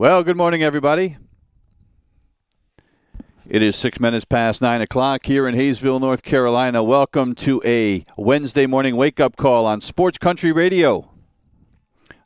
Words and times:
Well, 0.00 0.24
good 0.24 0.38
morning, 0.38 0.62
everybody. 0.62 1.18
It 3.46 3.60
is 3.60 3.76
six 3.76 4.00
minutes 4.00 4.24
past 4.24 4.62
nine 4.62 4.80
o'clock 4.80 5.26
here 5.26 5.46
in 5.46 5.54
Hayesville, 5.54 6.00
North 6.00 6.22
Carolina. 6.22 6.82
Welcome 6.82 7.34
to 7.34 7.60
a 7.66 8.06
Wednesday 8.16 8.66
morning 8.66 8.96
wake 8.96 9.20
up 9.20 9.36
call 9.36 9.66
on 9.66 9.82
Sports 9.82 10.16
Country 10.16 10.52
Radio. 10.52 11.10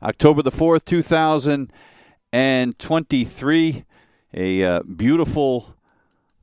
October 0.01 0.41
the 0.41 0.53
4th, 0.53 0.85
2023. 0.85 3.83
A 4.35 4.63
uh, 4.63 4.83
beautiful, 4.83 5.74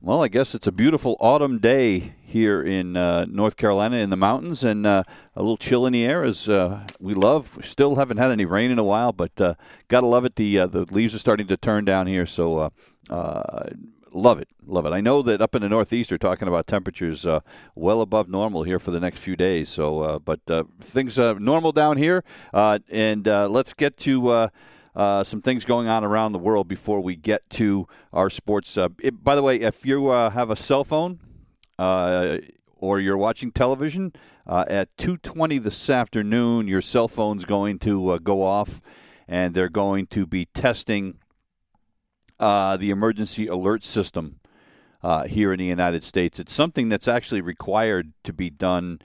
well, 0.03 0.21
I 0.21 0.27
guess 0.27 0.53
it's 0.53 0.67
a 0.67 0.71
beautiful 0.73 1.15
autumn 1.21 1.59
day 1.59 2.13
here 2.21 2.61
in 2.61 2.97
uh, 2.97 3.23
North 3.29 3.55
Carolina 3.55 3.95
in 3.95 4.09
the 4.09 4.17
mountains, 4.17 4.61
and 4.61 4.85
uh, 4.85 5.03
a 5.33 5.41
little 5.41 5.55
chill 5.55 5.85
in 5.85 5.93
the 5.93 6.03
air 6.03 6.23
as 6.23 6.49
uh, 6.49 6.85
we 6.99 7.13
love. 7.13 7.55
We 7.55 7.63
still 7.63 7.95
haven't 7.95 8.17
had 8.17 8.29
any 8.29 8.43
rain 8.43 8.69
in 8.69 8.77
a 8.77 8.83
while, 8.83 9.13
but 9.13 9.39
uh, 9.39 9.53
gotta 9.87 10.05
love 10.05 10.25
it. 10.25 10.35
The 10.35 10.59
uh, 10.59 10.67
the 10.67 10.81
leaves 10.91 11.15
are 11.15 11.19
starting 11.19 11.47
to 11.47 11.55
turn 11.55 11.85
down 11.85 12.07
here, 12.07 12.25
so 12.25 12.69
uh, 13.09 13.69
love 14.11 14.41
it, 14.41 14.49
love 14.65 14.85
it. 14.85 14.91
I 14.91 14.99
know 14.99 15.21
that 15.21 15.41
up 15.41 15.55
in 15.55 15.61
the 15.61 15.69
Northeast 15.69 16.11
are 16.11 16.17
talking 16.17 16.49
about 16.49 16.67
temperatures 16.67 17.25
well 17.73 18.01
above 18.01 18.27
normal 18.27 18.63
here 18.63 18.79
for 18.79 18.91
the 18.91 18.99
next 18.99 19.19
few 19.19 19.37
days. 19.37 19.69
So, 19.69 20.19
but 20.19 20.41
things 20.81 21.17
are 21.17 21.39
normal 21.39 21.71
down 21.71 21.95
here, 21.95 22.25
and 22.51 23.25
let's 23.25 23.73
get 23.73 23.95
to. 23.99 24.49
Uh, 24.95 25.23
some 25.23 25.41
things 25.41 25.65
going 25.65 25.87
on 25.87 26.03
around 26.03 26.33
the 26.33 26.39
world 26.39 26.67
before 26.67 27.01
we 27.01 27.15
get 27.15 27.49
to 27.49 27.87
our 28.11 28.29
sports. 28.29 28.77
Uh, 28.77 28.89
it, 29.01 29.23
by 29.23 29.35
the 29.35 29.41
way, 29.41 29.59
if 29.59 29.85
you 29.85 30.09
uh, 30.09 30.29
have 30.29 30.51
a 30.51 30.55
cell 30.55 30.83
phone, 30.83 31.19
uh, 31.79 32.37
or 32.75 32.99
you're 32.99 33.17
watching 33.17 33.51
television 33.51 34.13
uh, 34.45 34.65
at 34.67 34.95
2:20 34.97 35.63
this 35.63 35.89
afternoon, 35.89 36.67
your 36.67 36.81
cell 36.81 37.07
phone's 37.07 37.45
going 37.45 37.79
to 37.79 38.09
uh, 38.09 38.17
go 38.19 38.43
off, 38.43 38.81
and 39.27 39.55
they're 39.55 39.69
going 39.69 40.05
to 40.07 40.27
be 40.27 40.45
testing 40.45 41.17
the 42.39 42.89
emergency 42.89 43.47
alert 43.47 43.83
system 43.83 44.39
here 45.27 45.53
in 45.53 45.59
the 45.59 45.65
United 45.65 46.03
States. 46.03 46.39
It's 46.39 46.53
something 46.53 46.89
that's 46.89 47.07
actually 47.07 47.41
required 47.41 48.13
to 48.25 48.33
be 48.33 48.49
done 48.49 48.99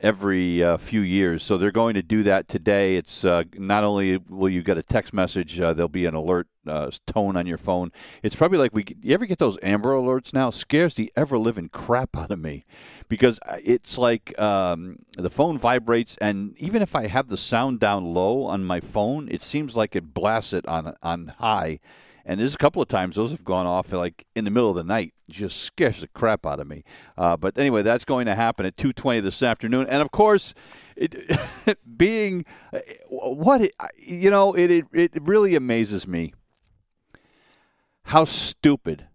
every 0.00 0.62
uh, 0.62 0.76
few 0.76 1.00
years. 1.00 1.42
So 1.42 1.56
they're 1.56 1.70
going 1.70 1.94
to 1.94 2.02
do 2.02 2.22
that 2.24 2.48
today. 2.48 2.96
It's 2.96 3.24
uh, 3.24 3.44
not 3.56 3.84
only 3.84 4.16
will 4.16 4.48
you 4.48 4.62
get 4.62 4.78
a 4.78 4.82
text 4.82 5.12
message, 5.12 5.60
uh, 5.60 5.72
there'll 5.72 5.88
be 5.88 6.06
an 6.06 6.14
alert 6.14 6.48
uh, 6.66 6.90
tone 7.06 7.36
on 7.36 7.46
your 7.46 7.58
phone. 7.58 7.92
It's 8.22 8.34
probably 8.34 8.58
like 8.58 8.74
we. 8.74 8.84
You 9.02 9.14
ever 9.14 9.26
get 9.26 9.38
those 9.38 9.58
Amber 9.62 9.92
Alerts 9.92 10.32
now? 10.32 10.50
Scares 10.50 10.94
the 10.94 11.12
ever 11.16 11.38
living 11.38 11.68
crap 11.68 12.16
out 12.16 12.30
of 12.30 12.38
me, 12.38 12.64
because 13.08 13.38
it's 13.62 13.98
like 13.98 14.38
um, 14.40 15.00
the 15.16 15.30
phone 15.30 15.58
vibrates, 15.58 16.16
and 16.18 16.56
even 16.58 16.82
if 16.82 16.94
I 16.94 17.06
have 17.06 17.28
the 17.28 17.36
sound 17.36 17.80
down 17.80 18.14
low 18.14 18.44
on 18.44 18.64
my 18.64 18.80
phone, 18.80 19.28
it 19.30 19.42
seems 19.42 19.76
like 19.76 19.94
it 19.94 20.14
blasts 20.14 20.52
it 20.52 20.66
on 20.66 20.96
on 21.02 21.34
high 21.38 21.80
and 22.26 22.40
there's 22.40 22.54
a 22.54 22.58
couple 22.58 22.80
of 22.80 22.88
times 22.88 23.16
those 23.16 23.30
have 23.30 23.44
gone 23.44 23.66
off 23.66 23.92
like 23.92 24.26
in 24.34 24.44
the 24.44 24.50
middle 24.50 24.70
of 24.70 24.76
the 24.76 24.84
night. 24.84 25.12
Just 25.28 25.62
scares 25.62 26.00
the 26.00 26.08
crap 26.08 26.46
out 26.46 26.60
of 26.60 26.66
me. 26.66 26.84
Uh, 27.18 27.36
but 27.36 27.58
anyway, 27.58 27.82
that's 27.82 28.04
going 28.04 28.26
to 28.26 28.34
happen 28.34 28.64
at 28.64 28.76
2:20 28.76 29.22
this 29.22 29.42
afternoon. 29.42 29.86
And 29.88 30.00
of 30.00 30.10
course, 30.10 30.54
it, 30.96 31.14
being 31.96 32.44
uh, 32.72 32.78
what 33.08 33.60
it, 33.60 33.72
you 33.96 34.30
know, 34.30 34.54
it, 34.54 34.70
it 34.70 34.84
it 34.92 35.22
really 35.22 35.54
amazes 35.54 36.06
me 36.06 36.32
how 38.04 38.24
stupid 38.24 39.06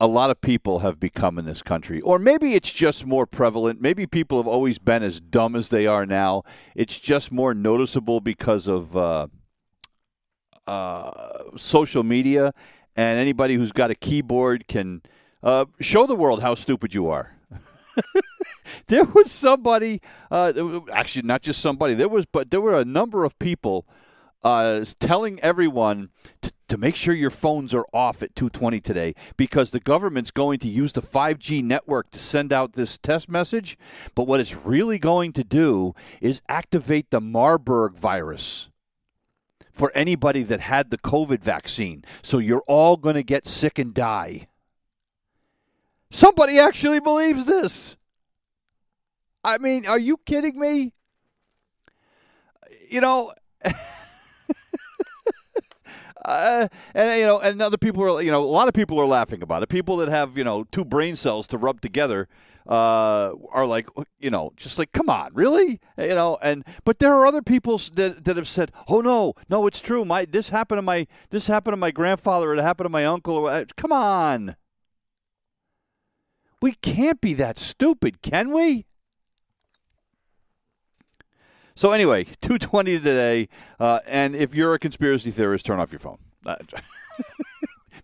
a 0.00 0.06
lot 0.06 0.30
of 0.30 0.40
people 0.40 0.80
have 0.80 0.98
become 0.98 1.38
in 1.38 1.44
this 1.44 1.62
country. 1.62 2.00
Or 2.00 2.18
maybe 2.18 2.54
it's 2.54 2.72
just 2.72 3.06
more 3.06 3.26
prevalent. 3.26 3.80
Maybe 3.80 4.06
people 4.06 4.38
have 4.38 4.46
always 4.48 4.78
been 4.78 5.02
as 5.02 5.20
dumb 5.20 5.54
as 5.54 5.68
they 5.68 5.86
are 5.86 6.04
now. 6.04 6.42
It's 6.74 6.98
just 6.98 7.30
more 7.30 7.54
noticeable 7.54 8.20
because 8.20 8.66
of. 8.66 8.96
Uh, 8.96 9.28
uh, 10.66 11.10
social 11.56 12.02
media, 12.02 12.52
and 12.96 13.18
anybody 13.18 13.54
who's 13.54 13.72
got 13.72 13.90
a 13.90 13.94
keyboard 13.94 14.68
can 14.68 15.02
uh, 15.42 15.66
show 15.80 16.06
the 16.06 16.16
world 16.16 16.42
how 16.42 16.54
stupid 16.54 16.94
you 16.94 17.08
are. 17.08 17.36
there 18.86 19.04
was 19.04 19.30
somebody, 19.30 20.00
uh, 20.30 20.80
actually 20.92 21.22
not 21.22 21.42
just 21.42 21.60
somebody. 21.60 21.94
There 21.94 22.08
was, 22.08 22.26
but 22.26 22.50
there 22.50 22.60
were 22.60 22.76
a 22.76 22.84
number 22.84 23.24
of 23.24 23.38
people 23.38 23.86
uh, 24.42 24.84
telling 25.00 25.40
everyone 25.40 26.10
to, 26.42 26.52
to 26.68 26.78
make 26.78 26.96
sure 26.96 27.14
your 27.14 27.30
phones 27.30 27.74
are 27.74 27.86
off 27.92 28.22
at 28.22 28.34
2:20 28.34 28.82
today 28.82 29.14
because 29.36 29.70
the 29.70 29.80
government's 29.80 30.30
going 30.30 30.58
to 30.60 30.68
use 30.68 30.92
the 30.92 31.02
5G 31.02 31.62
network 31.62 32.10
to 32.10 32.18
send 32.18 32.52
out 32.52 32.72
this 32.72 32.98
test 32.98 33.28
message. 33.28 33.78
But 34.14 34.26
what 34.26 34.40
it's 34.40 34.54
really 34.56 34.98
going 34.98 35.32
to 35.34 35.44
do 35.44 35.94
is 36.20 36.42
activate 36.48 37.10
the 37.10 37.20
Marburg 37.20 37.94
virus 37.94 38.70
for 39.74 39.90
anybody 39.94 40.44
that 40.44 40.60
had 40.60 40.90
the 40.90 40.98
COVID 40.98 41.42
vaccine. 41.42 42.04
So 42.22 42.38
you're 42.38 42.62
all 42.66 42.96
going 42.96 43.16
to 43.16 43.22
get 43.22 43.46
sick 43.46 43.78
and 43.78 43.92
die. 43.92 44.46
Somebody 46.10 46.58
actually 46.60 47.00
believes 47.00 47.44
this. 47.44 47.96
I 49.42 49.58
mean, 49.58 49.84
are 49.84 49.98
you 49.98 50.16
kidding 50.24 50.58
me? 50.58 50.92
You 52.88 53.00
know, 53.00 53.34
uh, 56.24 56.68
and 56.94 57.18
you 57.18 57.26
know, 57.26 57.40
and 57.40 57.60
other 57.60 57.78
people 57.78 58.02
are, 58.02 58.22
you 58.22 58.30
know, 58.30 58.42
a 58.42 58.46
lot 58.46 58.68
of 58.68 58.74
people 58.74 58.98
are 59.00 59.06
laughing 59.06 59.42
about 59.42 59.62
it. 59.62 59.68
People 59.68 59.96
that 59.98 60.08
have, 60.08 60.38
you 60.38 60.44
know, 60.44 60.64
two 60.64 60.84
brain 60.84 61.16
cells 61.16 61.46
to 61.48 61.58
rub 61.58 61.80
together 61.80 62.28
uh, 62.66 63.32
are 63.50 63.66
like, 63.66 63.88
you 64.18 64.30
know, 64.30 64.52
just 64.56 64.78
like, 64.78 64.92
come 64.92 65.10
on, 65.10 65.30
really, 65.34 65.80
you 65.98 66.14
know. 66.14 66.38
And 66.40 66.64
but 66.84 66.98
there 66.98 67.14
are 67.14 67.26
other 67.26 67.42
people 67.42 67.78
that 67.96 68.24
that 68.24 68.36
have 68.36 68.48
said, 68.48 68.72
oh 68.88 69.00
no, 69.00 69.34
no, 69.48 69.66
it's 69.66 69.80
true. 69.80 70.04
My 70.04 70.24
this 70.24 70.48
happened 70.50 70.78
to 70.78 70.82
my 70.82 71.06
this 71.30 71.46
happened 71.46 71.72
to 71.72 71.78
my 71.78 71.90
grandfather. 71.90 72.54
It 72.54 72.60
happened 72.60 72.86
to 72.86 72.90
my 72.90 73.04
uncle. 73.04 73.46
Uh, 73.46 73.64
come 73.76 73.92
on, 73.92 74.56
we 76.62 76.72
can't 76.72 77.20
be 77.20 77.34
that 77.34 77.58
stupid, 77.58 78.22
can 78.22 78.50
we? 78.50 78.86
So 81.76 81.92
anyway, 81.92 82.24
two 82.40 82.58
twenty 82.58 82.98
today, 82.98 83.48
uh, 83.80 84.00
and 84.06 84.36
if 84.36 84.54
you're 84.54 84.74
a 84.74 84.78
conspiracy 84.78 85.30
theorist, 85.30 85.66
turn 85.66 85.80
off 85.80 85.92
your 85.92 85.98
phone. 85.98 86.18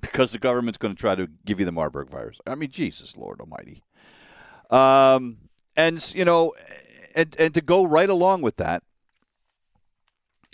because 0.01 0.33
the 0.33 0.39
government's 0.39 0.79
going 0.79 0.95
to 0.95 1.01
try 1.01 1.15
to 1.15 1.29
give 1.45 1.61
you 1.61 1.67
the 1.67 1.73
Marburg 1.73 2.09
virus. 2.09 2.41
I 2.47 2.55
mean, 2.55 2.71
Jesus, 2.71 3.17
Lord 3.17 3.41
Almighty. 3.41 3.83
Um, 4.71 5.39
and 5.77 6.15
you 6.15 6.25
know, 6.25 6.55
and, 7.15 7.35
and 7.39 7.55
to 7.55 7.61
go 7.61 7.85
right 7.85 8.09
along 8.09 8.43
with 8.43 8.57
that, 8.57 8.83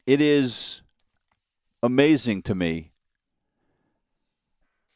it 0.07 0.21
is 0.21 0.83
amazing 1.83 2.43
to 2.43 2.55
me. 2.55 2.93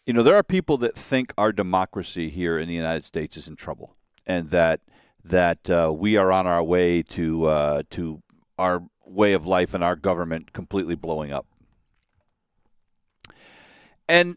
You 0.06 0.14
know, 0.14 0.22
there 0.22 0.36
are 0.36 0.42
people 0.42 0.76
that 0.78 0.94
think 0.96 1.32
our 1.38 1.52
democracy 1.52 2.30
here 2.30 2.58
in 2.58 2.68
the 2.68 2.74
United 2.74 3.04
States 3.04 3.36
is 3.36 3.46
in 3.46 3.56
trouble, 3.56 3.96
and 4.26 4.50
that 4.50 4.80
that 5.24 5.68
uh, 5.68 5.92
we 5.94 6.16
are 6.16 6.32
on 6.32 6.46
our 6.46 6.62
way 6.62 7.02
to 7.02 7.46
uh, 7.46 7.82
to 7.90 8.22
our 8.58 8.82
way 9.04 9.32
of 9.32 9.46
life 9.46 9.74
and 9.74 9.82
our 9.82 9.96
government 9.96 10.52
completely 10.52 10.94
blowing 10.94 11.32
up. 11.32 11.46
And 14.08 14.36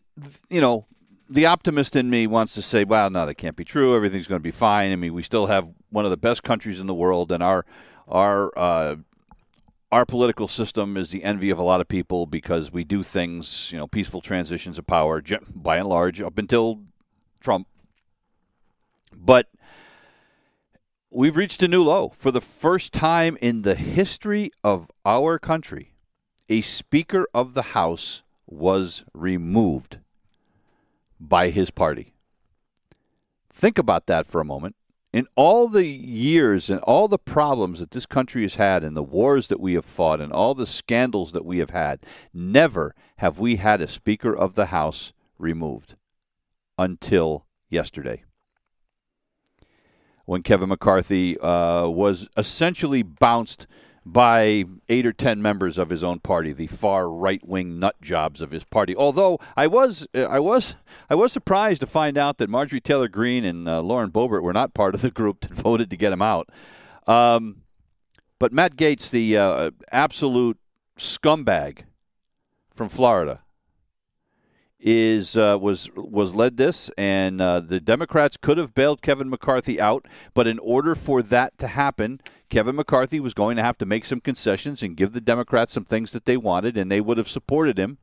you 0.50 0.62
know, 0.62 0.86
the 1.30 1.46
optimist 1.46 1.96
in 1.96 2.10
me 2.10 2.28
wants 2.28 2.54
to 2.56 2.62
say, 2.62 2.84
"Well, 2.84 3.10
no, 3.10 3.26
that 3.26 3.36
can't 3.36 3.56
be 3.56 3.66
true. 3.66 3.96
Everything's 3.96 4.28
going 4.28 4.40
to 4.40 4.44
be 4.44 4.52
fine." 4.52 4.92
I 4.92 4.96
mean, 4.96 5.14
we 5.14 5.24
still 5.24 5.48
have 5.48 5.68
one 5.90 6.06
of 6.06 6.12
the 6.12 6.18
best 6.18 6.44
countries 6.44 6.80
in 6.80 6.88
the 6.88 6.94
world, 6.94 7.32
and 7.32 7.42
our 7.42 7.66
our 8.08 8.52
uh, 8.58 8.96
our 9.92 10.06
political 10.06 10.48
system 10.48 10.98
is 10.98 11.12
the 11.12 11.24
envy 11.24 11.50
of 11.50 11.60
a 11.60 11.64
lot 11.64 11.80
of 11.82 11.88
people 11.88 12.26
because 12.26 12.72
we 12.72 12.84
do 12.84 13.04
things, 13.04 13.72
you 13.72 13.78
know, 13.78 13.88
peaceful 13.88 14.22
transitions 14.22 14.80
of 14.80 14.88
power, 14.88 15.22
by 15.54 15.78
and 15.78 15.88
large, 15.88 16.20
up 16.20 16.38
until 16.38 16.82
Trump. 17.40 17.68
But 19.16 19.48
we've 21.14 21.38
reached 21.38 21.62
a 21.62 21.68
new 21.68 21.84
low 21.84 22.10
for 22.10 22.32
the 22.32 22.42
first 22.42 22.92
time 22.92 23.38
in 23.40 23.62
the 23.62 23.76
history 23.76 24.50
of 24.64 24.90
our 25.06 25.38
country. 25.38 25.94
A 26.50 26.62
Speaker 26.62 27.28
of 27.34 27.54
the 27.54 27.62
House 27.62 28.24
was 28.48 29.06
removed 29.14 30.00
by 31.20 31.50
his 31.50 31.70
party. 31.70 32.14
Think 33.52 33.78
about 33.78 34.08
that 34.08 34.26
for 34.26 34.42
a 34.42 34.46
moment. 34.46 34.76
In 35.14 35.28
all 35.36 35.68
the 35.68 35.86
years 35.86 36.72
and 36.72 36.80
all 36.82 37.08
the 37.08 37.20
problems 37.20 37.80
that 37.80 37.92
this 37.92 38.08
country 38.08 38.42
has 38.42 38.56
had, 38.56 38.84
and 38.84 38.98
the 38.98 39.04
wars 39.04 39.48
that 39.50 39.60
we 39.60 39.76
have 39.76 39.86
fought, 39.86 40.20
and 40.20 40.34
all 40.34 40.56
the 40.56 40.66
scandals 40.66 41.32
that 41.34 41.46
we 41.46 41.60
have 41.60 41.70
had, 41.70 42.00
never 42.34 42.96
have 43.18 43.38
we 43.38 43.58
had 43.58 43.80
a 43.80 43.88
Speaker 43.88 44.36
of 44.36 44.56
the 44.56 44.68
House 44.68 45.14
removed 45.38 45.96
until 46.80 47.46
yesterday. 47.70 48.24
When 50.26 50.42
Kevin 50.42 50.70
McCarthy 50.70 51.38
uh, 51.40 51.88
was 51.88 52.30
essentially 52.38 53.04
bounced 53.04 53.68
by 54.06 54.66
eight 54.90 55.06
or 55.06 55.14
ten 55.14 55.42
members 55.42 55.78
of 55.78 55.90
his 55.90 56.04
own 56.04 56.20
party, 56.20 56.52
the 56.52 56.68
far 56.68 57.10
right 57.10 57.46
wing 57.46 57.80
nut 57.80 57.96
jobs 58.02 58.42
of 58.42 58.52
his 58.52 58.64
party. 58.66 58.96
Although 58.96 59.40
I 59.56 59.68
was, 59.68 60.08
I 60.14 60.40
was, 60.40 60.76
I 61.10 61.16
was 61.16 61.32
surprised 61.32 61.82
to 61.82 61.88
find 61.88 62.18
out 62.18 62.38
that 62.38 62.50
Marjorie 62.50 62.82
Taylor 62.82 63.08
Greene 63.08 63.46
and 63.46 63.68
uh, 63.68 63.82
Lauren 63.82 64.12
Boebert 64.12 64.44
were 64.44 64.54
not 64.54 64.74
part 64.74 64.96
of 64.96 65.02
the 65.02 65.12
group 65.12 65.42
that 65.42 65.52
voted 65.54 65.90
to 65.90 65.98
get 65.98 66.14
him 66.14 66.22
out. 66.22 66.50
Um, 67.08 67.64
but 68.40 68.52
Matt 68.52 68.76
Gaetz, 68.76 69.10
the 69.10 69.38
uh, 69.38 69.72
absolute 69.92 70.58
scumbag 70.98 71.84
from 72.74 72.90
Florida, 72.90 73.42
is 74.84 75.38
uh, 75.38 75.58
was 75.60 75.90
was 75.96 76.36
led 76.36 76.58
this, 76.58 76.92
and 76.98 77.42
uh, 77.42 77.62
the 77.62 77.80
Democrats 77.80 78.36
could 78.36 78.58
have 78.58 78.76
bailed 78.76 79.02
Kevin 79.02 79.30
McCarthy 79.30 79.80
out, 79.80 80.06
but 80.34 80.46
in 80.46 80.60
order 80.60 80.94
for 80.94 81.24
that 81.24 81.58
to 81.60 81.68
happen, 81.68 82.20
Kevin 82.50 82.76
McCarthy 82.76 83.20
was 83.22 83.34
going 83.34 83.56
to 83.56 83.64
have 83.64 83.78
to 83.78 83.86
make 83.86 84.04
some 84.04 84.20
concessions 84.20 84.84
and 84.84 84.98
give 84.98 85.14
the 85.14 85.22
Democrats 85.22 85.72
some 85.72 85.86
things 85.86 86.12
that 86.12 86.26
they 86.26 86.36
wanted, 86.36 86.78
and 86.78 86.92
they 86.92 87.00
would 87.00 87.18
have 87.18 87.30
supported 87.30 87.78
him, 87.78 87.98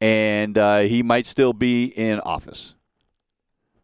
and 0.00 0.56
uh, 0.56 0.80
he 0.80 1.02
might 1.02 1.26
still 1.26 1.52
be 1.52 1.84
in 1.84 2.20
office. 2.20 2.74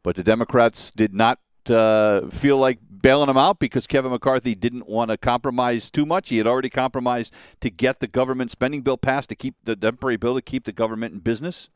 But 0.03 0.17
the 0.17 0.25
Democrats 0.25 0.91
did 0.91 1.13
not 1.13 1.41
uh, 1.69 2.29
feel 2.29 2.57
like 2.57 2.79
bailing 3.05 3.29
him 3.29 3.37
out 3.37 3.59
because 3.59 3.87
Kevin 3.87 4.13
McCarthy 4.13 4.55
didn't 4.55 4.89
want 4.89 5.11
to 5.11 5.19
compromise 5.19 5.91
too 5.91 6.07
much. 6.07 6.31
He 6.31 6.39
had 6.39 6.47
already 6.47 6.71
compromised 6.71 7.35
to 7.61 7.69
get 7.69 8.01
the 8.01 8.07
government 8.07 8.51
spending 8.51 8.81
bill 8.81 8.97
passed 8.97 9.29
to 9.29 9.35
keep 9.35 9.57
the 9.65 9.77
temporary 9.77 10.17
bill 10.17 10.37
to 10.37 10.41
keep 10.41 10.65
the 10.65 10.73
government 10.73 11.13
in 11.13 11.21
business. 11.21 11.69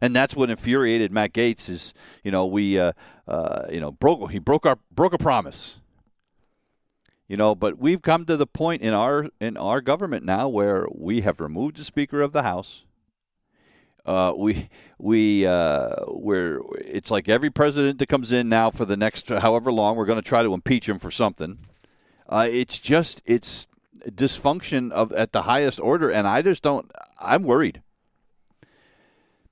And 0.00 0.14
that's 0.16 0.34
what 0.34 0.50
infuriated 0.50 1.12
Matt 1.12 1.34
Gaetz 1.34 1.68
is, 1.68 1.94
you 2.24 2.32
know, 2.32 2.46
we, 2.46 2.80
uh, 2.80 2.94
uh, 3.28 3.66
you 3.70 3.78
know, 3.78 3.92
broke 3.92 4.32
he 4.32 4.40
broke 4.40 4.66
our 4.66 4.76
broke 4.90 5.12
a 5.12 5.18
promise. 5.18 5.78
You 7.28 7.36
know, 7.36 7.54
but 7.54 7.78
we've 7.78 8.02
come 8.02 8.24
to 8.24 8.36
the 8.36 8.48
point 8.48 8.82
in 8.82 8.92
our 8.92 9.28
in 9.40 9.56
our 9.56 9.80
government 9.80 10.24
now 10.24 10.48
where 10.48 10.88
we 10.92 11.20
have 11.20 11.40
removed 11.40 11.76
the 11.76 11.84
Speaker 11.84 12.20
of 12.20 12.32
the 12.32 12.42
House 12.42 12.82
uh, 14.04 14.32
we 14.36 14.68
we 14.98 15.46
uh, 15.46 15.94
we're 16.08 16.60
it's 16.78 17.10
like 17.10 17.28
every 17.28 17.50
president 17.50 17.98
that 17.98 18.08
comes 18.08 18.32
in 18.32 18.48
now 18.48 18.70
for 18.70 18.84
the 18.84 18.96
next 18.96 19.28
however 19.28 19.70
long 19.70 19.96
we're 19.96 20.06
going 20.06 20.20
to 20.20 20.28
try 20.28 20.42
to 20.42 20.54
impeach 20.54 20.88
him 20.88 20.98
for 20.98 21.10
something. 21.10 21.58
Uh, 22.28 22.46
it's 22.50 22.78
just 22.78 23.22
it's 23.24 23.66
dysfunction 24.10 24.90
of 24.90 25.12
at 25.12 25.32
the 25.32 25.42
highest 25.42 25.78
order, 25.78 26.10
and 26.10 26.26
I 26.26 26.42
just 26.42 26.62
don't. 26.62 26.90
I'm 27.20 27.44
worried 27.44 27.82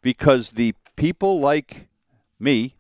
because 0.03 0.51
the 0.51 0.75
people 0.97 1.41
like 1.41 1.89
me, 2.41 2.75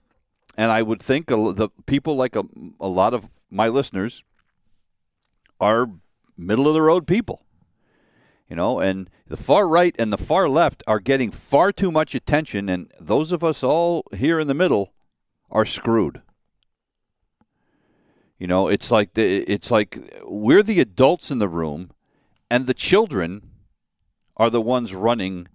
and 0.57 0.73
I 0.73 0.83
would 0.83 1.01
think 1.01 1.27
the 1.29 1.71
people 1.87 2.17
like 2.17 2.35
a, 2.35 2.45
a 2.81 2.89
lot 2.89 3.15
of 3.15 3.29
my 3.49 3.69
listeners 3.69 4.25
are 5.61 5.87
middle 6.37 6.67
of 6.67 6.75
the 6.75 6.83
road 6.83 7.07
people 7.07 7.45
you 8.51 8.57
know, 8.57 8.81
and 8.81 9.09
the 9.29 9.37
far 9.37 9.69
right 9.69 9.95
and 9.97 10.13
the 10.13 10.19
far 10.19 10.49
left 10.49 10.83
are 10.89 10.99
getting 10.99 11.31
far 11.31 11.71
too 11.71 11.93
much 11.93 12.17
attention, 12.17 12.69
and 12.69 12.91
those 13.01 13.31
of 13.31 13.45
us 13.45 13.63
all 13.63 14.05
here 14.13 14.41
in 14.41 14.49
the 14.49 14.55
middle 14.55 14.93
are 15.51 15.65
screwed. 15.65 16.21
You 18.41 18.49
know, 18.49 18.67
it's 18.67 18.91
like 18.91 19.15
the, 19.15 19.45
it's 19.45 19.71
like 19.71 19.99
we're 20.25 20.65
the 20.65 20.81
adults 20.81 21.31
in 21.31 21.39
the 21.39 21.49
room, 21.49 21.93
and 22.51 22.67
the 22.67 22.75
children 22.75 23.51
are 24.37 24.51
the 24.51 24.61
ones 24.61 24.95
running 24.95 25.47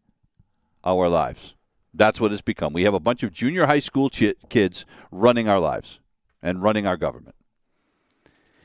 our 0.85 1.09
lives. 1.09 1.53
That's 1.93 2.21
what 2.21 2.31
it's 2.31 2.41
become. 2.41 2.71
We 2.71 2.83
have 2.83 2.93
a 2.93 2.99
bunch 2.99 3.23
of 3.23 3.33
junior 3.33 3.65
high 3.65 3.79
school 3.79 4.09
ch- 4.09 4.35
kids 4.47 4.85
running 5.11 5.49
our 5.49 5.59
lives 5.59 5.99
and 6.41 6.63
running 6.63 6.87
our 6.87 6.97
government. 6.97 7.35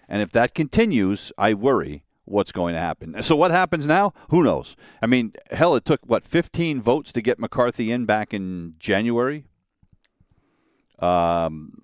And 0.09 0.23
if 0.23 0.31
that 0.33 0.55
continues, 0.55 1.33
I 1.39 1.55
worry 1.55 2.05
what's 2.31 2.53
going 2.53 2.75
to 2.75 2.81
happen. 2.81 3.23
So 3.23 3.37
what 3.37 3.51
happens 3.51 3.87
now? 3.87 4.13
Who 4.31 4.43
knows? 4.43 4.77
I 5.03 5.07
mean, 5.07 5.33
hell, 5.51 5.75
it 5.75 5.85
took 5.85 6.01
what 6.07 6.25
15 6.25 6.81
votes 6.81 7.13
to 7.13 7.21
get 7.21 7.39
McCarthy 7.39 7.91
in 7.91 8.07
back 8.07 8.33
in 8.33 8.75
January. 8.79 9.45
Um, 10.99 11.83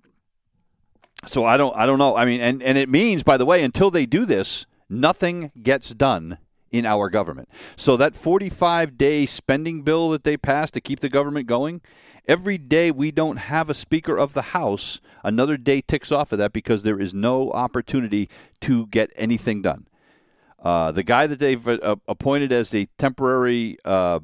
so 1.27 1.45
I 1.45 1.57
don't, 1.57 1.75
I 1.77 1.87
don't 1.87 1.99
know. 1.99 2.17
I 2.17 2.25
mean, 2.25 2.41
and 2.41 2.63
and 2.63 2.79
it 2.79 2.89
means, 2.89 3.23
by 3.23 3.37
the 3.37 3.47
way, 3.47 3.63
until 3.63 3.91
they 3.91 4.07
do 4.07 4.25
this, 4.25 4.67
nothing 4.89 5.51
gets 5.63 5.91
done 5.91 6.39
in 6.71 6.85
our 6.85 7.09
government. 7.09 7.49
So 7.77 7.97
that 7.97 8.15
45 8.15 8.97
day 8.97 9.27
spending 9.27 9.83
bill 9.83 10.11
that 10.11 10.25
they 10.25 10.37
passed 10.37 10.75
to 10.75 10.81
keep 10.81 11.01
the 11.01 11.09
government 11.09 11.47
going, 11.47 11.81
every 12.29 12.59
day 12.59 12.91
we 12.91 13.11
don't 13.11 13.37
have 13.37 13.71
a 13.71 13.75
Speaker 13.75 14.17
of 14.17 14.35
the 14.35 14.43
House, 14.43 15.01
another 15.25 15.57
day 15.57 15.81
ticks 15.81 16.13
off 16.13 16.33
of 16.33 16.39
that 16.39 16.53
because 16.53 16.83
there 16.83 17.01
is 17.01 17.15
no 17.15 17.51
opportunity 17.53 18.29
to 18.61 18.87
get 18.89 19.11
anything 19.17 19.63
done. 19.63 19.87
Uh, 20.59 20.91
the 20.91 21.03
guy 21.03 21.27
that 21.27 21.39
they've 21.39 21.67
uh, 21.69 21.97
appointed 22.09 22.53
as 22.53 22.71
the 22.71 22.89
temporary 22.99 23.77
uh, 23.85 24.21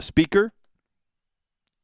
speaker 0.00 0.52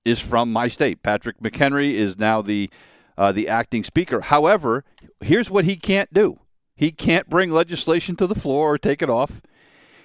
is 0.05 0.21
from 0.21 0.53
my 0.53 0.69
state. 0.69 1.03
Patrick 1.03 1.39
McHenry 1.41 1.93
is 1.93 2.19
now 2.19 2.43
the 2.43 2.71
uh, 3.17 3.31
the 3.31 3.49
acting 3.49 3.85
speaker. 3.85 4.21
However, 4.23 4.85
here's 5.21 5.49
what 5.51 5.65
he 5.65 5.77
can't 5.77 6.13
do: 6.13 6.41
he 6.75 6.91
can't 6.91 7.29
bring 7.29 7.51
legislation 7.51 8.17
to 8.17 8.27
the 8.27 8.35
floor 8.35 8.75
or 8.75 8.79
take 8.79 9.03
it 9.03 9.11
off. 9.11 9.41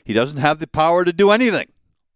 He 0.03 0.13
doesn't 0.13 0.39
have 0.39 0.59
the 0.59 0.67
power 0.67 1.03
to 1.03 1.13
do 1.13 1.31
anything. 1.31 1.67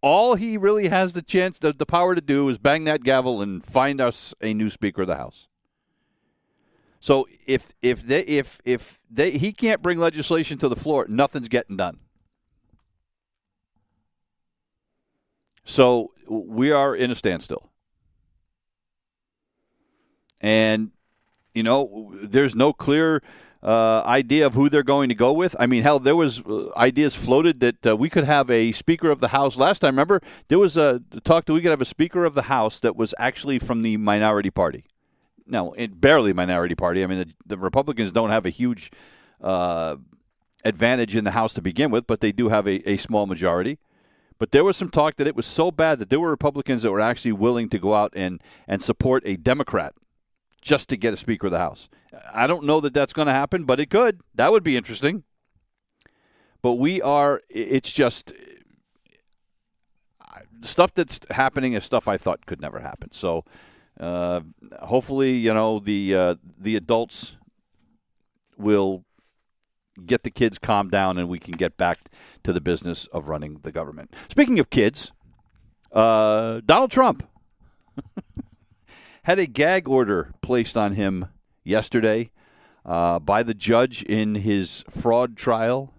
All 0.02 0.36
he 0.36 0.58
really 0.58 0.90
has 0.90 1.14
the 1.14 1.22
chance, 1.22 1.58
the, 1.60 1.72
the 1.72 1.86
power 1.86 2.14
to 2.14 2.22
do, 2.22 2.50
is 2.50 2.58
bang 2.58 2.84
that 2.86 3.04
gavel 3.04 3.42
and 3.42 3.64
find 3.64 4.02
us 4.02 4.34
a 4.42 4.54
new 4.54 4.70
Speaker 4.70 5.04
of 5.04 5.08
the 5.08 5.16
House. 5.16 5.48
So 7.04 7.28
if 7.46 7.74
if 7.82 8.02
they 8.08 8.22
if 8.22 8.62
if 8.64 8.98
they 9.12 9.32
he 9.32 9.52
can't 9.52 9.82
bring 9.82 10.00
legislation 10.00 10.58
to 10.60 10.70
the 10.70 10.76
floor, 10.78 11.06
nothing's 11.10 11.50
getting 11.50 11.76
done. 11.76 12.00
So 15.66 16.14
we 16.30 16.72
are 16.72 16.96
in 16.96 17.12
a 17.12 17.16
standstill. 17.16 17.70
And 20.40 20.92
you 21.54 21.62
know, 21.62 22.14
there's 22.22 22.56
no 22.56 22.72
clear 22.72 23.22
uh, 23.62 24.04
idea 24.06 24.46
of 24.46 24.54
who 24.54 24.70
they're 24.70 24.82
going 24.82 25.10
to 25.10 25.16
go 25.16 25.34
with. 25.34 25.58
I 25.60 25.66
mean, 25.66 25.84
hell, 25.84 26.00
there 26.00 26.16
was 26.16 26.40
uh, 26.40 26.70
ideas 26.78 27.16
floated 27.16 27.60
that 27.60 27.86
uh, 27.86 27.98
we 27.98 28.10
could 28.10 28.24
have 28.24 28.50
a 28.50 28.72
Speaker 28.72 29.12
of 29.12 29.20
the 29.20 29.28
House. 29.28 29.58
Last 29.58 29.80
time, 29.80 29.96
remember, 29.96 30.22
there 30.48 30.58
was 30.58 30.78
a 30.78 31.02
talk 31.26 31.48
that 31.48 31.54
we 31.54 31.60
could 31.60 31.72
have 31.72 31.82
a 31.82 31.86
Speaker 31.86 32.24
of 32.24 32.34
the 32.34 32.44
House 32.44 32.80
that 32.80 32.96
was 32.96 33.14
actually 33.20 33.60
from 33.60 33.82
the 33.82 33.98
minority 33.98 34.50
party 34.50 34.86
no, 35.46 35.74
it, 35.74 36.00
barely 36.00 36.34
minority 36.34 36.76
party. 36.76 37.04
I 37.04 37.08
mean, 37.08 37.20
the, 37.20 37.34
the 37.46 37.58
Republicans 37.58 38.12
don't 38.12 38.30
have 38.30 38.46
a 38.46 38.50
huge 38.50 38.92
uh, 39.42 39.98
advantage 40.64 41.16
in 41.16 41.24
the 41.24 41.32
House 41.32 41.54
to 41.56 41.62
begin 41.62 41.92
with, 41.92 42.08
but 42.08 42.22
they 42.22 42.32
do 42.32 42.50
have 42.50 42.68
a, 42.68 42.90
a 42.90 42.98
small 42.98 43.26
majority. 43.26 43.80
But 44.40 44.52
there 44.52 44.64
was 44.64 44.76
some 44.76 44.90
talk 44.90 45.16
that 45.16 45.28
it 45.28 45.36
was 45.36 45.46
so 45.46 45.72
bad 45.72 46.00
that 46.00 46.10
there 46.10 46.20
were 46.20 46.30
Republicans 46.30 46.84
that 46.84 46.92
were 46.92 47.02
actually 47.02 47.34
willing 47.34 47.70
to 47.70 47.80
go 47.80 47.94
out 47.94 48.14
and, 48.16 48.42
and 48.68 48.82
support 48.82 49.24
a 49.26 49.38
Democrat 49.38 49.94
just 50.62 50.90
to 50.90 50.98
get 50.98 51.14
a 51.14 51.18
Speaker 51.18 51.48
of 51.48 51.52
the 51.52 51.60
House. 51.60 51.90
I 52.34 52.48
don't 52.48 52.64
know 52.64 52.80
that 52.82 52.94
that's 52.94 53.14
going 53.14 53.28
to 53.28 53.34
happen, 53.34 53.66
but 53.66 53.80
it 53.80 53.90
could. 53.90 54.22
That 54.36 54.52
would 54.52 54.64
be 54.64 54.78
interesting. 54.78 55.24
But 56.62 56.74
we 56.74 57.02
are, 57.02 57.42
it's 57.50 57.92
just 57.92 58.34
stuff 60.62 60.94
that's 60.94 61.20
happening 61.30 61.74
is 61.74 61.84
stuff 61.84 62.08
I 62.08 62.18
thought 62.18 62.46
could 62.46 62.62
never 62.62 62.80
happen. 62.80 63.12
So, 63.12 63.44
uh, 64.04 64.42
hopefully, 64.82 65.32
you 65.32 65.54
know 65.54 65.80
the 65.80 66.14
uh, 66.14 66.36
the 66.60 66.76
adults 66.76 67.38
will 68.58 69.06
get 70.06 70.24
the 70.24 70.32
kids 70.32 70.58
calmed 70.58 70.92
down, 70.92 71.18
and 71.18 71.30
we 71.30 71.40
can 71.40 71.54
get 71.54 71.78
back 71.78 72.00
to 72.44 72.52
the 72.52 72.60
business 72.60 73.08
of 73.08 73.30
running 73.30 73.60
the 73.64 73.72
government. 73.72 74.14
Speaking 74.28 74.60
of 74.60 74.70
kids, 74.70 75.14
uh, 75.94 76.60
Donald 76.66 76.92
Trump 76.92 77.26
had 79.24 79.40
a 79.40 79.46
gag 79.48 79.88
order 79.88 80.34
placed 80.42 80.76
on 80.76 80.96
him 80.96 81.28
yesterday 81.64 82.30
uh, 82.86 83.20
by 83.20 83.42
the 83.42 83.54
judge 83.54 84.04
in 84.04 84.36
his 84.36 84.84
fraud 84.90 85.38
trial 85.38 85.94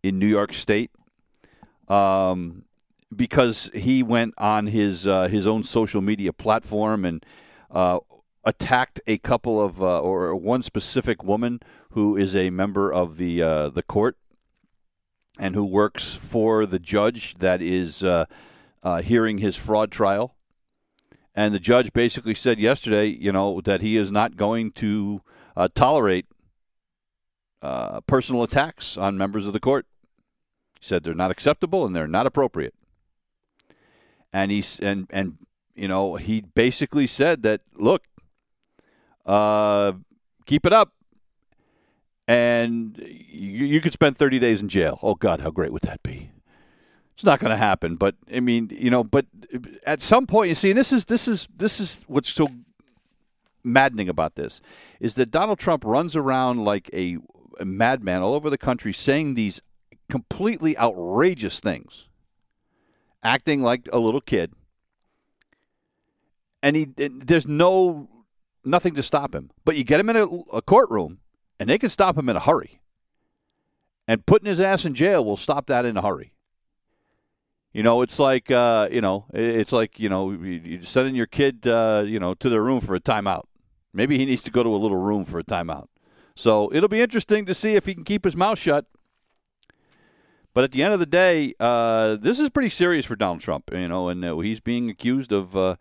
in 0.00 0.20
New 0.20 0.28
York 0.28 0.52
State. 0.52 0.92
Um, 1.88 2.65
because 3.14 3.70
he 3.74 4.02
went 4.02 4.34
on 4.38 4.66
his 4.66 5.06
uh, 5.06 5.28
his 5.28 5.46
own 5.46 5.62
social 5.62 6.00
media 6.00 6.32
platform 6.32 7.04
and 7.04 7.24
uh, 7.70 7.98
attacked 8.44 9.00
a 9.06 9.18
couple 9.18 9.60
of 9.60 9.82
uh, 9.82 10.00
or 10.00 10.34
one 10.34 10.62
specific 10.62 11.22
woman 11.22 11.60
who 11.90 12.16
is 12.16 12.34
a 12.34 12.50
member 12.50 12.92
of 12.92 13.16
the 13.16 13.42
uh, 13.42 13.68
the 13.68 13.82
court 13.82 14.16
and 15.38 15.54
who 15.54 15.64
works 15.64 16.14
for 16.14 16.64
the 16.64 16.78
judge 16.78 17.34
that 17.34 17.60
is 17.60 18.02
uh, 18.02 18.24
uh, 18.82 19.02
hearing 19.02 19.38
his 19.38 19.56
fraud 19.56 19.90
trial. 19.90 20.34
And 21.34 21.54
the 21.54 21.60
judge 21.60 21.92
basically 21.92 22.34
said 22.34 22.58
yesterday, 22.58 23.08
you 23.08 23.30
know, 23.30 23.60
that 23.60 23.82
he 23.82 23.98
is 23.98 24.10
not 24.10 24.36
going 24.36 24.72
to 24.72 25.20
tolerate 25.74 26.24
personal 28.06 28.42
attacks 28.42 28.96
on 28.96 29.18
members 29.18 29.44
of 29.44 29.52
the 29.52 29.60
court. 29.60 29.84
He 30.80 30.86
said 30.86 31.04
they're 31.04 31.12
not 31.12 31.30
acceptable 31.30 31.84
and 31.84 31.94
they're 31.94 32.06
not 32.06 32.26
appropriate. 32.26 32.72
And 34.36 34.50
he's 34.50 34.78
and 34.80 35.06
and 35.08 35.38
you 35.74 35.88
know 35.88 36.16
he 36.16 36.42
basically 36.42 37.06
said 37.06 37.40
that 37.42 37.62
look, 37.74 38.04
uh, 39.24 39.92
keep 40.44 40.66
it 40.66 40.74
up, 40.74 40.92
and 42.28 42.98
you, 42.98 43.64
you 43.64 43.80
could 43.80 43.94
spend 43.94 44.18
30 44.18 44.38
days 44.38 44.60
in 44.60 44.68
jail. 44.68 44.98
Oh 45.02 45.14
God, 45.14 45.40
how 45.40 45.50
great 45.50 45.72
would 45.72 45.82
that 45.82 46.02
be? 46.02 46.28
It's 47.14 47.24
not 47.24 47.40
going 47.40 47.50
to 47.50 47.56
happen, 47.56 47.96
but 47.96 48.14
I 48.30 48.40
mean, 48.40 48.68
you 48.70 48.90
know, 48.90 49.02
but 49.02 49.24
at 49.86 50.02
some 50.02 50.26
point, 50.26 50.50
you 50.50 50.54
see, 50.54 50.70
and 50.70 50.78
this 50.78 50.92
is 50.92 51.06
this 51.06 51.26
is 51.26 51.48
this 51.56 51.80
is 51.80 52.02
what's 52.06 52.28
so 52.28 52.46
maddening 53.64 54.10
about 54.10 54.34
this 54.34 54.60
is 55.00 55.14
that 55.14 55.30
Donald 55.30 55.58
Trump 55.58 55.82
runs 55.84 56.14
around 56.14 56.62
like 56.62 56.90
a, 56.92 57.16
a 57.58 57.64
madman 57.64 58.20
all 58.20 58.34
over 58.34 58.50
the 58.50 58.58
country 58.58 58.92
saying 58.92 59.32
these 59.32 59.62
completely 60.10 60.76
outrageous 60.76 61.58
things, 61.58 62.05
acting 63.26 63.62
like 63.62 63.88
a 63.92 63.98
little 63.98 64.20
kid, 64.20 64.52
and 66.62 66.76
he 66.76 66.86
there's 66.96 67.46
no 67.46 68.08
nothing 68.64 68.94
to 68.94 69.02
stop 69.02 69.34
him. 69.34 69.50
But 69.64 69.76
you 69.76 69.84
get 69.84 70.00
him 70.00 70.10
in 70.10 70.16
a, 70.16 70.26
a 70.52 70.62
courtroom, 70.62 71.18
and 71.58 71.68
they 71.68 71.78
can 71.78 71.88
stop 71.88 72.16
him 72.16 72.28
in 72.28 72.36
a 72.36 72.40
hurry. 72.40 72.80
And 74.08 74.24
putting 74.24 74.48
his 74.48 74.60
ass 74.60 74.84
in 74.84 74.94
jail 74.94 75.24
will 75.24 75.36
stop 75.36 75.66
that 75.66 75.84
in 75.84 75.96
a 75.96 76.02
hurry. 76.02 76.32
You 77.72 77.82
know, 77.82 78.02
it's 78.02 78.18
like 78.18 78.50
uh, 78.50 78.88
you 78.90 79.00
know, 79.00 79.26
it's 79.34 79.72
like 79.72 79.98
you 79.98 80.08
know, 80.08 80.30
you 80.30 80.82
sending 80.82 81.14
your 81.14 81.26
kid, 81.26 81.66
uh, 81.66 82.04
you 82.06 82.18
know, 82.18 82.34
to 82.34 82.48
their 82.48 82.62
room 82.62 82.80
for 82.80 82.94
a 82.94 83.00
timeout. 83.00 83.44
Maybe 83.92 84.16
he 84.18 84.24
needs 84.24 84.42
to 84.42 84.50
go 84.50 84.62
to 84.62 84.68
a 84.68 84.76
little 84.76 84.96
room 84.96 85.24
for 85.24 85.38
a 85.38 85.44
timeout. 85.44 85.88
So 86.34 86.70
it'll 86.72 86.88
be 86.88 87.00
interesting 87.00 87.46
to 87.46 87.54
see 87.54 87.76
if 87.76 87.86
he 87.86 87.94
can 87.94 88.04
keep 88.04 88.24
his 88.24 88.36
mouth 88.36 88.58
shut. 88.58 88.86
But 90.56 90.64
at 90.64 90.70
the 90.70 90.82
end 90.82 90.94
of 90.94 91.00
the 91.00 91.04
day, 91.04 91.52
uh, 91.60 92.16
this 92.16 92.40
is 92.40 92.48
pretty 92.48 92.70
serious 92.70 93.04
for 93.04 93.14
Donald 93.14 93.40
Trump. 93.40 93.68
You 93.74 93.88
know, 93.88 94.08
and 94.08 94.24
uh, 94.24 94.38
he's 94.38 94.58
being 94.58 94.88
accused 94.88 95.30
of 95.30 95.54
uh, 95.54 95.76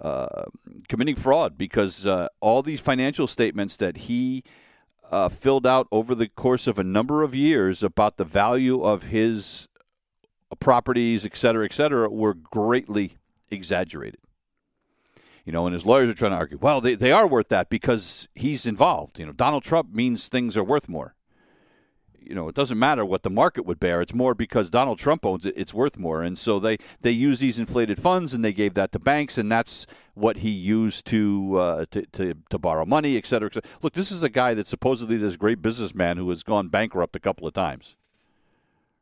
uh, 0.00 0.44
committing 0.88 1.16
fraud 1.16 1.58
because 1.58 2.06
uh, 2.06 2.28
all 2.38 2.62
these 2.62 2.78
financial 2.78 3.26
statements 3.26 3.74
that 3.78 3.96
he 3.96 4.44
uh, 5.10 5.28
filled 5.28 5.66
out 5.66 5.88
over 5.90 6.14
the 6.14 6.28
course 6.28 6.68
of 6.68 6.78
a 6.78 6.84
number 6.84 7.24
of 7.24 7.34
years 7.34 7.82
about 7.82 8.18
the 8.18 8.24
value 8.24 8.84
of 8.84 9.02
his 9.02 9.66
properties, 10.60 11.24
et 11.24 11.36
cetera, 11.36 11.64
et 11.64 11.72
cetera, 11.72 12.08
were 12.08 12.34
greatly 12.34 13.14
exaggerated. 13.50 14.20
You 15.44 15.52
know, 15.52 15.66
and 15.66 15.74
his 15.74 15.84
lawyers 15.84 16.08
are 16.08 16.14
trying 16.14 16.30
to 16.30 16.36
argue, 16.36 16.58
well, 16.58 16.80
they, 16.80 16.94
they 16.94 17.10
are 17.10 17.26
worth 17.26 17.48
that 17.48 17.68
because 17.68 18.28
he's 18.36 18.64
involved. 18.64 19.18
You 19.18 19.26
know, 19.26 19.32
Donald 19.32 19.64
Trump 19.64 19.92
means 19.92 20.28
things 20.28 20.56
are 20.56 20.62
worth 20.62 20.88
more 20.88 21.16
you 22.22 22.34
know, 22.34 22.48
it 22.48 22.54
doesn't 22.54 22.78
matter 22.78 23.04
what 23.04 23.22
the 23.22 23.30
market 23.30 23.64
would 23.66 23.80
bear. 23.80 24.00
It's 24.00 24.14
more 24.14 24.34
because 24.34 24.70
Donald 24.70 24.98
Trump 24.98 25.24
owns 25.26 25.46
it; 25.46 25.54
it's 25.56 25.74
worth 25.74 25.98
more. 25.98 26.22
And 26.22 26.38
so 26.38 26.58
they 26.58 26.78
they 27.00 27.10
use 27.10 27.40
these 27.40 27.58
inflated 27.58 28.00
funds, 28.00 28.34
and 28.34 28.44
they 28.44 28.52
gave 28.52 28.74
that 28.74 28.92
to 28.92 28.98
banks, 28.98 29.38
and 29.38 29.50
that's 29.50 29.86
what 30.14 30.38
he 30.38 30.50
used 30.50 31.06
to 31.06 31.56
uh, 31.56 31.84
to, 31.90 32.02
to, 32.06 32.34
to 32.50 32.58
borrow 32.58 32.84
money, 32.84 33.16
et 33.16 33.26
cetera, 33.26 33.46
et 33.46 33.54
cetera. 33.54 33.70
Look, 33.82 33.94
this 33.94 34.10
is 34.10 34.22
a 34.22 34.28
guy 34.28 34.54
that 34.54 34.66
supposedly 34.66 35.16
this 35.16 35.36
great 35.36 35.62
businessman 35.62 36.16
who 36.16 36.28
has 36.30 36.42
gone 36.42 36.68
bankrupt 36.68 37.16
a 37.16 37.20
couple 37.20 37.46
of 37.46 37.54
times, 37.54 37.96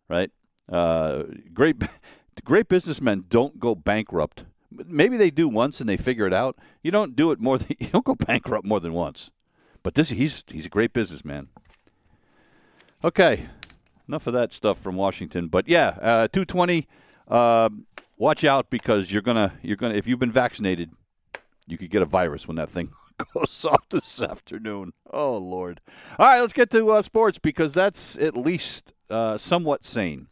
right? 0.08 0.30
Uh, 0.70 1.24
great, 1.52 1.76
great 2.44 2.68
businessmen 2.68 3.24
don't 3.28 3.58
go 3.58 3.74
bankrupt. 3.74 4.44
Maybe 4.70 5.16
they 5.16 5.30
do 5.30 5.48
once 5.48 5.80
and 5.80 5.88
they 5.88 5.96
figure 5.96 6.26
it 6.26 6.32
out. 6.32 6.56
You 6.82 6.90
don't 6.90 7.16
do 7.16 7.30
it 7.30 7.40
more 7.40 7.58
than 7.58 7.68
you 7.78 7.88
don't 7.88 8.04
go 8.04 8.14
bankrupt 8.14 8.66
more 8.66 8.80
than 8.80 8.92
once. 8.92 9.30
But 9.82 9.94
this 9.94 10.10
he's 10.10 10.44
he's 10.48 10.66
a 10.66 10.70
great 10.70 10.92
businessman. 10.92 11.48
Okay, 13.04 13.46
enough 14.08 14.26
of 14.26 14.32
that 14.32 14.52
stuff 14.52 14.80
from 14.80 14.96
Washington. 14.96 15.46
But 15.46 15.68
yeah, 15.68 15.96
uh, 16.00 16.28
220. 16.28 16.88
Uh, 17.28 17.68
watch 18.16 18.42
out 18.42 18.70
because 18.70 19.12
you're 19.12 19.22
gonna 19.22 19.52
you're 19.62 19.76
gonna 19.76 19.94
if 19.94 20.08
you've 20.08 20.18
been 20.18 20.32
vaccinated, 20.32 20.90
you 21.68 21.78
could 21.78 21.90
get 21.90 22.02
a 22.02 22.06
virus 22.06 22.48
when 22.48 22.56
that 22.56 22.68
thing 22.68 22.90
goes 23.34 23.64
off 23.64 23.88
this 23.90 24.20
afternoon. 24.20 24.94
Oh 25.12 25.36
Lord! 25.36 25.80
All 26.18 26.26
right, 26.26 26.40
let's 26.40 26.52
get 26.52 26.70
to 26.70 26.90
uh, 26.90 27.02
sports 27.02 27.38
because 27.38 27.72
that's 27.72 28.18
at 28.18 28.36
least 28.36 28.92
uh, 29.08 29.36
somewhat 29.36 29.84
sane. 29.84 30.26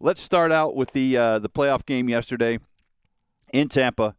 Let's 0.00 0.22
start 0.22 0.52
out 0.52 0.74
with 0.74 0.92
the 0.92 1.18
uh, 1.18 1.38
the 1.38 1.50
playoff 1.50 1.84
game 1.84 2.08
yesterday 2.08 2.60
in 3.52 3.68
Tampa. 3.68 4.16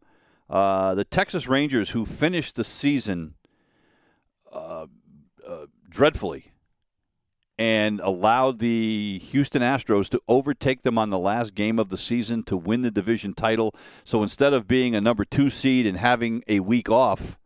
Uh, 0.48 0.94
the 0.94 1.04
Texas 1.04 1.48
Rangers, 1.48 1.90
who 1.90 2.06
finished 2.06 2.54
the 2.54 2.64
season 2.64 3.34
dreadfully 5.90 6.52
and 7.58 8.00
allowed 8.00 8.60
the 8.60 9.18
Houston 9.30 9.62
Astros 9.62 10.08
to 10.10 10.20
overtake 10.28 10.82
them 10.82 10.96
on 10.96 11.10
the 11.10 11.18
last 11.18 11.54
game 11.54 11.78
of 11.78 11.88
the 11.88 11.96
season 11.96 12.44
to 12.44 12.56
win 12.56 12.82
the 12.82 12.90
division 12.90 13.34
title. 13.34 13.74
So 14.04 14.22
instead 14.22 14.52
of 14.52 14.68
being 14.68 14.94
a 14.94 15.00
number 15.00 15.24
two 15.24 15.50
seed 15.50 15.84
and 15.84 15.98
having 15.98 16.44
a 16.46 16.60
week 16.60 16.88
off, 16.88 17.36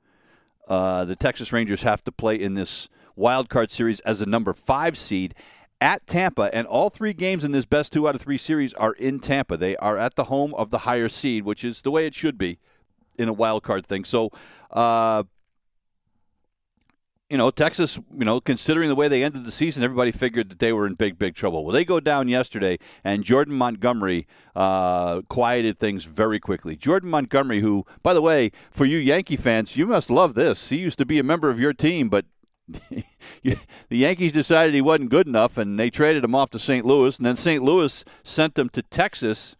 uh, 0.68 1.04
the 1.06 1.16
Texas 1.16 1.52
Rangers 1.52 1.82
have 1.82 2.04
to 2.04 2.12
play 2.12 2.36
in 2.36 2.54
this 2.54 2.88
wild 3.16 3.48
card 3.48 3.70
series 3.70 4.00
as 4.00 4.20
a 4.20 4.26
number 4.26 4.52
five 4.52 4.98
seed 4.98 5.34
at 5.80 6.06
Tampa, 6.06 6.48
and 6.54 6.66
all 6.66 6.90
three 6.90 7.12
games 7.12 7.42
in 7.42 7.50
this 7.50 7.64
best 7.64 7.92
two 7.92 8.06
out 8.06 8.14
of 8.14 8.20
three 8.20 8.38
series 8.38 8.72
are 8.74 8.92
in 8.92 9.18
Tampa. 9.18 9.56
They 9.56 9.76
are 9.78 9.98
at 9.98 10.14
the 10.14 10.24
home 10.24 10.54
of 10.54 10.70
the 10.70 10.78
higher 10.78 11.08
seed, 11.08 11.44
which 11.44 11.64
is 11.64 11.82
the 11.82 11.90
way 11.90 12.06
it 12.06 12.14
should 12.14 12.38
be 12.38 12.60
in 13.18 13.28
a 13.28 13.32
wild 13.32 13.64
card 13.64 13.84
thing. 13.84 14.04
So, 14.04 14.30
uh, 14.70 15.24
you 17.32 17.38
know, 17.38 17.50
Texas, 17.50 17.98
you 18.18 18.26
know, 18.26 18.42
considering 18.42 18.90
the 18.90 18.94
way 18.94 19.08
they 19.08 19.24
ended 19.24 19.46
the 19.46 19.50
season, 19.50 19.82
everybody 19.82 20.12
figured 20.12 20.50
that 20.50 20.58
they 20.58 20.70
were 20.70 20.86
in 20.86 20.92
big, 20.92 21.18
big 21.18 21.34
trouble. 21.34 21.64
Well, 21.64 21.72
they 21.72 21.82
go 21.82 21.98
down 21.98 22.28
yesterday, 22.28 22.78
and 23.02 23.24
Jordan 23.24 23.54
Montgomery 23.54 24.26
uh, 24.54 25.22
quieted 25.22 25.78
things 25.78 26.04
very 26.04 26.38
quickly. 26.38 26.76
Jordan 26.76 27.08
Montgomery, 27.08 27.60
who, 27.60 27.86
by 28.02 28.12
the 28.12 28.20
way, 28.20 28.52
for 28.70 28.84
you 28.84 28.98
Yankee 28.98 29.36
fans, 29.36 29.78
you 29.78 29.86
must 29.86 30.10
love 30.10 30.34
this. 30.34 30.68
He 30.68 30.76
used 30.76 30.98
to 30.98 31.06
be 31.06 31.18
a 31.18 31.22
member 31.22 31.48
of 31.48 31.58
your 31.58 31.72
team, 31.72 32.10
but 32.10 32.26
the 32.68 33.56
Yankees 33.88 34.34
decided 34.34 34.74
he 34.74 34.82
wasn't 34.82 35.08
good 35.08 35.26
enough, 35.26 35.56
and 35.56 35.80
they 35.80 35.88
traded 35.88 36.24
him 36.24 36.34
off 36.34 36.50
to 36.50 36.58
St. 36.58 36.84
Louis, 36.84 37.16
and 37.16 37.24
then 37.24 37.36
St. 37.36 37.62
Louis 37.62 38.04
sent 38.22 38.58
him 38.58 38.68
to 38.68 38.82
Texas 38.82 39.56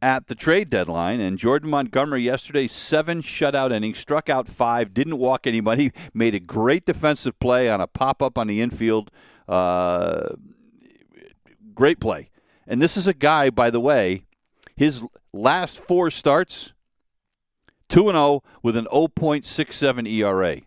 at 0.00 0.26
the 0.28 0.34
trade 0.34 0.70
deadline. 0.70 1.20
And 1.20 1.38
Jordan 1.38 1.70
Montgomery 1.70 2.22
yesterday, 2.22 2.66
seven 2.66 3.22
shutout 3.22 3.72
innings, 3.72 3.98
struck 3.98 4.28
out 4.28 4.48
five, 4.48 4.94
didn't 4.94 5.18
walk 5.18 5.46
anybody, 5.46 5.92
made 6.14 6.34
a 6.34 6.40
great 6.40 6.84
defensive 6.84 7.38
play 7.38 7.70
on 7.70 7.80
a 7.80 7.86
pop 7.86 8.22
up 8.22 8.38
on 8.38 8.46
the 8.46 8.60
infield. 8.60 9.10
Uh, 9.48 10.28
great 11.74 12.00
play. 12.00 12.30
And 12.66 12.82
this 12.82 12.96
is 12.96 13.06
a 13.06 13.14
guy, 13.14 13.50
by 13.50 13.70
the 13.70 13.80
way, 13.80 14.24
his 14.76 15.04
last 15.32 15.78
four 15.78 16.10
starts, 16.10 16.72
2 17.88 18.10
0 18.10 18.42
with 18.62 18.76
an 18.76 18.86
0.67 18.92 20.08
ERA. 20.08 20.60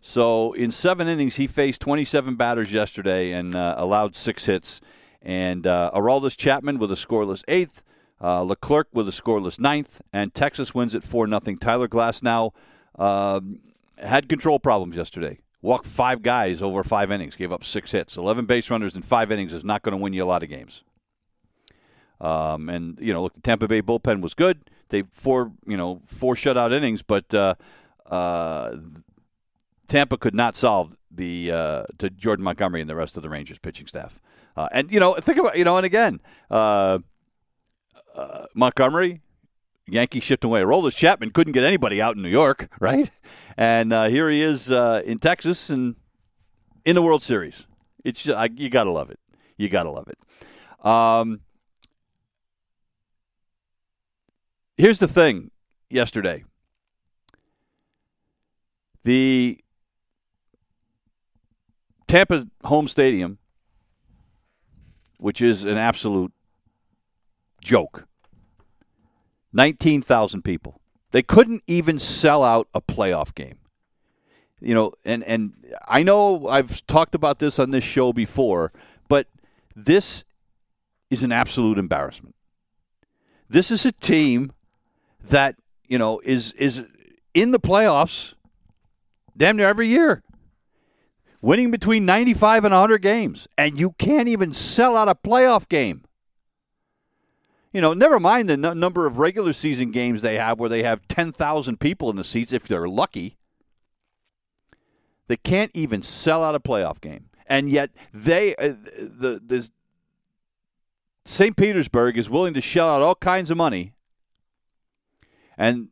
So 0.00 0.54
in 0.54 0.70
seven 0.70 1.08
innings, 1.08 1.36
he 1.36 1.46
faced 1.46 1.82
27 1.82 2.34
batters 2.36 2.72
yesterday 2.72 3.32
and 3.32 3.54
uh, 3.54 3.74
allowed 3.76 4.14
six 4.14 4.46
hits. 4.46 4.80
And 5.22 5.66
uh, 5.66 5.90
Aroldis 5.94 6.36
Chapman 6.36 6.78
with 6.78 6.90
a 6.90 6.94
scoreless 6.94 7.42
eighth, 7.48 7.82
uh, 8.22 8.42
Leclerc 8.42 8.88
with 8.92 9.08
a 9.08 9.12
scoreless 9.12 9.58
ninth, 9.58 10.00
and 10.12 10.34
Texas 10.34 10.74
wins 10.74 10.94
at 10.94 11.04
4 11.04 11.28
0. 11.28 11.40
Tyler 11.60 11.88
Glasnow 11.88 12.52
uh, 12.98 13.40
had 13.98 14.28
control 14.28 14.58
problems 14.58 14.96
yesterday. 14.96 15.40
Walked 15.62 15.86
five 15.86 16.22
guys 16.22 16.62
over 16.62 16.82
five 16.82 17.10
innings, 17.12 17.36
gave 17.36 17.52
up 17.52 17.64
six 17.64 17.92
hits. 17.92 18.16
11 18.16 18.46
base 18.46 18.70
runners 18.70 18.96
in 18.96 19.02
five 19.02 19.30
innings 19.30 19.52
is 19.52 19.64
not 19.64 19.82
going 19.82 19.92
to 19.92 20.02
win 20.02 20.14
you 20.14 20.24
a 20.24 20.26
lot 20.26 20.42
of 20.42 20.48
games. 20.48 20.82
Um, 22.20 22.68
and 22.68 22.98
you 23.00 23.12
know, 23.12 23.22
look, 23.22 23.34
the 23.34 23.40
Tampa 23.40 23.68
Bay 23.68 23.82
bullpen 23.82 24.20
was 24.20 24.34
good. 24.34 24.70
They 24.88 25.02
four, 25.10 25.52
you 25.66 25.76
know, 25.76 26.00
four 26.04 26.34
shutout 26.34 26.72
innings, 26.72 27.02
but 27.02 27.32
uh, 27.32 27.54
uh, 28.06 28.76
Tampa 29.88 30.16
could 30.16 30.34
not 30.34 30.56
solve 30.56 30.96
the 31.10 31.50
uh, 31.50 31.84
to 31.98 32.10
Jordan 32.10 32.44
Montgomery 32.44 32.80
and 32.80 32.90
the 32.90 32.94
rest 32.94 33.16
of 33.16 33.22
the 33.22 33.28
Rangers 33.28 33.58
pitching 33.58 33.86
staff. 33.86 34.20
Uh, 34.56 34.68
and 34.72 34.90
you 34.90 35.00
know, 35.00 35.14
think 35.14 35.38
about 35.38 35.56
you 35.56 35.64
know, 35.64 35.76
and 35.76 35.86
again, 35.86 36.20
uh, 36.50 36.98
uh, 38.14 38.46
Montgomery, 38.54 39.20
Yankee 39.86 40.20
shipped 40.20 40.44
away. 40.44 40.60
Aroldis 40.60 40.96
Chapman 40.96 41.30
couldn't 41.30 41.52
get 41.52 41.64
anybody 41.64 42.00
out 42.00 42.16
in 42.16 42.22
New 42.22 42.28
York, 42.28 42.68
right? 42.80 43.10
And 43.56 43.92
uh, 43.92 44.08
here 44.08 44.28
he 44.30 44.42
is 44.42 44.70
uh, 44.70 45.02
in 45.04 45.18
Texas 45.18 45.70
and 45.70 45.96
in 46.84 46.94
the 46.94 47.02
World 47.02 47.22
Series. 47.22 47.66
It's 48.04 48.22
just, 48.22 48.36
I, 48.36 48.48
you 48.54 48.70
got 48.70 48.84
to 48.84 48.92
love 48.92 49.10
it. 49.10 49.18
You 49.56 49.68
got 49.68 49.82
to 49.82 49.90
love 49.90 50.08
it. 50.08 50.86
Um, 50.86 51.40
here's 54.76 54.98
the 54.98 55.08
thing. 55.08 55.50
Yesterday, 55.90 56.44
the 59.02 59.58
Tampa 62.06 62.46
home 62.64 62.86
stadium 62.86 63.39
which 65.20 65.40
is 65.40 65.64
an 65.64 65.76
absolute 65.76 66.32
joke. 67.60 68.06
19,000 69.52 70.42
people. 70.42 70.80
They 71.12 71.22
couldn't 71.22 71.62
even 71.66 71.98
sell 71.98 72.42
out 72.44 72.68
a 72.72 72.80
playoff 72.80 73.34
game. 73.34 73.58
You 74.60 74.74
know, 74.74 74.92
and, 75.04 75.24
and 75.24 75.54
I 75.88 76.02
know 76.02 76.46
I've 76.48 76.86
talked 76.86 77.14
about 77.14 77.38
this 77.38 77.58
on 77.58 77.70
this 77.70 77.84
show 77.84 78.12
before, 78.12 78.72
but 79.08 79.26
this 79.74 80.24
is 81.08 81.22
an 81.22 81.32
absolute 81.32 81.78
embarrassment. 81.78 82.34
This 83.48 83.70
is 83.70 83.84
a 83.84 83.92
team 83.92 84.52
that, 85.22 85.56
you 85.88 85.98
know, 85.98 86.20
is 86.22 86.52
is 86.52 86.86
in 87.34 87.50
the 87.50 87.58
playoffs 87.58 88.34
damn 89.36 89.56
near 89.56 89.68
every 89.68 89.88
year. 89.88 90.22
Winning 91.42 91.70
between 91.70 92.04
95 92.04 92.64
and 92.66 92.72
100 92.72 93.00
games, 93.00 93.48
and 93.56 93.78
you 93.78 93.92
can't 93.92 94.28
even 94.28 94.52
sell 94.52 94.96
out 94.96 95.08
a 95.08 95.14
playoff 95.14 95.68
game. 95.68 96.04
You 97.72 97.80
know, 97.80 97.94
never 97.94 98.20
mind 98.20 98.48
the 98.48 98.54
n- 98.54 98.78
number 98.78 99.06
of 99.06 99.18
regular 99.18 99.52
season 99.52 99.90
games 99.90 100.22
they 100.22 100.36
have 100.36 100.58
where 100.58 100.68
they 100.68 100.82
have 100.82 101.06
10,000 101.08 101.80
people 101.80 102.10
in 102.10 102.16
the 102.16 102.24
seats 102.24 102.52
if 102.52 102.66
they're 102.66 102.88
lucky. 102.88 103.36
They 105.28 105.36
can't 105.36 105.70
even 105.74 106.02
sell 106.02 106.42
out 106.42 106.56
a 106.56 106.60
playoff 106.60 107.00
game. 107.00 107.26
And 107.46 107.70
yet 107.70 107.90
they 108.12 108.54
uh, 108.56 108.74
the 108.98 109.40
the 109.44 109.68
St. 111.24 111.56
Petersburg 111.56 112.16
is 112.18 112.30
willing 112.30 112.54
to 112.54 112.60
shell 112.60 112.88
out 112.88 113.02
all 113.02 113.14
kinds 113.14 113.50
of 113.50 113.56
money. 113.56 113.92
And 115.56 115.88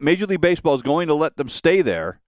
Major 0.00 0.26
League 0.26 0.40
Baseball 0.40 0.74
is 0.74 0.82
going 0.82 1.08
to 1.08 1.14
let 1.14 1.36
them 1.36 1.48
stay 1.48 1.82
there 1.82 2.20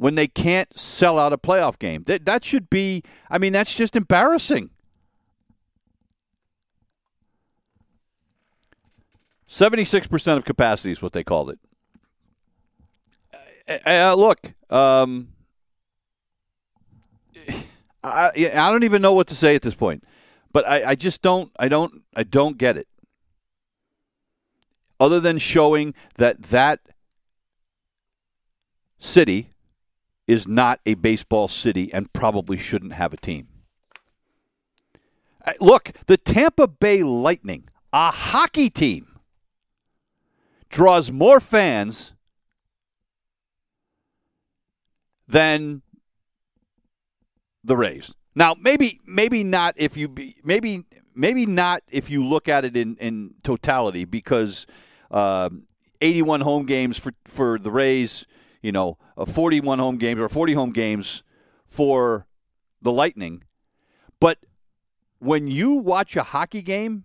when 0.00 0.14
they 0.14 0.26
can't 0.26 0.78
sell 0.78 1.18
out 1.18 1.30
a 1.30 1.36
playoff 1.36 1.78
game. 1.78 2.04
That 2.04 2.24
that 2.24 2.42
should 2.42 2.70
be 2.70 3.02
I 3.28 3.36
mean 3.36 3.52
that's 3.52 3.76
just 3.76 3.94
embarrassing. 3.94 4.70
76% 9.46 10.36
of 10.38 10.44
capacity 10.46 10.92
is 10.92 11.02
what 11.02 11.12
they 11.12 11.22
called 11.22 11.50
it. 11.50 11.58
Uh, 13.68 13.88
uh, 13.88 14.14
look, 14.14 14.54
um, 14.70 15.28
I, 18.02 18.30
I 18.34 18.70
don't 18.70 18.84
even 18.84 19.02
know 19.02 19.12
what 19.12 19.26
to 19.26 19.34
say 19.34 19.54
at 19.54 19.60
this 19.60 19.74
point, 19.74 20.04
but 20.50 20.66
I, 20.66 20.90
I 20.90 20.94
just 20.94 21.20
don't 21.20 21.52
I 21.58 21.68
don't 21.68 22.02
I 22.16 22.22
don't 22.22 22.56
get 22.56 22.78
it. 22.78 22.88
Other 24.98 25.20
than 25.20 25.36
showing 25.36 25.92
that 26.16 26.40
that 26.44 26.80
city 28.98 29.50
is 30.30 30.46
not 30.46 30.78
a 30.86 30.94
baseball 30.94 31.48
city 31.48 31.92
and 31.92 32.12
probably 32.12 32.56
shouldn't 32.56 32.92
have 32.92 33.12
a 33.12 33.16
team. 33.16 33.48
Look, 35.60 35.90
the 36.06 36.16
Tampa 36.16 36.68
Bay 36.68 37.02
Lightning, 37.02 37.68
a 37.92 38.12
hockey 38.12 38.70
team, 38.70 39.18
draws 40.68 41.10
more 41.10 41.40
fans 41.40 42.12
than 45.26 45.82
the 47.64 47.76
Rays. 47.76 48.14
Now, 48.36 48.54
maybe 48.60 49.00
maybe 49.04 49.42
not 49.42 49.74
if 49.76 49.96
you 49.96 50.06
be, 50.06 50.36
maybe 50.44 50.84
maybe 51.12 51.44
not 51.44 51.82
if 51.90 52.08
you 52.08 52.24
look 52.24 52.48
at 52.48 52.64
it 52.64 52.76
in 52.76 52.96
in 53.00 53.34
totality 53.42 54.04
because 54.04 54.66
uh, 55.10 55.50
81 56.00 56.42
home 56.42 56.66
games 56.66 56.98
for 56.98 57.12
for 57.26 57.58
the 57.58 57.72
Rays, 57.72 58.26
you 58.62 58.72
know, 58.72 58.98
uh, 59.16 59.24
41 59.24 59.78
home 59.78 59.96
games 59.96 60.20
or 60.20 60.28
40 60.28 60.54
home 60.54 60.72
games 60.72 61.22
for 61.66 62.26
the 62.82 62.92
Lightning. 62.92 63.44
But 64.20 64.38
when 65.18 65.46
you 65.46 65.72
watch 65.72 66.16
a 66.16 66.22
hockey 66.22 66.62
game 66.62 67.04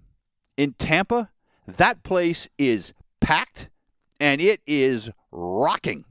in 0.58 0.74
Tampa, 0.74 1.30
that 1.68 2.04
place 2.04 2.50
is 2.58 2.94
packed 3.20 3.70
and 4.20 4.41
it 4.41 4.62
is 4.65 5.10
rocking. 5.32 6.06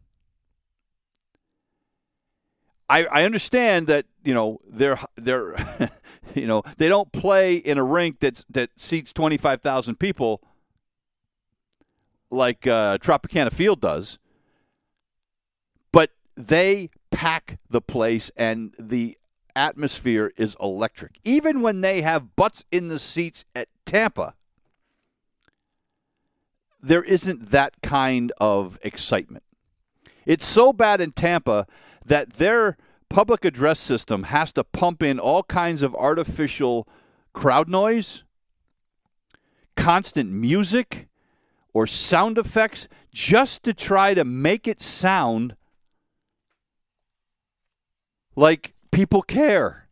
I, 2.88 3.04
I 3.06 3.24
understand 3.24 3.86
that 3.86 4.04
you 4.24 4.34
know 4.34 4.60
they're 4.66 4.98
they're 5.16 5.56
you 6.34 6.46
know 6.46 6.62
they 6.76 6.88
don't 6.88 7.10
play 7.12 7.54
in 7.54 7.78
a 7.78 7.82
rink 7.82 8.20
that's 8.20 8.44
that 8.50 8.70
seats 8.76 9.12
twenty 9.12 9.38
five 9.38 9.62
thousand 9.62 9.96
people 9.96 10.42
like 12.30 12.66
uh, 12.66 12.98
Tropicana 12.98 13.52
Field 13.52 13.80
does, 13.80 14.18
they 16.36 16.90
pack 17.10 17.58
the 17.68 17.80
place 17.80 18.30
and 18.36 18.74
the 18.78 19.16
atmosphere 19.56 20.32
is 20.36 20.56
electric. 20.60 21.18
Even 21.22 21.60
when 21.60 21.80
they 21.80 22.02
have 22.02 22.34
butts 22.36 22.64
in 22.72 22.88
the 22.88 22.98
seats 22.98 23.44
at 23.54 23.68
Tampa, 23.86 24.34
there 26.82 27.02
isn't 27.02 27.50
that 27.50 27.80
kind 27.82 28.32
of 28.40 28.78
excitement. 28.82 29.44
It's 30.26 30.46
so 30.46 30.72
bad 30.72 31.00
in 31.00 31.12
Tampa 31.12 31.66
that 32.04 32.34
their 32.34 32.76
public 33.08 33.44
address 33.44 33.78
system 33.78 34.24
has 34.24 34.52
to 34.52 34.64
pump 34.64 35.02
in 35.02 35.18
all 35.18 35.44
kinds 35.44 35.82
of 35.82 35.94
artificial 35.94 36.88
crowd 37.32 37.68
noise, 37.68 38.24
constant 39.76 40.30
music, 40.30 41.08
or 41.72 41.86
sound 41.86 42.38
effects 42.38 42.88
just 43.12 43.62
to 43.62 43.72
try 43.74 44.14
to 44.14 44.24
make 44.24 44.66
it 44.66 44.80
sound 44.80 45.56
like 48.36 48.74
people 48.90 49.22
care. 49.22 49.84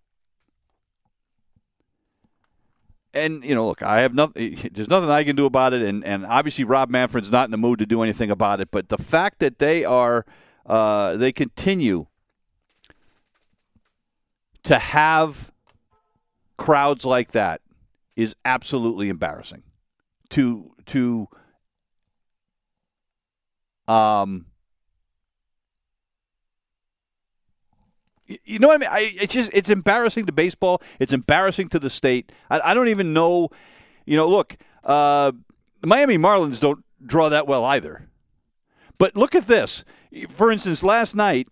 and 3.14 3.44
you 3.44 3.54
know, 3.54 3.66
look, 3.66 3.82
I 3.82 4.00
have 4.00 4.14
nothing. 4.14 4.56
There's 4.72 4.88
nothing 4.88 5.10
I 5.10 5.24
can 5.24 5.36
do 5.36 5.46
about 5.46 5.72
it, 5.72 5.82
and 5.82 6.04
and 6.04 6.24
obviously 6.26 6.64
Rob 6.64 6.90
Manfred's 6.90 7.30
not 7.30 7.44
in 7.44 7.50
the 7.50 7.58
mood 7.58 7.78
to 7.80 7.86
do 7.86 8.02
anything 8.02 8.30
about 8.30 8.60
it. 8.60 8.70
But 8.70 8.88
the 8.88 8.98
fact 8.98 9.40
that 9.40 9.58
they 9.58 9.84
are, 9.84 10.24
uh, 10.66 11.16
they 11.16 11.32
continue 11.32 12.06
to 14.64 14.78
have 14.78 15.50
crowds 16.56 17.04
like 17.04 17.32
that 17.32 17.60
is 18.16 18.34
absolutely 18.44 19.08
embarrassing. 19.08 19.62
To 20.30 20.72
to 20.86 21.28
um 23.88 24.46
you 28.44 28.58
know 28.58 28.68
what 28.68 28.74
I 28.74 28.78
mean? 28.78 28.88
I, 28.90 29.12
it's 29.20 29.34
just 29.34 29.50
it's 29.52 29.70
embarrassing 29.70 30.26
to 30.26 30.32
baseball. 30.32 30.82
It's 30.98 31.12
embarrassing 31.12 31.68
to 31.70 31.78
the 31.78 31.90
state. 31.90 32.32
I, 32.50 32.60
I 32.70 32.74
don't 32.74 32.88
even 32.88 33.12
know. 33.12 33.50
You 34.04 34.16
know, 34.16 34.28
look, 34.28 34.56
uh, 34.84 35.32
the 35.80 35.86
Miami 35.86 36.18
Marlins 36.18 36.60
don't 36.60 36.84
draw 37.04 37.28
that 37.28 37.46
well 37.46 37.64
either. 37.64 38.08
But 38.98 39.16
look 39.16 39.34
at 39.34 39.46
this. 39.46 39.84
For 40.28 40.52
instance, 40.52 40.82
last 40.82 41.16
night 41.16 41.48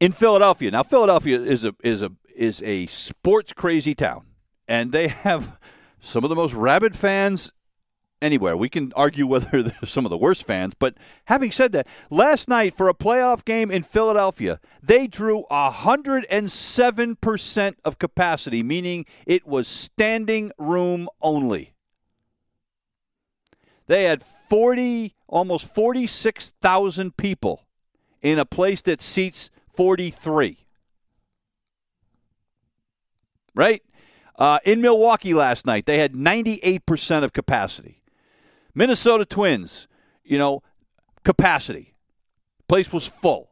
in 0.00 0.12
Philadelphia. 0.12 0.70
Now, 0.70 0.82
Philadelphia 0.82 1.40
is 1.40 1.64
a 1.64 1.74
is 1.82 2.02
a 2.02 2.12
is 2.34 2.62
a 2.62 2.86
sports 2.86 3.52
crazy 3.52 3.94
town, 3.94 4.26
and 4.68 4.92
they 4.92 5.08
have 5.26 5.58
some 6.00 6.24
of 6.24 6.30
the 6.30 6.36
most 6.36 6.54
rabid 6.54 6.94
fans 6.96 7.52
anywhere. 8.24 8.56
We 8.56 8.68
can 8.68 8.92
argue 8.96 9.26
whether 9.26 9.62
they're 9.62 9.74
some 9.84 10.06
of 10.06 10.10
the 10.10 10.16
worst 10.16 10.46
fans, 10.46 10.74
but 10.74 10.96
having 11.26 11.50
said 11.50 11.72
that, 11.72 11.88
last 12.10 12.48
night 12.48 12.72
for 12.74 12.88
a 12.88 12.94
playoff 12.94 13.44
game 13.44 13.70
in 13.70 13.82
Philadelphia, 13.82 14.58
they 14.82 15.06
drew 15.06 15.44
107% 15.50 17.74
of 17.84 17.98
capacity, 17.98 18.62
meaning 18.62 19.04
it 19.26 19.46
was 19.46 19.68
standing 19.68 20.50
room 20.58 21.10
only. 21.20 21.74
They 23.86 24.04
had 24.04 24.22
40 24.22 25.14
almost 25.28 25.66
46,000 25.74 27.14
people 27.16 27.66
in 28.22 28.38
a 28.38 28.44
place 28.44 28.80
that 28.82 29.02
seats 29.02 29.50
43. 29.74 30.58
Right? 33.54 33.82
Uh, 34.36 34.58
in 34.64 34.80
Milwaukee 34.80 35.34
last 35.34 35.66
night, 35.66 35.86
they 35.86 35.98
had 35.98 36.12
98% 36.12 37.24
of 37.24 37.32
capacity. 37.32 38.03
Minnesota 38.74 39.24
Twins, 39.24 39.86
you 40.24 40.38
know, 40.38 40.62
capacity. 41.24 41.94
Place 42.68 42.92
was 42.92 43.06
full. 43.06 43.50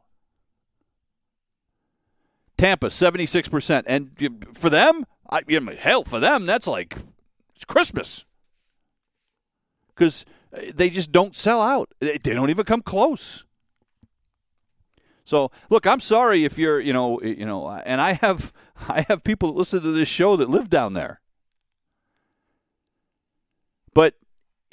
Tampa, 2.57 2.87
76%. 2.87 3.83
And 3.87 4.45
for 4.53 4.69
them, 4.69 5.05
I, 5.29 5.41
hell, 5.79 6.03
for 6.03 6.19
them, 6.19 6.45
that's 6.45 6.67
like 6.67 6.97
it's 7.55 7.65
Christmas. 7.65 8.25
Because 9.93 10.25
uh, 10.55 10.61
they 10.73 10.89
just 10.89 11.11
don't 11.11 11.35
sell 11.35 11.61
out. 11.61 11.93
They 11.99 12.17
don't 12.17 12.49
even 12.49 12.65
come 12.65 12.81
close. 12.81 13.45
So 15.25 15.51
look, 15.69 15.87
I'm 15.87 15.99
sorry 15.99 16.43
if 16.43 16.57
you're, 16.57 16.79
you 16.79 16.93
know, 16.93 17.21
you 17.21 17.45
know, 17.45 17.69
and 17.69 18.01
I 18.01 18.13
have, 18.13 18.51
I 18.89 19.05
have 19.07 19.23
people 19.23 19.51
that 19.51 19.57
listen 19.57 19.81
to 19.81 19.91
this 19.91 20.07
show 20.07 20.35
that 20.35 20.49
live 20.49 20.69
down 20.69 20.93
there. 20.93 21.21
But 23.93 24.15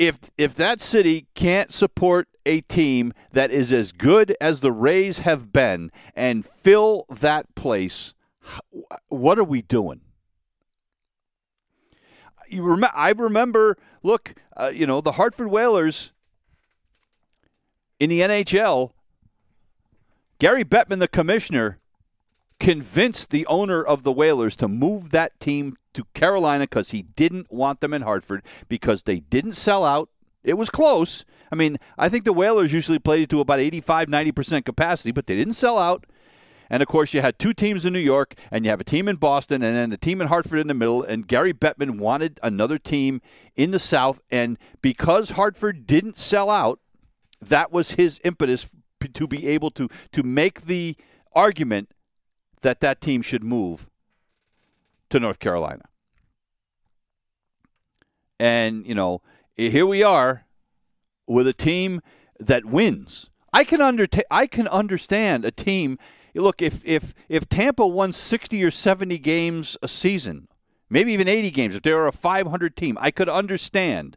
if 0.00 0.18
if 0.38 0.54
that 0.54 0.80
city 0.80 1.26
can't 1.34 1.72
support 1.72 2.26
a 2.46 2.62
team 2.62 3.12
that 3.32 3.50
is 3.50 3.70
as 3.70 3.92
good 3.92 4.34
as 4.40 4.60
the 4.60 4.72
Rays 4.72 5.20
have 5.20 5.52
been 5.52 5.92
and 6.16 6.44
fill 6.44 7.04
that 7.10 7.54
place, 7.54 8.14
what 9.08 9.38
are 9.38 9.44
we 9.44 9.62
doing? 9.62 10.00
you 12.50 12.62
rem- 12.62 12.90
I 12.94 13.10
remember, 13.10 13.76
look, 14.02 14.34
uh, 14.56 14.70
you 14.74 14.86
know, 14.86 15.00
the 15.00 15.12
Hartford 15.12 15.48
Whalers 15.48 16.12
in 17.98 18.10
the 18.10 18.20
NHL, 18.20 18.92
Gary 20.38 20.64
Bettman, 20.64 20.98
the 20.98 21.08
commissioner, 21.08 21.78
convinced 22.60 23.30
the 23.30 23.46
owner 23.46 23.82
of 23.82 24.04
the 24.04 24.12
Whalers 24.12 24.54
to 24.56 24.68
move 24.68 25.10
that 25.10 25.40
team 25.40 25.76
to 25.94 26.04
Carolina 26.14 26.64
because 26.64 26.90
he 26.90 27.02
didn't 27.02 27.50
want 27.50 27.80
them 27.80 27.92
in 27.92 28.02
Hartford 28.02 28.44
because 28.68 29.02
they 29.02 29.18
didn't 29.18 29.52
sell 29.52 29.84
out. 29.84 30.10
It 30.44 30.54
was 30.54 30.70
close. 30.70 31.24
I 31.50 31.56
mean, 31.56 31.78
I 31.98 32.08
think 32.08 32.24
the 32.24 32.32
Whalers 32.32 32.72
usually 32.72 32.98
play 32.98 33.26
to 33.26 33.40
about 33.40 33.58
85, 33.58 34.08
90% 34.08 34.64
capacity, 34.64 35.10
but 35.10 35.26
they 35.26 35.36
didn't 35.36 35.54
sell 35.54 35.78
out. 35.78 36.06
And 36.72 36.82
of 36.82 36.88
course, 36.88 37.12
you 37.12 37.20
had 37.20 37.38
two 37.38 37.52
teams 37.52 37.84
in 37.84 37.92
New 37.92 37.98
York, 37.98 38.34
and 38.52 38.64
you 38.64 38.70
have 38.70 38.80
a 38.80 38.84
team 38.84 39.08
in 39.08 39.16
Boston, 39.16 39.62
and 39.62 39.74
then 39.74 39.90
the 39.90 39.96
team 39.96 40.20
in 40.20 40.28
Hartford 40.28 40.60
in 40.60 40.68
the 40.68 40.74
middle. 40.74 41.02
And 41.02 41.26
Gary 41.26 41.52
Bettman 41.52 41.98
wanted 41.98 42.38
another 42.44 42.78
team 42.78 43.20
in 43.56 43.72
the 43.72 43.80
South. 43.80 44.20
And 44.30 44.56
because 44.80 45.30
Hartford 45.30 45.86
didn't 45.86 46.16
sell 46.16 46.48
out, 46.48 46.78
that 47.42 47.72
was 47.72 47.92
his 47.92 48.20
impetus 48.22 48.70
to 49.14 49.26
be 49.26 49.48
able 49.48 49.70
to, 49.72 49.88
to 50.12 50.22
make 50.22 50.62
the 50.62 50.96
argument 51.32 51.90
that 52.62 52.80
that 52.80 53.00
team 53.00 53.22
should 53.22 53.44
move 53.44 53.88
to 55.10 55.20
North 55.20 55.38
Carolina. 55.38 55.84
And, 58.38 58.86
you 58.86 58.94
know, 58.94 59.20
here 59.56 59.86
we 59.86 60.02
are 60.02 60.46
with 61.26 61.46
a 61.46 61.52
team 61.52 62.00
that 62.38 62.64
wins. 62.64 63.28
I 63.52 63.64
can 63.64 63.80
under 63.80 64.06
I 64.30 64.46
can 64.46 64.68
understand 64.68 65.44
a 65.44 65.50
team 65.50 65.98
look 66.34 66.62
if 66.62 66.82
if 66.84 67.14
if 67.28 67.48
Tampa 67.48 67.86
won 67.86 68.12
60 68.12 68.62
or 68.62 68.70
70 68.70 69.18
games 69.18 69.76
a 69.82 69.88
season, 69.88 70.48
maybe 70.88 71.12
even 71.12 71.28
80 71.28 71.50
games 71.50 71.74
if 71.74 71.82
they 71.82 71.92
were 71.92 72.06
a 72.06 72.12
500 72.12 72.76
team, 72.76 72.96
I 73.00 73.10
could 73.10 73.28
understand 73.28 74.16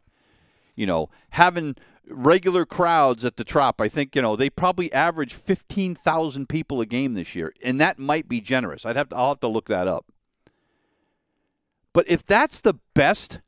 you 0.76 0.86
know 0.86 1.10
having 1.30 1.76
regular 2.08 2.66
crowds 2.66 3.24
at 3.24 3.36
the 3.36 3.44
Trop. 3.44 3.80
I 3.80 3.88
think 3.88 4.14
you 4.14 4.22
know 4.22 4.36
they 4.36 4.50
probably 4.50 4.92
average 4.92 5.34
15,000 5.34 6.48
people 6.48 6.80
a 6.80 6.86
game 6.86 7.14
this 7.14 7.34
year, 7.34 7.52
and 7.64 7.80
that 7.80 7.98
might 7.98 8.28
be 8.28 8.40
generous. 8.40 8.84
I'd 8.84 8.96
have 8.96 9.08
to 9.10 9.16
I'll 9.16 9.30
have 9.30 9.40
to 9.40 9.48
look 9.48 9.68
that 9.68 9.88
up. 9.88 10.06
But 11.92 12.08
if 12.08 12.26
that's 12.26 12.60
the 12.60 12.74
best 12.94 13.40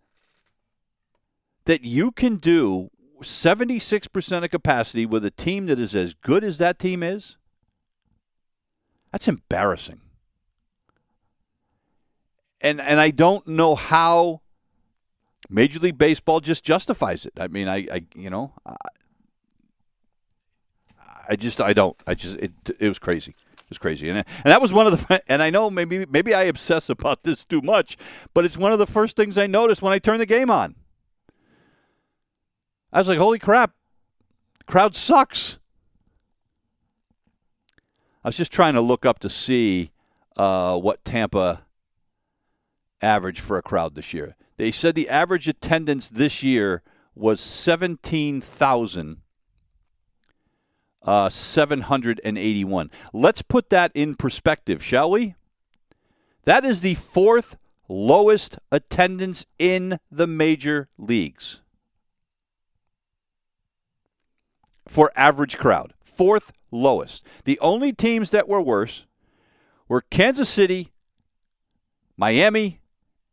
that 1.64 1.82
you 1.82 2.12
can 2.12 2.36
do 2.36 2.90
76% 3.20 4.44
of 4.44 4.50
capacity 4.50 5.04
with 5.04 5.24
a 5.24 5.30
team 5.30 5.66
that 5.66 5.80
is 5.80 5.94
as 5.94 6.14
good 6.14 6.44
as 6.44 6.58
that 6.58 6.78
team 6.78 7.02
is, 7.02 7.36
that's 9.10 9.28
embarrassing. 9.28 10.00
And 12.60 12.80
and 12.80 13.00
I 13.00 13.10
don't 13.10 13.46
know 13.46 13.74
how 13.74 14.42
Major 15.48 15.78
League 15.78 15.98
Baseball 15.98 16.40
just 16.40 16.64
justifies 16.64 17.26
it. 17.26 17.32
I 17.38 17.48
mean, 17.48 17.68
I, 17.68 17.86
I 17.92 18.04
you 18.14 18.30
know, 18.30 18.52
I, 18.66 18.74
I 21.28 21.36
just 21.36 21.60
I 21.60 21.72
don't. 21.72 21.96
I 22.06 22.14
just 22.14 22.38
it 22.38 22.52
it 22.78 22.88
was 22.88 22.98
crazy. 22.98 23.34
It 23.58 23.70
was 23.70 23.78
crazy, 23.78 24.08
and 24.08 24.18
and 24.18 24.26
that 24.44 24.60
was 24.60 24.72
one 24.72 24.86
of 24.86 25.08
the. 25.08 25.22
And 25.28 25.42
I 25.42 25.50
know 25.50 25.70
maybe 25.70 26.06
maybe 26.06 26.34
I 26.34 26.42
obsess 26.42 26.88
about 26.88 27.22
this 27.22 27.44
too 27.44 27.60
much, 27.62 27.96
but 28.34 28.44
it's 28.44 28.56
one 28.56 28.72
of 28.72 28.78
the 28.78 28.86
first 28.86 29.16
things 29.16 29.38
I 29.38 29.46
noticed 29.46 29.82
when 29.82 29.92
I 29.92 29.98
turned 29.98 30.20
the 30.20 30.26
game 30.26 30.50
on. 30.50 30.74
I 32.92 32.98
was 32.98 33.08
like, 33.08 33.18
"Holy 33.18 33.38
crap, 33.38 33.72
crowd 34.66 34.94
sucks." 34.94 35.58
I 38.24 38.28
was 38.28 38.36
just 38.36 38.52
trying 38.52 38.74
to 38.74 38.80
look 38.80 39.06
up 39.06 39.20
to 39.20 39.30
see 39.30 39.92
uh, 40.36 40.76
what 40.76 41.04
Tampa 41.04 41.62
averaged 43.00 43.38
for 43.38 43.56
a 43.56 43.62
crowd 43.62 43.94
this 43.94 44.12
year. 44.12 44.34
They 44.56 44.70
said 44.70 44.94
the 44.94 45.08
average 45.08 45.48
attendance 45.48 46.08
this 46.08 46.42
year 46.42 46.82
was 47.14 47.40
17,781. 47.40 49.22
Uh, 51.02 51.28
781. 51.28 52.90
Let's 53.12 53.42
put 53.42 53.70
that 53.70 53.92
in 53.94 54.16
perspective, 54.16 54.82
shall 54.82 55.10
we? 55.10 55.36
That 56.44 56.64
is 56.64 56.80
the 56.80 56.96
fourth 56.96 57.56
lowest 57.88 58.58
attendance 58.72 59.46
in 59.58 60.00
the 60.10 60.26
major 60.26 60.88
leagues 60.98 61.60
for 64.88 65.12
average 65.16 65.58
crowd. 65.58 65.92
Fourth 66.02 66.52
lowest. 66.70 67.24
The 67.44 67.58
only 67.60 67.92
teams 67.92 68.30
that 68.30 68.48
were 68.48 68.60
worse 68.60 69.04
were 69.88 70.00
Kansas 70.00 70.48
City, 70.48 70.92
Miami, 72.16 72.80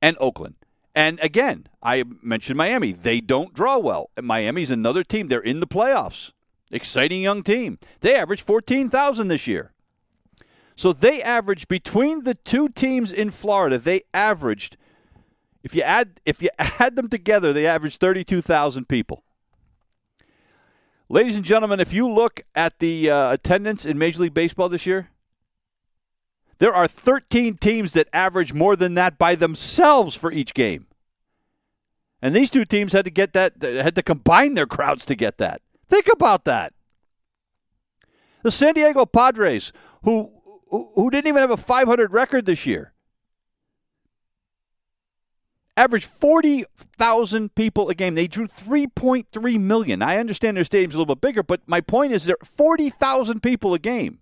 and 0.01 0.17
Oakland. 0.19 0.55
And 0.95 1.19
again, 1.21 1.67
I 1.81 2.03
mentioned 2.21 2.57
Miami. 2.57 2.91
They 2.91 3.19
don't 3.19 3.53
draw 3.53 3.77
well. 3.77 4.09
Miami's 4.21 4.69
another 4.69 5.03
team. 5.03 5.27
They're 5.27 5.39
in 5.39 5.59
the 5.59 5.67
playoffs. 5.67 6.31
Exciting 6.71 7.21
young 7.21 7.43
team. 7.43 7.79
They 8.01 8.15
averaged 8.15 8.45
14,000 8.45 9.27
this 9.27 9.47
year. 9.47 9.71
So 10.75 10.91
they 10.91 11.21
averaged 11.21 11.67
between 11.67 12.23
the 12.23 12.35
two 12.35 12.69
teams 12.69 13.11
in 13.11 13.29
Florida, 13.31 13.77
they 13.77 14.01
averaged 14.13 14.77
if 15.63 15.73
you 15.73 15.81
add 15.81 16.19
if 16.25 16.41
you 16.41 16.49
add 16.59 16.95
them 16.95 17.09
together, 17.09 17.53
they 17.53 17.65
averaged 17.65 17.99
32,000 17.99 18.87
people. 18.87 19.23
Ladies 21.09 21.35
and 21.35 21.45
gentlemen, 21.45 21.79
if 21.79 21.93
you 21.93 22.09
look 22.09 22.41
at 22.55 22.79
the 22.79 23.09
uh, 23.09 23.31
attendance 23.33 23.85
in 23.85 23.97
Major 23.97 24.23
League 24.23 24.33
Baseball 24.33 24.69
this 24.69 24.85
year, 24.85 25.09
there 26.63 26.73
are 26.73 26.87
13 26.87 27.57
teams 27.57 27.91
that 27.91 28.07
average 28.13 28.53
more 28.53 28.77
than 28.77 28.93
that 28.93 29.17
by 29.17 29.35
themselves 29.35 30.15
for 30.15 30.31
each 30.31 30.53
game. 30.53 30.87
And 32.21 32.33
these 32.33 32.49
two 32.49 32.63
teams 32.63 32.93
had 32.93 33.03
to 33.03 33.11
get 33.11 33.33
that 33.33 33.61
had 33.61 33.95
to 33.95 34.01
combine 34.01 34.53
their 34.53 34.65
crowds 34.65 35.03
to 35.07 35.15
get 35.15 35.39
that. 35.39 35.61
Think 35.89 36.07
about 36.07 36.45
that. 36.45 36.71
The 38.43 38.51
San 38.51 38.75
Diego 38.75 39.05
Padres, 39.05 39.73
who 40.03 40.31
who 40.69 41.11
didn't 41.11 41.27
even 41.27 41.41
have 41.41 41.51
a 41.51 41.57
500 41.57 42.13
record 42.13 42.45
this 42.45 42.65
year, 42.65 42.93
averaged 45.75 46.05
40,000 46.05 47.55
people 47.55 47.89
a 47.89 47.93
game. 47.93 48.15
They 48.15 48.27
drew 48.27 48.47
3.3 48.47 49.59
million. 49.59 50.01
I 50.01 50.15
understand 50.15 50.55
their 50.55 50.63
stadium's 50.63 50.95
a 50.95 50.97
little 50.99 51.13
bit 51.13 51.27
bigger, 51.27 51.43
but 51.43 51.59
my 51.67 51.81
point 51.81 52.13
is 52.13 52.23
there 52.23 52.37
40,000 52.41 53.43
people 53.43 53.73
a 53.73 53.79
game. 53.79 54.19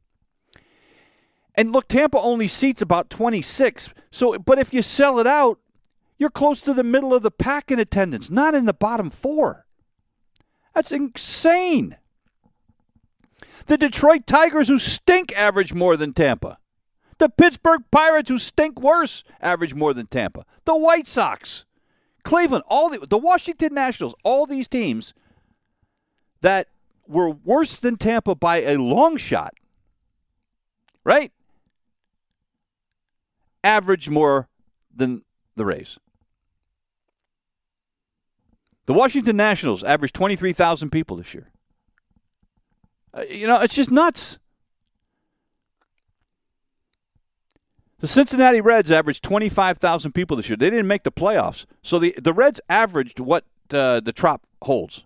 And 1.56 1.72
look, 1.72 1.88
Tampa 1.88 2.18
only 2.18 2.48
seats 2.48 2.82
about 2.82 3.10
26. 3.10 3.90
So, 4.10 4.38
but 4.38 4.60
if 4.60 4.74
you 4.74 4.82
sell 4.82 5.20
it 5.20 5.28
out, 5.28 5.60
you're 6.18 6.30
close 6.30 6.62
to 6.62 6.74
the 6.74 6.84
middle 6.84 7.14
of 7.14 7.24
the 7.24 7.32
pack 7.32 7.72
in 7.72 7.80
attendance, 7.80 8.30
not 8.30 8.54
in 8.54 8.66
the 8.66 8.74
bottom 8.74 9.10
4. 9.10 9.66
That's 10.74 10.92
insane. 10.92 11.98
The 13.66 13.78
Detroit 13.78 14.26
Tigers 14.26 14.68
who 14.68 14.80
stink 14.80 15.38
average 15.38 15.74
more 15.74 15.98
than 15.98 16.14
Tampa. 16.14 16.58
The 17.18 17.30
Pittsburgh 17.30 17.82
Pirates, 17.92 18.30
who 18.30 18.40
stink 18.40 18.82
worse, 18.82 19.24
average 19.40 19.76
more 19.76 19.94
than 19.94 20.08
Tampa. 20.08 20.46
The 20.66 20.76
White 20.76 21.06
Sox, 21.06 21.66
Cleveland, 22.24 22.64
all 22.68 22.90
the, 22.90 23.06
the 23.06 23.18
Washington 23.18 23.76
Nationals, 23.76 24.16
all 24.24 24.48
these 24.48 24.68
teams 24.68 25.14
that 26.42 26.68
were 27.08 27.30
worse 27.30 27.76
than 27.76 27.98
Tampa 27.98 28.34
by 28.34 28.62
a 28.62 28.78
long 28.78 29.18
shot, 29.18 29.54
right? 31.04 31.32
Average 33.64 34.10
more 34.10 34.50
than 34.94 35.24
the 35.56 35.66
Rays. 35.66 36.00
The 38.86 38.94
Washington 38.94 39.38
Nationals 39.38 39.84
averaged 39.84 40.16
23,000 40.16 40.90
people 40.90 41.18
this 41.18 41.34
year. 41.34 41.52
Uh, 43.14 43.24
you 43.30 43.48
know, 43.48 43.62
it's 43.62 43.76
just 43.76 43.92
nuts. 43.92 44.38
The 48.00 48.08
Cincinnati 48.08 48.62
Reds 48.62 48.92
averaged 48.92 49.24
25,000 49.24 50.12
people 50.14 50.36
this 50.36 50.50
year. 50.50 50.58
They 50.58 50.72
didn't 50.72 50.88
make 50.88 51.04
the 51.04 51.12
playoffs. 51.12 51.66
So 51.84 52.00
the, 52.00 52.16
the 52.20 52.34
Reds 52.34 52.60
averaged 52.68 53.20
what 53.20 53.46
uh, 53.72 54.00
the 54.00 54.12
Trop 54.12 54.42
holds. 54.64 55.06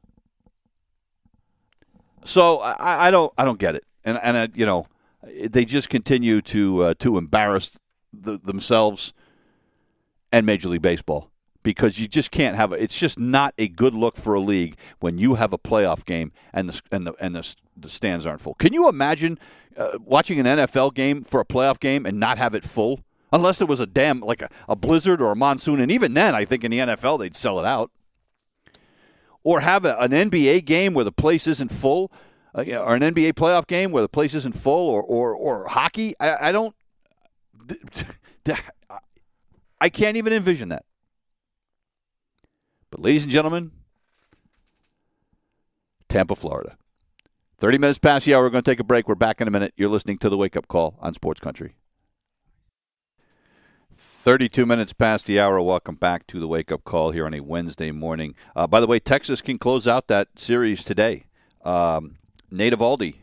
So 2.23 2.59
I, 2.59 3.07
I 3.07 3.11
don't 3.11 3.31
I 3.37 3.45
don't 3.45 3.59
get 3.59 3.75
it. 3.75 3.83
And 4.03 4.17
and 4.21 4.35
uh, 4.35 4.47
you 4.53 4.65
know, 4.65 4.87
they 5.23 5.63
just 5.63 5.89
continue 5.89 6.41
to 6.43 6.83
uh, 6.83 6.93
to 6.99 7.17
embarrass 7.17 7.77
the, 8.21 8.37
themselves 8.37 9.13
and 10.31 10.45
Major 10.45 10.69
League 10.69 10.81
Baseball 10.81 11.31
because 11.65 11.99
you 11.99 12.07
just 12.07 12.29
can't 12.29 12.55
have 12.55 12.71
it's 12.71 12.97
just 12.97 13.19
not 13.19 13.53
a 13.57 13.67
good 13.67 13.95
look 13.95 14.15
for 14.15 14.35
a 14.35 14.39
league 14.39 14.77
when 14.99 15.17
you 15.17 15.33
have 15.33 15.51
a 15.51 15.57
playoff 15.57 16.05
game 16.05 16.31
and 16.53 16.69
the 16.69 16.81
and 16.91 17.07
the 17.07 17.13
and 17.19 17.35
the, 17.35 17.55
the 17.75 17.89
stands 17.89 18.25
aren't 18.25 18.39
full. 18.39 18.53
Can 18.53 18.71
you 18.71 18.87
imagine 18.87 19.39
uh, 19.75 19.97
watching 19.99 20.39
an 20.39 20.45
NFL 20.45 20.93
game 20.93 21.23
for 21.23 21.41
a 21.41 21.45
playoff 21.45 21.79
game 21.79 22.05
and 22.05 22.19
not 22.19 22.37
have 22.37 22.53
it 22.53 22.63
full? 22.63 23.01
Unless 23.33 23.59
it 23.59 23.67
was 23.67 23.79
a 23.79 23.87
damn 23.87 24.21
like 24.21 24.43
a, 24.43 24.49
a 24.69 24.75
blizzard 24.75 25.21
or 25.21 25.31
a 25.31 25.35
monsoon, 25.35 25.81
and 25.81 25.91
even 25.91 26.13
then, 26.13 26.35
I 26.35 26.45
think 26.45 26.63
in 26.63 26.71
the 26.71 26.77
NFL 26.77 27.19
they'd 27.19 27.35
sell 27.35 27.59
it 27.59 27.65
out. 27.65 27.91
Or 29.43 29.59
have 29.59 29.85
a, 29.85 29.97
an 29.99 30.11
NBA 30.11 30.65
game 30.65 30.93
where 30.93 31.03
the 31.03 31.11
place 31.11 31.45
isn't 31.45 31.71
full, 31.71 32.11
uh, 32.55 32.61
or 32.61 32.95
an 32.95 33.01
NBA 33.01 33.33
playoff 33.33 33.67
game 33.67 33.91
where 33.91 34.01
the 34.01 34.09
place 34.09 34.33
isn't 34.35 34.55
full, 34.55 34.89
or 34.89 35.01
or, 35.01 35.33
or 35.33 35.67
hockey. 35.67 36.13
I, 36.19 36.49
I 36.49 36.51
don't. 36.51 36.75
I 39.81 39.89
can't 39.89 40.17
even 40.17 40.33
envision 40.33 40.69
that. 40.69 40.85
But, 42.91 43.01
ladies 43.01 43.23
and 43.23 43.31
gentlemen, 43.31 43.71
Tampa, 46.09 46.35
Florida. 46.35 46.77
30 47.57 47.77
minutes 47.77 47.99
past 47.99 48.25
the 48.25 48.35
hour. 48.35 48.43
We're 48.43 48.49
going 48.49 48.63
to 48.63 48.71
take 48.71 48.79
a 48.79 48.83
break. 48.85 49.07
We're 49.07 49.15
back 49.15 49.41
in 49.41 49.47
a 49.47 49.51
minute. 49.51 49.73
You're 49.75 49.89
listening 49.89 50.17
to 50.19 50.29
the 50.29 50.37
Wake 50.37 50.55
Up 50.55 50.67
Call 50.67 50.97
on 50.99 51.13
Sports 51.13 51.39
Country. 51.39 51.75
32 53.97 54.65
minutes 54.65 54.93
past 54.93 55.25
the 55.25 55.39
hour. 55.39 55.61
Welcome 55.61 55.95
back 55.95 56.27
to 56.27 56.39
the 56.39 56.47
Wake 56.47 56.71
Up 56.71 56.83
Call 56.83 57.11
here 57.11 57.25
on 57.25 57.33
a 57.33 57.39
Wednesday 57.39 57.91
morning. 57.91 58.35
Uh, 58.55 58.67
by 58.67 58.79
the 58.79 58.87
way, 58.87 58.99
Texas 58.99 59.41
can 59.41 59.57
close 59.57 59.87
out 59.87 60.07
that 60.07 60.27
series 60.37 60.83
today. 60.83 61.25
Um, 61.63 62.17
Nate 62.51 62.73
Eovaldi 62.73 63.15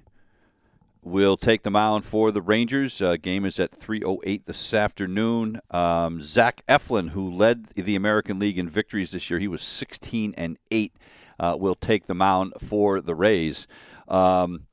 will 1.02 1.36
take 1.36 1.62
the 1.62 1.70
mound 1.70 2.04
for 2.04 2.30
the 2.30 2.40
Rangers. 2.40 3.02
Uh, 3.02 3.16
game 3.16 3.44
is 3.44 3.58
at 3.58 3.72
3:08 3.72 4.44
this 4.44 4.72
afternoon. 4.72 5.60
Um, 5.70 6.22
Zach 6.22 6.62
Eflin, 6.68 7.10
who 7.10 7.30
led 7.30 7.66
the 7.74 7.96
American 7.96 8.38
League 8.38 8.58
in 8.58 8.68
victories 8.68 9.10
this 9.10 9.28
year, 9.28 9.40
he 9.40 9.48
was 9.48 9.62
16 9.62 10.34
and 10.36 10.58
eight. 10.70 10.94
Uh, 11.40 11.56
will 11.58 11.74
take 11.74 12.06
the 12.06 12.14
mound 12.14 12.52
for 12.58 13.00
the 13.00 13.16
Rays. 13.16 13.66
Um, 14.06 14.66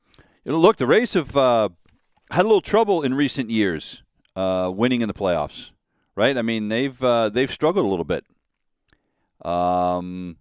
look, 0.44 0.76
the 0.76 0.86
Rays 0.86 1.14
have 1.14 1.36
uh, 1.36 1.70
had 2.30 2.42
a 2.42 2.48
little 2.48 2.60
trouble 2.60 3.02
in 3.02 3.14
recent 3.14 3.50
years 3.50 4.04
uh, 4.36 4.70
winning 4.72 5.00
in 5.00 5.08
the 5.08 5.14
playoffs. 5.14 5.70
Right? 6.14 6.36
I 6.36 6.42
mean, 6.42 6.68
they've 6.68 7.02
uh, 7.02 7.28
they've 7.30 7.50
struggled 7.50 7.84
a 7.84 7.88
little 7.88 8.04
bit. 8.04 8.24
Um, 9.44 10.36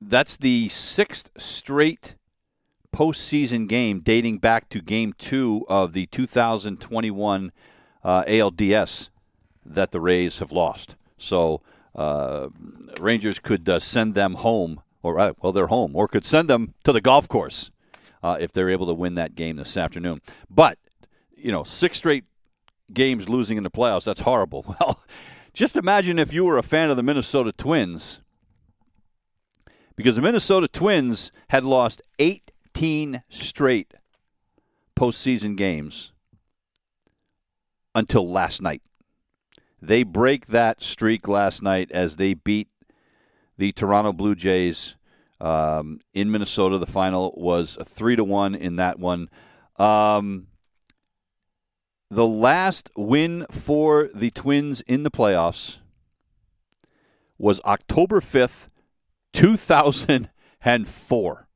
that's 0.00 0.36
the 0.36 0.68
sixth 0.68 1.30
straight 1.36 2.16
postseason 2.92 3.68
game 3.68 4.00
dating 4.00 4.38
back 4.38 4.68
to 4.70 4.80
Game 4.80 5.14
Two 5.18 5.64
of 5.68 5.92
the 5.92 6.06
2021 6.06 7.52
uh, 8.04 8.24
ALDS 8.24 9.10
that 9.64 9.90
the 9.90 10.00
Rays 10.00 10.38
have 10.38 10.52
lost. 10.52 10.96
So 11.18 11.62
uh, 11.94 12.48
Rangers 13.00 13.38
could 13.38 13.68
uh, 13.68 13.78
send 13.78 14.14
them 14.14 14.34
home, 14.34 14.80
or 15.02 15.18
uh, 15.18 15.32
well, 15.40 15.52
they're 15.52 15.66
home, 15.68 15.94
or 15.94 16.08
could 16.08 16.24
send 16.24 16.48
them 16.48 16.74
to 16.84 16.92
the 16.92 17.00
golf 17.00 17.28
course 17.28 17.70
uh, 18.22 18.36
if 18.40 18.52
they're 18.52 18.70
able 18.70 18.86
to 18.86 18.94
win 18.94 19.14
that 19.14 19.34
game 19.34 19.56
this 19.56 19.76
afternoon. 19.76 20.20
But 20.50 20.78
you 21.36 21.52
know, 21.52 21.64
six 21.64 21.98
straight 21.98 22.24
games 22.92 23.28
losing 23.28 23.56
in 23.56 23.64
the 23.64 23.70
playoffs, 23.70 24.04
that's 24.04 24.20
horrible. 24.20 24.76
Well, 24.80 25.00
just 25.54 25.76
imagine 25.76 26.18
if 26.18 26.32
you 26.32 26.44
were 26.44 26.56
a 26.56 26.62
fan 26.62 26.88
of 26.88 26.96
the 26.96 27.02
Minnesota 27.02 27.52
Twins, 27.52 28.22
because 29.96 30.16
the 30.16 30.22
Minnesota 30.22 30.66
Twins 30.66 31.30
had 31.48 31.62
lost 31.62 32.00
18 32.74 33.20
straight 33.28 33.92
postseason 34.96 35.56
games 35.56 36.12
until 37.94 38.30
last 38.30 38.62
night. 38.62 38.82
They 39.80 40.02
break 40.04 40.46
that 40.46 40.82
streak 40.82 41.28
last 41.28 41.62
night 41.62 41.90
as 41.90 42.16
they 42.16 42.34
beat 42.34 42.68
the 43.58 43.72
Toronto 43.72 44.12
Blue 44.12 44.34
Jays 44.34 44.96
um, 45.40 46.00
in 46.14 46.30
Minnesota. 46.30 46.78
The 46.78 46.86
final 46.86 47.34
was 47.36 47.76
a 47.78 47.84
three 47.84 48.16
to 48.16 48.24
one 48.24 48.54
in 48.54 48.76
that 48.76 48.98
one. 48.98 49.28
Um, 49.76 50.46
the 52.10 52.26
last 52.26 52.90
win 52.96 53.46
for 53.50 54.08
the 54.14 54.30
Twins 54.30 54.80
in 54.82 55.02
the 55.02 55.10
playoffs 55.10 55.78
was 57.38 57.60
October 57.64 58.20
5th, 58.20 58.68
2004. 59.32 61.48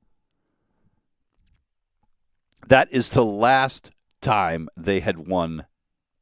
That 2.66 2.88
is 2.92 3.11
the 3.11 3.24
last 3.24 3.90
time 4.20 4.68
they 4.76 5.00
had 5.00 5.29
won 5.29 5.66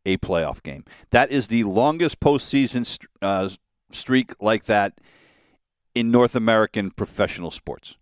a 0.05 0.19
playoff 0.19 0.63
game. 0.63 0.85
That 1.11 1.31
is 1.31 1.49
the 1.49 1.65
longest 1.65 2.21
postseason 2.21 2.99
uh, 3.23 3.49
streak 3.91 4.35
like 4.41 4.65
that 4.67 4.99
in 5.95 6.11
North 6.11 6.35
American 6.35 6.91
professional 6.91 7.51
sports. 7.51 7.97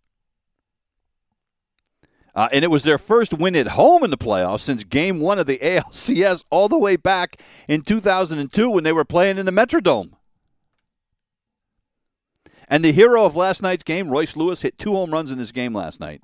Uh, 2.35 2.49
and 2.51 2.65
it 2.65 2.71
was 2.71 2.83
their 2.83 2.99
first 2.99 3.35
win 3.35 3.55
at 3.55 3.69
home 3.69 4.03
in 4.03 4.11
the 4.11 4.17
playoffs 4.17 4.61
since 4.61 4.85
game 4.85 5.21
one 5.21 5.39
of 5.39 5.47
the 5.47 5.59
ALCS 5.63 6.45
all 6.51 6.69
the 6.69 6.79
way 6.79 6.97
back 6.97 7.41
in 7.69 7.83
2002 7.83 8.71
when 8.71 8.85
they 8.85 8.93
were 8.93 9.05
playing 9.05 9.39
in 9.39 9.47
the 9.47 9.53
Metrodome. 9.53 10.13
And 12.69 12.83
the 12.83 12.93
hero 12.93 13.27
of 13.27 13.37
last 13.37 13.63
night's 13.63 13.83
game, 13.83 14.09
Royce 14.09 14.35
Lewis, 14.35 14.63
hit 14.63 14.79
two 14.79 14.95
home 14.95 15.11
runs 15.11 15.31
in 15.31 15.39
his 15.39 15.53
game 15.53 15.75
last 15.75 16.01
night. 16.01 16.23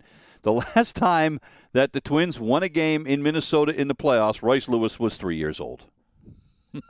The 0.48 0.54
last 0.76 0.96
time 0.96 1.40
that 1.74 1.92
the 1.92 2.00
Twins 2.00 2.40
won 2.40 2.62
a 2.62 2.70
game 2.70 3.06
in 3.06 3.22
Minnesota 3.22 3.78
in 3.78 3.86
the 3.86 3.94
playoffs, 3.94 4.40
Royce 4.40 4.66
Lewis 4.66 4.98
was 4.98 5.18
three 5.18 5.36
years 5.36 5.60
old. 5.60 5.84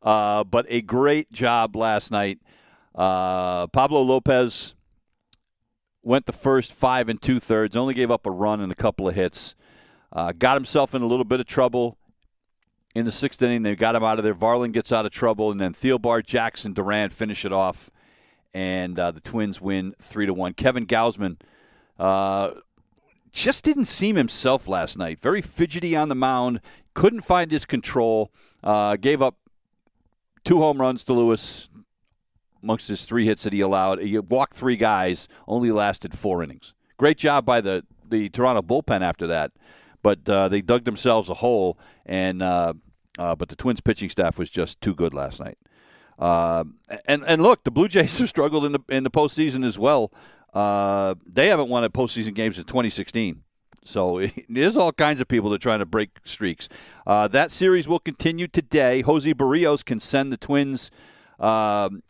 uh, 0.00 0.44
but 0.44 0.66
a 0.68 0.82
great 0.82 1.32
job 1.32 1.74
last 1.74 2.12
night. 2.12 2.38
Uh, 2.94 3.66
Pablo 3.66 4.02
Lopez 4.02 4.76
went 6.04 6.26
the 6.26 6.32
first 6.32 6.72
five 6.72 7.08
and 7.08 7.20
two 7.20 7.40
thirds, 7.40 7.74
only 7.76 7.94
gave 7.94 8.12
up 8.12 8.24
a 8.24 8.30
run 8.30 8.60
and 8.60 8.70
a 8.70 8.76
couple 8.76 9.08
of 9.08 9.16
hits. 9.16 9.56
Uh, 10.12 10.30
got 10.30 10.54
himself 10.54 10.94
in 10.94 11.02
a 11.02 11.06
little 11.06 11.24
bit 11.24 11.40
of 11.40 11.46
trouble 11.46 11.98
in 12.94 13.04
the 13.04 13.10
sixth 13.10 13.42
inning. 13.42 13.62
They 13.62 13.74
got 13.74 13.96
him 13.96 14.04
out 14.04 14.18
of 14.18 14.24
there. 14.24 14.32
Varland 14.32 14.74
gets 14.74 14.92
out 14.92 15.06
of 15.06 15.10
trouble, 15.10 15.50
and 15.50 15.60
then 15.60 15.74
Thielbar, 15.74 16.24
Jackson, 16.24 16.72
Duran 16.72 17.10
finish 17.10 17.44
it 17.44 17.52
off, 17.52 17.90
and 18.54 18.98
uh, 18.98 19.10
the 19.10 19.20
Twins 19.20 19.60
win 19.60 19.94
three 20.00 20.26
to 20.26 20.34
one. 20.34 20.54
Kevin 20.54 20.86
Gausman 20.86 21.38
uh, 21.98 22.52
just 23.30 23.64
didn't 23.64 23.86
seem 23.86 24.16
himself 24.16 24.68
last 24.68 24.96
night. 24.98 25.20
Very 25.20 25.42
fidgety 25.42 25.94
on 25.94 26.08
the 26.08 26.14
mound. 26.14 26.60
Couldn't 26.94 27.22
find 27.22 27.50
his 27.50 27.64
control. 27.64 28.32
Uh, 28.62 28.96
gave 28.96 29.22
up 29.22 29.36
two 30.44 30.58
home 30.58 30.80
runs 30.80 31.04
to 31.04 31.12
Lewis 31.12 31.68
amongst 32.62 32.88
his 32.88 33.04
three 33.04 33.26
hits 33.26 33.42
that 33.42 33.52
he 33.52 33.60
allowed. 33.60 34.00
He 34.00 34.18
walked 34.18 34.54
three 34.54 34.76
guys, 34.76 35.28
only 35.46 35.70
lasted 35.70 36.16
four 36.16 36.42
innings. 36.42 36.74
Great 36.96 37.18
job 37.18 37.44
by 37.44 37.60
the, 37.60 37.84
the 38.08 38.28
Toronto 38.30 38.62
bullpen 38.62 39.02
after 39.02 39.26
that, 39.28 39.52
but 40.02 40.28
uh, 40.28 40.48
they 40.48 40.60
dug 40.60 40.84
themselves 40.84 41.28
a 41.28 41.34
hole, 41.34 41.78
and 42.04 42.42
uh, 42.42 42.72
uh, 43.18 43.36
but 43.36 43.48
the 43.48 43.56
Twins 43.56 43.80
pitching 43.80 44.10
staff 44.10 44.38
was 44.38 44.50
just 44.50 44.80
too 44.80 44.94
good 44.94 45.14
last 45.14 45.38
night. 45.38 45.58
Uh, 46.18 46.64
and 47.06 47.24
and 47.26 47.42
look, 47.42 47.64
the 47.64 47.70
Blue 47.70 47.88
Jays 47.88 48.18
have 48.18 48.28
struggled 48.28 48.64
in 48.64 48.72
the 48.72 48.80
in 48.88 49.04
the 49.04 49.10
postseason 49.10 49.64
as 49.64 49.78
well. 49.78 50.12
Uh, 50.52 51.14
they 51.26 51.48
haven't 51.48 51.68
won 51.68 51.84
a 51.84 51.90
postseason 51.90 52.34
game 52.34 52.52
since 52.52 52.66
2016. 52.66 53.42
So 53.84 54.26
there's 54.48 54.76
all 54.76 54.92
kinds 54.92 55.20
of 55.20 55.28
people 55.28 55.50
that 55.50 55.56
are 55.56 55.58
trying 55.58 55.78
to 55.80 55.86
break 55.86 56.10
streaks. 56.24 56.68
Uh, 57.06 57.28
that 57.28 57.50
series 57.50 57.86
will 57.86 58.00
continue 58.00 58.48
today. 58.48 59.02
Jose 59.02 59.32
Berrios 59.34 59.84
can 59.84 60.00
send 60.00 60.32
the 60.32 60.36
Twins 60.36 60.90
um, 61.38 62.02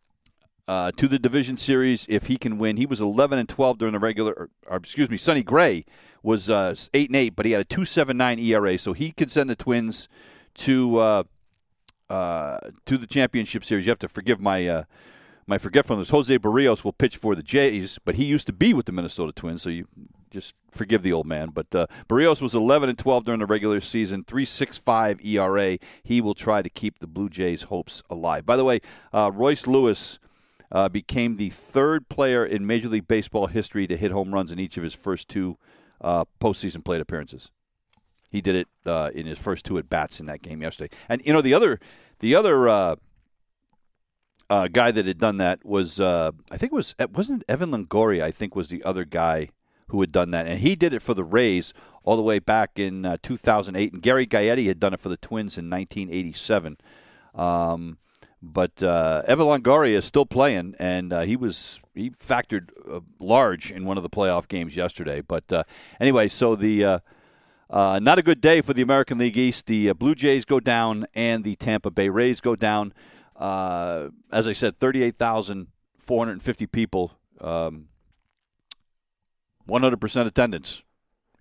uh, 0.66 0.92
to 0.96 1.08
the 1.08 1.18
division 1.18 1.56
series 1.56 2.06
if 2.08 2.26
he 2.26 2.36
can 2.36 2.58
win. 2.58 2.76
He 2.76 2.86
was 2.86 3.00
11 3.00 3.38
and 3.38 3.48
12 3.48 3.78
during 3.78 3.92
the 3.92 3.98
regular. 3.98 4.32
Or, 4.32 4.50
or 4.66 4.76
excuse 4.76 5.10
me, 5.10 5.16
Sonny 5.16 5.42
Gray 5.42 5.84
was 6.22 6.50
uh, 6.50 6.74
eight 6.94 7.10
and 7.10 7.16
eight, 7.16 7.36
but 7.36 7.46
he 7.46 7.52
had 7.52 7.60
a 7.60 7.64
2.79 7.64 8.38
ERA, 8.40 8.78
so 8.78 8.92
he 8.92 9.12
could 9.12 9.30
send 9.30 9.48
the 9.48 9.56
Twins 9.56 10.08
to 10.54 11.24
uh, 12.10 12.58
to 12.86 12.98
the 12.98 13.06
championship 13.06 13.64
series. 13.64 13.86
You 13.86 13.90
have 13.90 13.98
to 14.00 14.08
forgive 14.08 14.40
my 14.40 14.66
uh, 14.66 14.84
my 15.46 15.58
forgetfulness. 15.58 16.10
Jose 16.10 16.38
Berrios 16.38 16.84
will 16.84 16.92
pitch 16.92 17.16
for 17.16 17.34
the 17.34 17.42
Jays, 17.42 17.98
but 18.04 18.16
he 18.16 18.24
used 18.24 18.46
to 18.46 18.52
be 18.52 18.74
with 18.74 18.86
the 18.86 18.92
Minnesota 18.92 19.32
Twins, 19.32 19.62
so 19.62 19.70
you 19.70 19.86
just 20.30 20.54
forgive 20.70 21.02
the 21.02 21.12
old 21.12 21.26
man. 21.26 21.50
But 21.50 21.74
uh, 21.74 21.86
Berrios 22.08 22.42
was 22.42 22.54
11 22.54 22.90
and 22.90 22.98
12 22.98 23.24
during 23.24 23.40
the 23.40 23.46
regular 23.46 23.80
season, 23.80 24.24
3.65 24.24 25.24
ERA. 25.24 25.78
He 26.02 26.20
will 26.20 26.34
try 26.34 26.60
to 26.60 26.68
keep 26.68 26.98
the 26.98 27.06
Blue 27.06 27.30
Jays' 27.30 27.62
hopes 27.62 28.02
alive. 28.10 28.44
By 28.44 28.56
the 28.56 28.64
way, 28.64 28.80
uh, 29.12 29.30
Royce 29.32 29.66
Lewis 29.66 30.18
uh, 30.70 30.88
became 30.88 31.36
the 31.36 31.50
third 31.50 32.08
player 32.10 32.44
in 32.44 32.66
Major 32.66 32.88
League 32.88 33.08
Baseball 33.08 33.46
history 33.46 33.86
to 33.86 33.96
hit 33.96 34.10
home 34.10 34.34
runs 34.34 34.52
in 34.52 34.58
each 34.58 34.76
of 34.76 34.82
his 34.82 34.94
first 34.94 35.28
two 35.28 35.56
uh, 36.00 36.24
postseason 36.40 36.84
plate 36.84 37.00
appearances. 37.00 37.50
He 38.30 38.40
did 38.40 38.56
it 38.56 38.68
uh, 38.84 39.10
in 39.14 39.26
his 39.26 39.38
first 39.38 39.64
two 39.64 39.78
at 39.78 39.88
bats 39.88 40.20
in 40.20 40.26
that 40.26 40.42
game 40.42 40.62
yesterday. 40.62 40.94
And 41.08 41.24
you 41.24 41.32
know 41.32 41.40
the 41.40 41.54
other, 41.54 41.80
the 42.20 42.34
other 42.34 42.68
uh, 42.68 42.96
uh, 44.50 44.68
guy 44.68 44.90
that 44.90 45.06
had 45.06 45.18
done 45.18 45.38
that 45.38 45.64
was 45.64 46.00
uh, 46.00 46.32
I 46.50 46.56
think 46.56 46.72
it 46.72 46.76
was 46.76 46.94
wasn't 47.12 47.44
Evan 47.48 47.70
Longoria. 47.70 48.22
I 48.22 48.30
think 48.30 48.54
was 48.54 48.68
the 48.68 48.82
other 48.84 49.04
guy 49.04 49.50
who 49.88 50.00
had 50.00 50.12
done 50.12 50.30
that, 50.32 50.46
and 50.46 50.58
he 50.58 50.76
did 50.76 50.92
it 50.92 51.00
for 51.00 51.14
the 51.14 51.24
Rays 51.24 51.72
all 52.04 52.16
the 52.16 52.22
way 52.22 52.38
back 52.38 52.78
in 52.78 53.04
uh, 53.04 53.16
2008. 53.22 53.92
And 53.92 54.02
Gary 54.02 54.26
Gaetti 54.26 54.66
had 54.66 54.80
done 54.80 54.94
it 54.94 55.00
for 55.00 55.08
the 55.08 55.16
Twins 55.16 55.56
in 55.56 55.70
1987. 55.70 56.76
Um, 57.34 57.98
but 58.40 58.82
uh, 58.82 59.22
Evan 59.26 59.46
Longoria 59.46 59.96
is 59.96 60.04
still 60.04 60.26
playing, 60.26 60.76
and 60.78 61.12
uh, 61.12 61.20
he 61.22 61.36
was 61.36 61.80
he 61.94 62.10
factored 62.10 62.70
uh, 62.90 63.00
large 63.18 63.72
in 63.72 63.84
one 63.84 63.96
of 63.96 64.02
the 64.02 64.10
playoff 64.10 64.46
games 64.48 64.76
yesterday. 64.76 65.20
But 65.22 65.50
uh, 65.52 65.64
anyway, 65.98 66.28
so 66.28 66.54
the 66.54 67.00
uh, 67.70 67.72
uh, 67.72 67.98
not 68.00 68.18
a 68.18 68.22
good 68.22 68.40
day 68.40 68.60
for 68.60 68.72
the 68.72 68.82
American 68.82 69.18
League 69.18 69.36
East. 69.36 69.66
The 69.66 69.92
Blue 69.92 70.14
Jays 70.14 70.44
go 70.44 70.60
down, 70.60 71.06
and 71.14 71.44
the 71.44 71.56
Tampa 71.56 71.90
Bay 71.90 72.08
Rays 72.08 72.40
go 72.40 72.56
down. 72.56 72.92
as 73.38 74.46
I 74.46 74.52
said, 74.52 74.76
thirty-eight 74.76 75.16
thousand 75.18 75.68
four 75.98 76.20
hundred 76.20 76.32
and 76.32 76.42
fifty 76.42 76.66
people, 76.66 77.12
um, 77.40 77.88
one 79.66 79.82
hundred 79.82 80.00
percent 80.00 80.26
attendance 80.28 80.82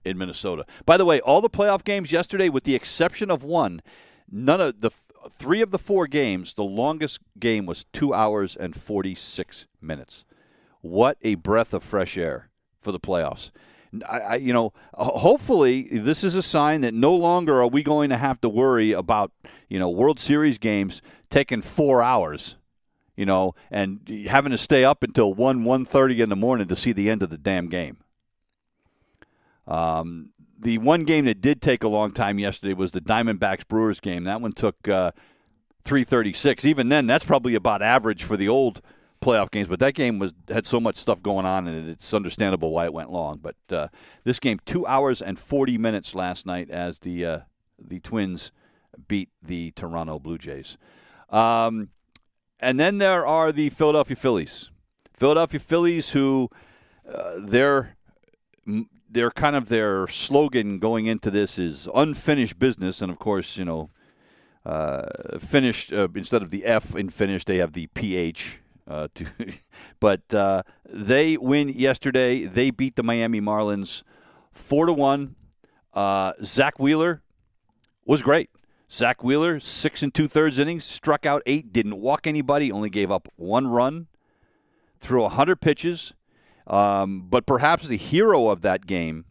in 0.04 0.18
Minnesota. 0.18 0.66
By 0.86 0.98
the 0.98 1.06
way, 1.06 1.20
all 1.20 1.42
the 1.42 1.50
playoff 1.50 1.84
games 1.84 2.12
yesterday, 2.12 2.50
with 2.50 2.64
the 2.64 2.76
exception 2.76 3.30
of 3.30 3.44
one, 3.44 3.82
none 4.30 4.62
of 4.62 4.82
the 4.82 4.92
three 5.30 5.62
of 5.62 5.72
the 5.72 5.80
four 5.80 6.08
games, 6.08 6.54
the 6.54 6.64
longest 6.64 7.20
game 7.40 7.66
was 7.66 7.86
two 7.94 8.14
hours 8.14 8.56
and 8.56 8.76
46 8.76 9.68
minutes. 9.82 10.26
What 10.82 11.18
a 11.22 11.36
breath 11.36 11.74
of 11.74 11.84
fresh 11.84 12.18
air 12.18 12.50
for 12.80 12.92
the 12.92 13.00
playoffs. 13.00 13.52
I, 14.08 14.20
I, 14.20 14.36
you 14.36 14.54
know, 14.54 14.74
hopefully 14.94 15.84
this 15.84 16.24
is 16.24 16.36
a 16.36 16.42
sign 16.42 16.82
that 16.82 16.94
no 16.94 17.16
longer 17.16 17.62
are 17.62 17.68
we 17.68 17.84
going 17.84 18.10
to 18.10 18.18
have 18.18 18.42
to 18.42 18.50
worry 18.50 18.92
about, 18.92 19.32
you 19.70 19.80
know, 19.80 19.90
World 19.90 20.20
Series 20.20 20.58
games 20.58 21.02
taking 21.30 21.62
four 21.62 22.02
hours, 22.04 22.56
you 23.16 23.26
know, 23.26 23.56
and 23.72 24.02
having 24.28 24.52
to 24.52 24.58
stay 24.58 24.84
up 24.84 25.04
until 25.04 25.34
one 25.34 25.64
one 25.64 25.86
thirty 25.86 26.22
in 26.22 26.30
the 26.30 26.36
morning 26.36 26.68
to 26.68 26.76
see 26.76 26.92
the 26.92 27.10
end 27.10 27.24
of 27.24 27.30
the 27.30 27.38
damn 27.38 27.68
game. 27.68 27.98
Um, 29.68 30.30
the 30.60 30.78
one 30.78 31.04
game 31.04 31.26
that 31.26 31.42
did 31.42 31.62
take 31.62 31.84
a 31.84 31.88
long 31.88 32.12
time 32.12 32.40
yesterday 32.40 32.74
was 32.74 32.92
the 32.92 33.02
Diamondbacks 33.02 33.68
Brewers 33.68 34.00
game. 34.00 34.24
That 34.24 34.42
one 34.42 34.54
took 34.54 34.88
uh, 34.88 35.12
336. 35.84 36.66
Even 36.66 36.90
then, 36.90 37.06
that's 37.06 37.26
probably 37.26 37.56
about 37.56 37.82
average 37.82 38.24
for 38.24 38.38
the 38.38 38.48
old 38.48 38.82
playoff 39.28 39.52
games. 39.52 39.68
But 39.68 39.80
that 39.80 39.94
game 39.94 40.20
was 40.20 40.34
had 40.48 40.66
so 40.66 40.80
much 40.80 40.96
stuff 40.96 41.22
going 41.22 41.46
on 41.46 41.68
in 41.68 41.76
it. 41.76 41.90
It's 41.90 42.14
understandable 42.14 42.72
why 42.72 42.86
it 42.86 42.94
went 42.94 43.12
long. 43.12 43.40
But 43.40 43.56
uh, 43.70 43.88
this 44.24 44.40
game, 44.40 44.60
two 44.66 44.88
hours 44.88 45.22
and 45.22 45.38
40 45.38 45.78
minutes 45.78 46.16
last 46.16 46.46
night, 46.46 46.70
as 46.70 47.00
the 47.00 47.26
uh, 47.26 47.40
the 47.78 48.00
Twins 48.00 48.52
beat 49.08 49.30
the 49.42 49.72
Toronto 49.72 50.20
Blue 50.20 50.38
Jays. 50.38 50.78
Um, 51.30 51.90
and 52.60 52.80
then 52.80 52.98
there 52.98 53.28
are 53.28 53.52
the 53.52 53.70
Philadelphia 53.70 54.16
Phillies. 54.16 54.72
Philadelphia 55.14 55.60
Phillies, 55.60 56.12
who 56.12 56.50
uh, 57.12 57.34
they're 57.40 57.96
their 59.10 59.32
kind 59.32 59.56
of 59.56 59.70
their 59.70 60.08
slogan 60.08 60.80
going 60.80 61.06
into 61.06 61.32
this 61.32 61.58
is 61.60 61.88
unfinished 61.94 62.60
business, 62.60 63.02
and 63.02 63.12
of 63.12 63.20
course, 63.20 63.58
you 63.58 63.66
know, 63.66 63.90
uh, 64.66 65.38
finished 65.40 65.94
uh, 65.94 66.08
instead 66.16 66.42
of 66.42 66.50
the 66.50 66.66
F 66.66 66.96
in 66.96 67.10
finished, 67.10 67.48
they 67.48 67.58
have 67.58 67.74
the 67.74 67.88
PH. 67.88 68.60
Uh, 68.88 69.08
to, 69.16 69.26
but 70.00 70.34
uh, 70.34 70.64
they 70.90 71.38
win 71.38 71.70
yesterday. 71.70 72.46
They 72.46 72.72
beat 72.72 72.96
the 72.96 73.04
Miami 73.04 73.42
Marlins 73.42 74.04
four 74.52 74.86
to 74.86 74.94
one. 74.94 75.36
Uh, 75.94 76.34
Zack 76.44 76.80
Wheeler 76.80 77.22
was 78.06 78.22
great. 78.22 78.50
Zack 78.90 79.24
Wheeler, 79.24 79.60
six 79.60 80.02
and 80.02 80.14
two 80.14 80.28
thirds 80.28 80.60
innings, 80.60 80.86
struck 80.86 81.26
out 81.26 81.42
eight, 81.46 81.74
didn't 81.74 82.00
walk 82.00 82.26
anybody, 82.26 82.72
only 82.72 82.90
gave 82.90 83.12
up 83.12 83.28
one 83.36 83.68
run, 83.68 84.08
threw 85.00 85.28
hundred 85.28 85.60
pitches. 85.60 86.14
Um, 86.66 87.28
but 87.30 87.46
perhaps 87.46 87.88
the 87.88 87.98
hero 87.98 88.50
of 88.50 88.62
that 88.62 88.86
game 88.86 89.26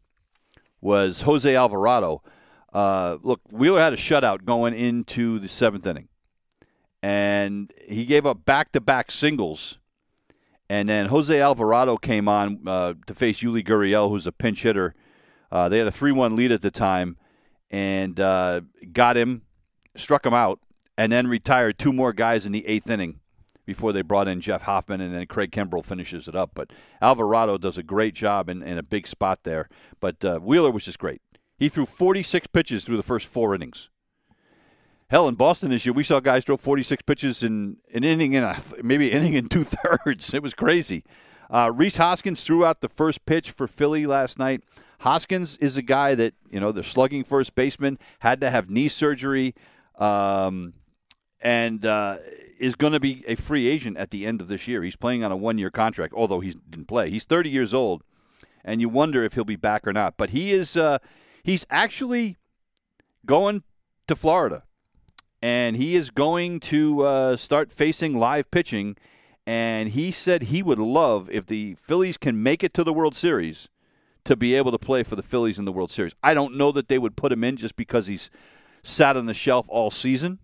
was 0.80 1.22
Jose 1.22 1.54
Alvarado. 1.54 2.22
Uh, 2.72 3.16
look, 3.22 3.40
Wheeler 3.50 3.80
had 3.80 3.92
a 3.92 3.96
shutout 3.96 4.44
going 4.44 4.74
into 4.74 5.38
the 5.38 5.48
seventh 5.48 5.86
inning, 5.86 6.08
and 7.02 7.72
he 7.88 8.04
gave 8.04 8.26
up 8.26 8.44
back-to-back 8.44 9.10
singles. 9.10 9.78
And 10.68 10.88
then 10.88 11.06
Jose 11.06 11.40
Alvarado 11.40 11.96
came 11.96 12.28
on 12.28 12.66
uh, 12.66 12.94
to 13.06 13.14
face 13.14 13.40
Yuli 13.40 13.64
Gurriel, 13.64 14.08
who's 14.08 14.26
a 14.26 14.32
pinch 14.32 14.62
hitter. 14.62 14.94
Uh, 15.50 15.68
they 15.68 15.78
had 15.78 15.86
a 15.86 15.92
3 15.92 16.12
1 16.12 16.34
lead 16.34 16.50
at 16.50 16.60
the 16.60 16.72
time 16.72 17.16
and 17.70 18.18
uh, 18.18 18.62
got 18.92 19.16
him, 19.16 19.42
struck 19.94 20.26
him 20.26 20.34
out, 20.34 20.60
and 20.98 21.12
then 21.12 21.26
retired 21.28 21.78
two 21.78 21.92
more 21.92 22.12
guys 22.12 22.46
in 22.46 22.52
the 22.52 22.66
eighth 22.66 22.90
inning 22.90 23.20
before 23.64 23.92
they 23.92 24.02
brought 24.02 24.28
in 24.28 24.40
Jeff 24.40 24.62
Hoffman, 24.62 25.00
and 25.00 25.14
then 25.14 25.26
Craig 25.26 25.50
Kimbrel 25.50 25.84
finishes 25.84 26.28
it 26.28 26.36
up. 26.36 26.52
But 26.54 26.72
Alvarado 27.02 27.58
does 27.58 27.76
a 27.76 27.82
great 27.82 28.14
job 28.14 28.48
in, 28.48 28.62
in 28.62 28.78
a 28.78 28.82
big 28.82 29.06
spot 29.06 29.40
there. 29.42 29.68
But 30.00 30.24
uh, 30.24 30.38
Wheeler 30.38 30.70
was 30.70 30.84
just 30.84 31.00
great. 31.00 31.20
He 31.58 31.68
threw 31.68 31.84
46 31.84 32.46
pitches 32.48 32.84
through 32.84 32.96
the 32.96 33.02
first 33.02 33.26
four 33.26 33.54
innings. 33.54 33.90
Hell, 35.08 35.28
in 35.28 35.36
Boston 35.36 35.70
this 35.70 35.86
year, 35.86 35.92
we 35.92 36.02
saw 36.02 36.18
guys 36.18 36.44
throw 36.44 36.56
46 36.56 37.02
pitches 37.02 37.42
in 37.42 37.76
an 37.94 38.02
inning 38.02 38.34
and 38.34 38.60
maybe 38.82 39.12
inning 39.12 39.34
in 39.34 39.48
two 39.48 39.64
thirds. 39.64 40.34
It 40.34 40.42
was 40.42 40.54
crazy. 40.54 41.04
Uh, 41.48 41.70
Rhys 41.72 41.96
Hoskins 41.96 42.42
threw 42.42 42.64
out 42.64 42.80
the 42.80 42.88
first 42.88 43.24
pitch 43.24 43.52
for 43.52 43.68
Philly 43.68 44.04
last 44.04 44.38
night. 44.38 44.62
Hoskins 45.00 45.56
is 45.58 45.76
a 45.76 45.82
guy 45.82 46.14
that 46.14 46.34
you 46.50 46.58
know 46.58 46.72
the 46.72 46.82
slugging 46.82 47.22
first 47.22 47.54
baseman 47.54 47.98
had 48.20 48.40
to 48.40 48.50
have 48.50 48.68
knee 48.68 48.88
surgery, 48.88 49.54
um, 49.98 50.72
and 51.40 51.84
uh, 51.86 52.16
is 52.58 52.74
going 52.74 52.94
to 52.94 53.00
be 53.00 53.22
a 53.28 53.36
free 53.36 53.68
agent 53.68 53.96
at 53.98 54.10
the 54.10 54.26
end 54.26 54.40
of 54.40 54.48
this 54.48 54.66
year. 54.66 54.82
He's 54.82 54.96
playing 54.96 55.22
on 55.22 55.30
a 55.30 55.36
one 55.36 55.58
year 55.58 55.70
contract, 55.70 56.14
although 56.14 56.40
he 56.40 56.54
didn't 56.68 56.86
play. 56.86 57.10
He's 57.10 57.24
30 57.24 57.50
years 57.50 57.74
old, 57.74 58.02
and 58.64 58.80
you 58.80 58.88
wonder 58.88 59.22
if 59.22 59.34
he'll 59.34 59.44
be 59.44 59.56
back 59.56 59.86
or 59.86 59.92
not. 59.92 60.16
But 60.16 60.30
he 60.30 60.50
is 60.50 60.76
uh, 60.76 60.98
he's 61.44 61.64
actually 61.70 62.38
going 63.24 63.62
to 64.08 64.16
Florida, 64.16 64.64
and 65.42 65.76
he 65.76 65.94
is 65.94 66.10
going 66.10 66.60
to 66.60 67.02
uh, 67.02 67.36
start 67.36 67.72
facing 67.72 68.18
live 68.18 68.50
pitching. 68.50 68.96
And 69.48 69.90
he 69.90 70.10
said 70.10 70.42
he 70.42 70.60
would 70.62 70.80
love 70.80 71.30
if 71.30 71.46
the 71.46 71.76
Phillies 71.76 72.16
can 72.16 72.42
make 72.42 72.64
it 72.64 72.74
to 72.74 72.82
the 72.82 72.92
World 72.92 73.14
Series 73.14 73.68
to 74.24 74.34
be 74.34 74.54
able 74.56 74.72
to 74.72 74.78
play 74.78 75.04
for 75.04 75.14
the 75.14 75.22
Phillies 75.22 75.58
in 75.58 75.64
the 75.64 75.72
World 75.72 75.92
Series. 75.92 76.14
I 76.20 76.34
don't 76.34 76.56
know 76.56 76.72
that 76.72 76.88
they 76.88 76.98
would 76.98 77.16
put 77.16 77.30
him 77.30 77.44
in 77.44 77.56
just 77.56 77.76
because 77.76 78.08
he's 78.08 78.28
sat 78.82 79.16
on 79.16 79.26
the 79.26 79.34
shelf 79.34 79.66
all 79.68 79.92
season 79.92 80.40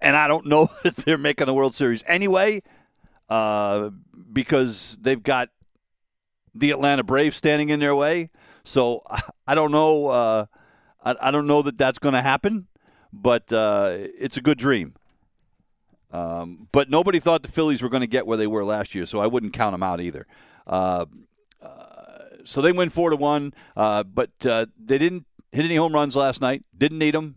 and 0.00 0.16
I 0.16 0.28
don't 0.28 0.46
know 0.46 0.68
if 0.84 0.96
they're 0.96 1.18
making 1.18 1.46
the 1.46 1.54
World 1.54 1.74
Series 1.74 2.02
anyway, 2.06 2.62
uh, 3.28 3.90
because 4.32 4.98
they've 5.00 5.22
got 5.22 5.50
the 6.54 6.70
Atlanta 6.70 7.02
Braves 7.02 7.36
standing 7.36 7.68
in 7.68 7.80
their 7.80 7.94
way. 7.94 8.30
So 8.64 9.02
I 9.46 9.54
don't 9.54 9.72
know. 9.72 10.06
Uh, 10.06 10.46
I, 11.04 11.16
I, 11.20 11.30
don't 11.30 11.46
know 11.46 11.62
that 11.62 11.78
that's 11.78 11.98
going 11.98 12.14
to 12.14 12.22
happen, 12.22 12.66
but 13.22 13.52
uh, 13.52 13.90
it's 13.92 14.36
a 14.36 14.42
good 14.42 14.58
dream. 14.58 14.94
Um, 16.12 16.68
but 16.72 16.88
nobody 16.88 17.18
thought 17.18 17.42
the 17.42 17.50
Phillies 17.50 17.82
were 17.82 17.88
going 17.88 18.02
to 18.02 18.06
get 18.06 18.26
where 18.26 18.36
they 18.36 18.46
were 18.46 18.64
last 18.64 18.94
year, 18.94 19.06
so 19.06 19.20
I 19.20 19.26
wouldn't 19.26 19.52
count 19.52 19.74
them 19.74 19.82
out 19.82 20.00
either. 20.00 20.26
Uh, 20.66 21.06
uh, 21.60 21.68
so 22.44 22.62
they 22.62 22.72
win 22.72 22.90
four 22.90 23.10
to 23.10 23.16
one, 23.16 23.52
uh, 23.76 24.02
but 24.02 24.30
they 24.40 24.98
didn't 24.98 25.26
hit 25.52 25.64
any 25.64 25.76
home 25.76 25.92
runs 25.92 26.14
last 26.14 26.40
night. 26.40 26.64
Didn't 26.76 26.98
need 26.98 27.14
them. 27.14 27.36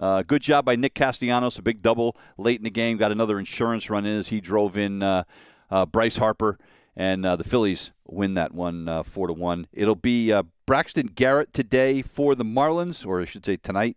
Uh, 0.00 0.22
good 0.22 0.42
job 0.42 0.64
by 0.64 0.76
Nick 0.76 0.94
Castellanos, 0.94 1.58
a 1.58 1.62
big 1.62 1.80
double 1.80 2.16
late 2.36 2.58
in 2.58 2.64
the 2.64 2.70
game. 2.70 2.96
Got 2.96 3.12
another 3.12 3.38
insurance 3.38 3.88
run 3.88 4.04
in 4.04 4.18
as 4.18 4.28
he 4.28 4.40
drove 4.40 4.76
in 4.76 5.02
uh, 5.02 5.24
uh, 5.70 5.86
Bryce 5.86 6.16
Harper, 6.16 6.58
and 6.96 7.24
uh, 7.24 7.36
the 7.36 7.44
Phillies 7.44 7.92
win 8.06 8.34
that 8.34 8.52
one 8.52 8.88
uh, 8.88 9.02
four 9.02 9.28
to 9.28 9.32
one. 9.32 9.66
It'll 9.72 9.94
be 9.94 10.32
uh, 10.32 10.42
Braxton 10.66 11.06
Garrett 11.06 11.52
today 11.52 12.02
for 12.02 12.34
the 12.34 12.44
Marlins, 12.44 13.06
or 13.06 13.20
I 13.20 13.24
should 13.24 13.46
say 13.46 13.56
tonight. 13.56 13.96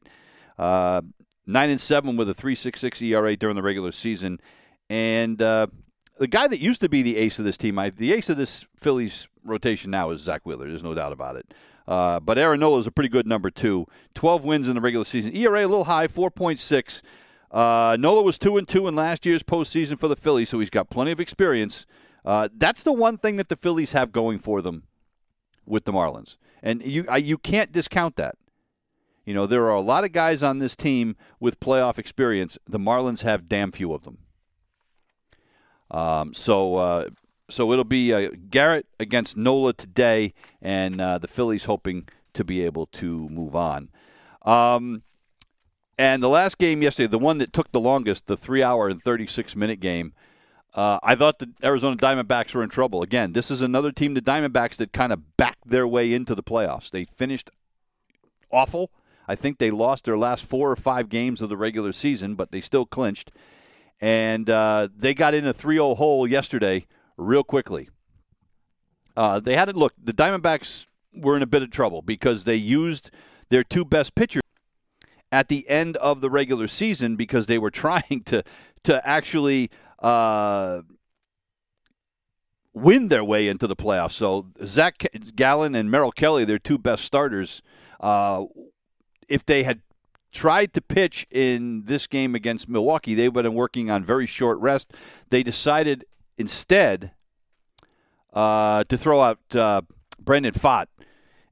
Nine 0.59 1.69
and 1.69 1.79
seven 1.79 2.17
with 2.17 2.29
a 2.29 2.33
three 2.33 2.55
six 2.55 2.81
six 2.81 3.01
ERA 3.01 3.35
during 3.37 3.55
the 3.55 3.63
regular 3.63 3.91
season, 3.91 4.39
and 4.89 5.37
the 5.37 6.27
guy 6.27 6.47
that 6.47 6.59
used 6.59 6.81
to 6.81 6.89
be 6.89 7.01
the 7.01 7.17
ace 7.17 7.39
of 7.39 7.45
this 7.45 7.57
team, 7.57 7.77
I, 7.79 7.89
the 7.89 8.13
ace 8.13 8.29
of 8.29 8.37
this 8.37 8.65
Phillies 8.75 9.27
rotation 9.43 9.91
now 9.91 10.09
is 10.11 10.21
Zack 10.21 10.45
Wheeler. 10.45 10.67
There's 10.67 10.83
no 10.83 10.93
doubt 10.93 11.13
about 11.13 11.35
it. 11.35 11.53
Uh, 11.87 12.19
but 12.19 12.37
Aaron 12.37 12.59
Nola 12.59 12.79
is 12.79 12.87
a 12.87 12.91
pretty 12.91 13.09
good 13.09 13.25
number 13.25 13.49
two. 13.49 13.85
12 14.15 14.43
wins 14.43 14.67
in 14.67 14.75
the 14.75 14.81
regular 14.81 15.05
season. 15.05 15.35
ERA 15.35 15.61
a 15.61 15.67
little 15.67 15.85
high, 15.85 16.07
4.6. 16.07 17.01
Uh, 17.49 17.95
Nola 17.97 18.21
was 18.21 18.37
two 18.37 18.57
and 18.57 18.67
two 18.67 18.87
in 18.87 18.95
last 18.95 19.25
year's 19.25 19.43
postseason 19.43 19.97
for 19.97 20.07
the 20.07 20.15
Phillies, 20.15 20.49
so 20.49 20.59
he's 20.59 20.69
got 20.69 20.89
plenty 20.89 21.11
of 21.11 21.19
experience. 21.19 21.85
Uh, 22.25 22.49
that's 22.53 22.83
the 22.83 22.91
one 22.91 23.17
thing 23.17 23.37
that 23.37 23.47
the 23.47 23.55
Phillies 23.55 23.93
have 23.93 24.11
going 24.11 24.39
for 24.39 24.61
them 24.61 24.83
with 25.65 25.85
the 25.85 25.93
Marlins, 25.93 26.35
and 26.61 26.83
you 26.83 27.05
I, 27.09 27.17
you 27.17 27.37
can't 27.37 27.71
discount 27.71 28.17
that. 28.17 28.35
You 29.27 29.33
know 29.33 29.45
there 29.45 29.65
are 29.65 29.75
a 29.75 29.81
lot 29.81 30.05
of 30.05 30.13
guys 30.13 30.41
on 30.41 30.59
this 30.59 30.77
team 30.77 31.17
with 31.37 31.59
playoff 31.59 31.99
experience. 31.99 32.57
The 32.65 32.79
Marlins 32.79 33.23
have 33.23 33.49
damn 33.49 33.73
few 33.73 33.93
of 33.93 34.03
them. 34.03 34.19
Um, 35.91 36.33
so 36.33 36.75
uh, 36.75 37.09
so 37.49 37.73
it'll 37.73 37.83
be 37.83 38.13
uh, 38.13 38.29
Garrett 38.49 38.85
against 39.01 39.35
Nola 39.35 39.73
today, 39.73 40.33
and 40.61 41.01
uh, 41.01 41.17
the 41.17 41.27
Phillies 41.27 41.65
hoping 41.65 42.07
to 42.35 42.45
be 42.45 42.63
able 42.63 42.85
to 42.85 43.27
move 43.27 43.53
on. 43.53 43.89
Um, 44.43 45.03
and 45.97 46.23
the 46.23 46.29
last 46.29 46.57
game 46.57 46.81
yesterday, 46.81 47.07
the 47.07 47.19
one 47.19 47.39
that 47.39 47.51
took 47.51 47.73
the 47.73 47.81
longest, 47.81 48.27
the 48.27 48.37
three 48.37 48.63
hour 48.63 48.87
and 48.87 49.01
36 49.01 49.57
minute 49.57 49.81
game, 49.81 50.13
uh, 50.73 50.99
I 51.03 51.15
thought 51.15 51.39
the 51.39 51.49
Arizona 51.61 51.97
Diamondbacks 51.97 52.55
were 52.55 52.63
in 52.63 52.69
trouble. 52.69 53.01
Again, 53.01 53.33
this 53.33 53.51
is 53.51 53.61
another 53.61 53.91
team, 53.91 54.13
the 54.13 54.21
Diamondbacks, 54.21 54.77
that 54.77 54.93
kind 54.93 55.11
of 55.11 55.35
backed 55.35 55.67
their 55.67 55.85
way 55.85 56.13
into 56.13 56.33
the 56.33 56.43
playoffs. 56.43 56.89
They 56.89 57.03
finished 57.03 57.51
awful. 58.49 58.89
I 59.27 59.35
think 59.35 59.57
they 59.57 59.71
lost 59.71 60.05
their 60.05 60.17
last 60.17 60.45
four 60.45 60.71
or 60.71 60.75
five 60.75 61.09
games 61.09 61.41
of 61.41 61.49
the 61.49 61.57
regular 61.57 61.91
season, 61.91 62.35
but 62.35 62.51
they 62.51 62.61
still 62.61 62.85
clinched. 62.85 63.31
And 63.99 64.49
uh, 64.49 64.87
they 64.95 65.13
got 65.13 65.33
in 65.33 65.45
a 65.45 65.53
3 65.53 65.75
0 65.75 65.95
hole 65.95 66.27
yesterday 66.27 66.85
real 67.17 67.43
quickly. 67.43 67.89
Uh, 69.15 69.39
they 69.39 69.55
had 69.55 69.69
it 69.69 69.75
look. 69.75 69.93
The 70.01 70.13
Diamondbacks 70.13 70.85
were 71.13 71.35
in 71.35 71.41
a 71.41 71.47
bit 71.47 71.63
of 71.63 71.71
trouble 71.71 72.01
because 72.01 72.43
they 72.43 72.55
used 72.55 73.09
their 73.49 73.63
two 73.63 73.83
best 73.83 74.13
pitchers 74.13 74.43
at 75.31 75.47
the 75.49 75.67
end 75.67 75.97
of 75.97 76.21
the 76.21 76.29
regular 76.29 76.67
season 76.67 77.15
because 77.15 77.47
they 77.47 77.57
were 77.57 77.71
trying 77.83 78.21
to 78.25 78.43
to 78.83 79.07
actually 79.07 79.69
uh, 79.99 80.81
win 82.73 83.07
their 83.07 83.23
way 83.23 83.47
into 83.47 83.67
the 83.67 83.75
playoffs. 83.75 84.11
So 84.11 84.47
Zac 84.63 85.07
Gallen 85.35 85.75
and 85.75 85.89
Merrill 85.89 86.11
Kelly, 86.11 86.45
their 86.45 86.59
two 86.59 86.77
best 86.77 87.03
starters, 87.03 87.61
uh, 87.99 88.45
if 89.27 89.45
they 89.45 89.63
had 89.63 89.81
tried 90.31 90.73
to 90.73 90.81
pitch 90.81 91.25
in 91.31 91.83
this 91.85 92.07
game 92.07 92.35
against 92.35 92.69
Milwaukee. 92.69 93.15
they 93.15 93.29
would 93.29 93.45
have 93.45 93.51
been 93.51 93.57
working 93.57 93.89
on 93.89 94.03
very 94.03 94.25
short 94.25 94.59
rest. 94.59 94.93
They 95.29 95.43
decided 95.43 96.05
instead 96.37 97.11
uh, 98.33 98.83
to 98.83 98.97
throw 98.97 99.21
out 99.21 99.39
uh, 99.55 99.81
Brandon 100.19 100.53
Pfaadt, 100.53 100.87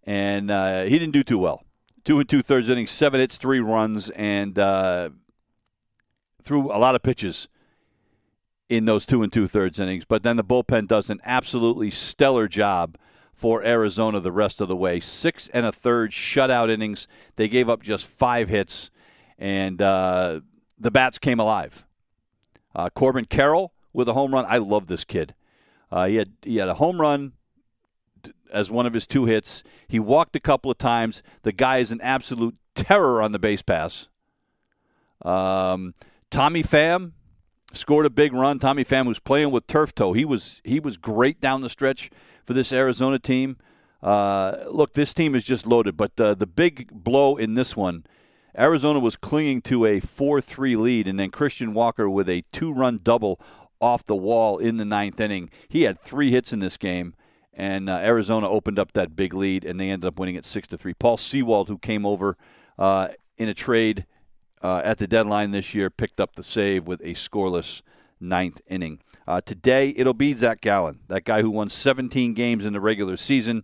and 0.03 0.51
uh, 0.51 0.84
he 0.84 0.99
didn't 0.99 1.13
do 1.13 1.23
too 1.23 1.39
well. 1.39 1.63
Two 2.03 2.19
and 2.19 2.30
two 2.30 2.43
thirds 2.43 2.69
innings, 2.69 2.91
seven 2.91 3.19
hits, 3.19 3.38
three 3.38 3.59
runs, 3.59 4.11
and 4.11 4.59
uh, 4.59 5.09
threw 6.43 6.71
a 6.71 6.78
lot 6.78 6.93
of 6.93 7.01
pitches 7.01 7.47
in 8.69 8.86
those 8.86 9.05
two 9.07 9.23
and 9.23 9.34
two 9.34 9.47
thirds 9.47 9.80
innings. 9.80 10.05
But 10.05 10.21
then 10.21 10.38
the 10.38 10.43
bullpen 10.43 10.88
does 10.88 11.09
an 11.09 11.19
absolutely 11.23 11.89
stellar 11.89 12.47
job 12.47 12.97
for 13.36 13.63
Arizona 13.63 14.19
the 14.19 14.31
rest 14.31 14.61
of 14.61 14.67
the 14.67 14.75
way. 14.75 14.99
Six 14.99 15.49
and 15.49 15.65
a 15.65 15.71
third 15.71 16.11
shutout 16.11 16.69
innings. 16.69 17.07
They 17.36 17.47
gave 17.47 17.69
up 17.69 17.83
just 17.83 18.07
five 18.07 18.49
hits, 18.49 18.89
and 19.38 19.81
uh, 19.81 20.41
the 20.79 20.91
bats 20.91 21.19
came 21.19 21.39
alive. 21.39 21.86
Uh, 22.73 22.89
Corbin 22.89 23.25
Carroll 23.25 23.73
with 23.93 24.09
a 24.09 24.13
home 24.13 24.33
run. 24.33 24.45
I 24.47 24.57
love 24.57 24.88
this 24.88 25.03
kid. 25.03 25.36
Uh, 25.91 26.07
he 26.07 26.15
had 26.15 26.31
he 26.43 26.57
had 26.57 26.69
a 26.69 26.75
home 26.75 26.99
run 26.99 27.33
as 28.51 28.71
one 28.71 28.86
of 28.86 28.93
his 28.93 29.05
two 29.05 29.25
hits. 29.25 29.63
He 29.88 29.99
walked 29.99 30.36
a 30.36 30.39
couple 30.39 30.71
of 30.71 30.77
times. 30.77 31.21
The 31.43 31.51
guy 31.51 31.77
is 31.77 31.91
an 31.91 32.01
absolute 32.01 32.55
terror 32.73 33.21
on 33.21 33.31
the 33.31 33.39
base 33.39 33.61
pass. 33.61 34.07
Um, 35.23 35.93
Tommy 36.31 36.63
Pham 36.63 37.11
scored 37.73 38.05
a 38.05 38.09
big 38.09 38.33
run. 38.33 38.59
Tommy 38.59 38.83
Pham 38.83 39.07
was 39.07 39.19
playing 39.19 39.51
with 39.51 39.67
turf 39.67 39.93
toe. 39.93 40.13
He 40.13 40.25
was 40.25 40.61
he 40.63 40.79
was 40.79 40.97
great 40.97 41.39
down 41.39 41.61
the 41.61 41.69
stretch 41.69 42.09
for 42.46 42.54
this 42.54 42.72
Arizona 42.72 43.20
team. 43.20 43.58
Uh, 44.02 44.66
look, 44.70 44.93
this 44.93 45.14
team 45.14 45.36
is 45.36 45.43
just 45.43 45.66
loaded, 45.66 45.98
but 45.98 46.20
uh, 46.20 46.36
the 46.36 46.46
big 46.46 46.89
blow 46.91 47.36
in 47.38 47.56
this 47.56 47.76
one, 47.76 48.06
Arizona 48.58 49.00
was 49.00 49.16
clinging 49.16 49.62
to 49.64 49.86
a 49.86 50.00
4 50.00 50.41
3 50.41 50.76
lead, 50.76 51.08
and 51.08 51.20
then 51.20 51.32
Christian 51.32 51.74
Walker 51.74 52.10
with 52.10 52.30
a 52.30 52.43
two 52.52 52.72
run 52.72 53.00
double 53.04 53.39
off 53.82 54.06
the 54.06 54.16
wall 54.16 54.58
in 54.58 54.78
the 54.78 54.86
ninth 54.86 55.20
inning. 55.20 55.50
He 55.68 55.84
had 55.84 56.00
three 56.00 56.32
hits 56.32 56.54
in 56.54 56.60
this 56.60 56.78
game, 56.78 57.16
and 57.54 57.89
uh, 57.89 57.98
Arizona 57.98 58.50
opened 58.50 58.80
up 58.80 58.93
that 58.93 59.16
big 59.16 59.34
lead, 59.34 59.66
and 59.66 59.80
they 59.80 59.89
ended 59.89 60.08
up 60.08 60.20
winning 60.20 60.36
it 60.36 60.46
6 60.46 60.68
to 60.70 60.78
3. 60.78 60.93
Paul 60.93 61.18
Sewald, 61.18 61.68
who 61.68 61.78
came 61.78 62.06
over 62.06 62.38
uh, 62.78 63.10
in 63.38 63.50
a 63.50 63.54
trade 63.54 64.06
uh, 64.62 64.82
at 64.84 64.98
the 64.98 65.08
deadline 65.08 65.52
this 65.52 65.74
year, 65.74 65.89
picked 65.89 66.20
up 66.20 66.36
the 66.36 66.43
save 66.43 66.86
with 66.86 67.02
a 67.02 67.14
scoreless 67.14 67.82
ninth 68.20 68.62
inning. 68.68 69.00
Uh, 69.28 69.41
today, 69.41 69.93
it'll 69.97 70.13
be 70.13 70.34
Zac 70.34 70.61
Gallen, 70.61 70.99
that 71.07 71.23
guy 71.23 71.41
who 71.41 71.49
won 71.49 71.69
17 71.69 72.34
games 72.34 72.65
in 72.65 72.73
the 72.73 72.80
regular 72.80 73.17
season, 73.17 73.63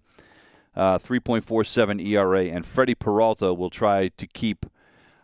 uh, 0.76 0.98
3.47 0.98 2.04
ERA, 2.04 2.46
and 2.46 2.66
Freddy 2.66 2.96
Peralta 2.96 3.54
will 3.54 3.70
try 3.70 4.10
to 4.18 4.26
keep 4.26 4.66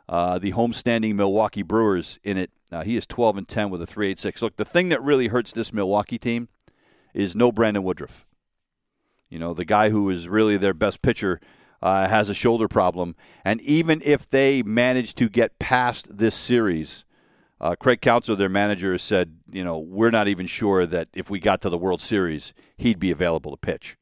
uh, 0.08 0.38
the 0.38 0.52
homestanding 0.52 1.16
Milwaukee 1.16 1.64
Brewers 1.64 2.20
in 2.24 2.38
it. 2.38 2.52
Uh, 2.72 2.84
he 2.84 2.96
is 2.96 3.08
12 3.08 3.38
and 3.38 3.48
10 3.48 3.70
with 3.70 3.82
a 3.82 3.88
3.86. 3.88 4.42
Look, 4.42 4.58
the 4.58 4.66
thing 4.66 4.90
that 4.90 5.02
really 5.02 5.28
hurts 5.28 5.54
this 5.54 5.74
Milwaukee 5.74 6.20
team 6.20 6.50
is 7.14 7.36
no 7.36 7.52
Brandon 7.52 7.84
Woodruff. 7.84 8.26
You 9.30 9.40
know, 9.40 9.54
the 9.54 9.66
guy 9.66 9.90
who 9.90 10.10
is 10.10 10.30
really 10.30 10.58
their 10.58 10.74
best 10.74 11.02
pitcher 11.02 11.40
uh, 11.82 12.08
has 12.08 12.30
a 12.30 12.34
shoulder 12.34 12.68
problem, 12.68 13.16
and 13.44 13.60
even 13.62 14.02
if 14.04 14.30
they 14.30 14.64
manage 14.64 15.16
to 15.16 15.30
get 15.30 15.60
past 15.60 16.18
this 16.18 16.36
series 16.36 17.06
uh, 17.60 17.76
Craig 17.76 18.02
Counsell, 18.02 18.36
their 18.36 18.50
manager, 18.50 18.98
said, 18.98 19.38
you 19.52 19.64
know, 19.64 19.80
we're 19.80 20.12
not 20.12 20.28
even 20.28 20.46
sure 20.46 20.86
that 20.86 21.08
if 21.14 21.30
we 21.30 21.40
got 21.40 21.62
to 21.62 21.70
the 21.70 21.78
World 21.78 22.02
Series, 22.02 22.54
he'd 22.78 23.00
be 23.00 23.12
available 23.12 23.52
to 23.52 23.58
pitch. 23.58 23.98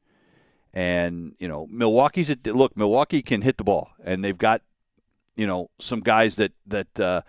And 0.74 1.34
you 1.38 1.48
know, 1.48 1.66
Milwaukee's 1.70 2.28
a, 2.28 2.36
look. 2.52 2.76
Milwaukee 2.76 3.22
can 3.22 3.40
hit 3.40 3.56
the 3.56 3.64
ball, 3.64 3.92
and 4.04 4.22
they've 4.22 4.36
got, 4.36 4.60
you 5.34 5.46
know, 5.46 5.70
some 5.78 6.00
guys 6.00 6.36
that 6.36 6.52
that 6.66 7.00
uh, 7.00 7.22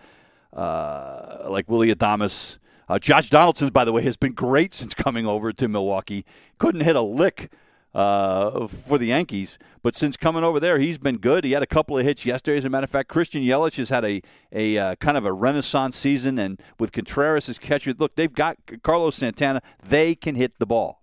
uh, 0.52 1.46
like 1.48 1.68
Willy 1.68 1.94
Adames. 1.94 2.58
Uh, 2.90 2.98
Josh 2.98 3.30
Donaldson, 3.30 3.68
by 3.68 3.84
the 3.84 3.92
way, 3.92 4.02
has 4.02 4.16
been 4.16 4.32
great 4.32 4.74
since 4.74 4.92
coming 4.94 5.26
over 5.26 5.52
to 5.52 5.68
Milwaukee. 5.68 6.26
Couldn't 6.58 6.82
hit 6.82 6.96
a 6.96 7.02
lick 7.02 7.50
uh, 7.94 8.66
for 8.66 8.98
the 8.98 9.06
Yankees. 9.06 9.58
But 9.82 9.94
since 9.94 10.16
coming 10.16 10.44
over 10.44 10.60
there, 10.60 10.78
he's 10.78 10.98
been 10.98 11.18
good. 11.18 11.44
He 11.44 11.52
had 11.52 11.62
a 11.62 11.66
couple 11.66 11.98
of 11.98 12.04
hits 12.04 12.26
yesterday. 12.26 12.58
As 12.58 12.64
a 12.64 12.70
matter 12.70 12.84
of 12.84 12.90
fact, 12.90 13.08
Christian 13.08 13.42
Yelich 13.42 13.76
has 13.76 13.88
had 13.88 14.04
a 14.04 14.22
a 14.52 14.78
uh, 14.78 14.94
kind 14.96 15.16
of 15.16 15.24
a 15.24 15.32
renaissance 15.32 15.96
season, 15.96 16.38
and 16.38 16.60
with 16.78 16.92
Contreras 16.92 17.48
as 17.48 17.58
catcher, 17.58 17.94
look, 17.98 18.16
they've 18.16 18.32
got 18.32 18.56
Carlos 18.82 19.16
Santana. 19.16 19.62
They 19.82 20.14
can 20.14 20.34
hit 20.34 20.58
the 20.58 20.66
ball, 20.66 21.02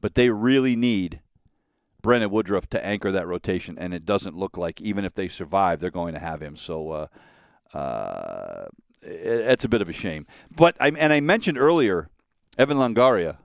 but 0.00 0.14
they 0.14 0.30
really 0.30 0.76
need 0.76 1.20
Brandon 2.02 2.30
Woodruff 2.30 2.68
to 2.70 2.84
anchor 2.84 3.12
that 3.12 3.26
rotation, 3.26 3.78
and 3.78 3.92
it 3.92 4.04
doesn't 4.04 4.36
look 4.36 4.56
like 4.56 4.80
even 4.80 5.04
if 5.04 5.14
they 5.14 5.28
survive, 5.28 5.80
they're 5.80 5.90
going 5.90 6.14
to 6.14 6.20
have 6.20 6.42
him. 6.42 6.56
So. 6.56 6.90
Uh, 6.90 7.06
uh, 7.74 8.66
it's 9.02 9.64
a 9.64 9.68
bit 9.68 9.82
of 9.82 9.88
a 9.90 9.92
shame, 9.92 10.26
but 10.50 10.74
I 10.80 10.88
and 10.88 11.12
I 11.12 11.20
mentioned 11.20 11.58
earlier 11.58 12.08
Evan 12.58 12.78
Longoria, 12.78 13.36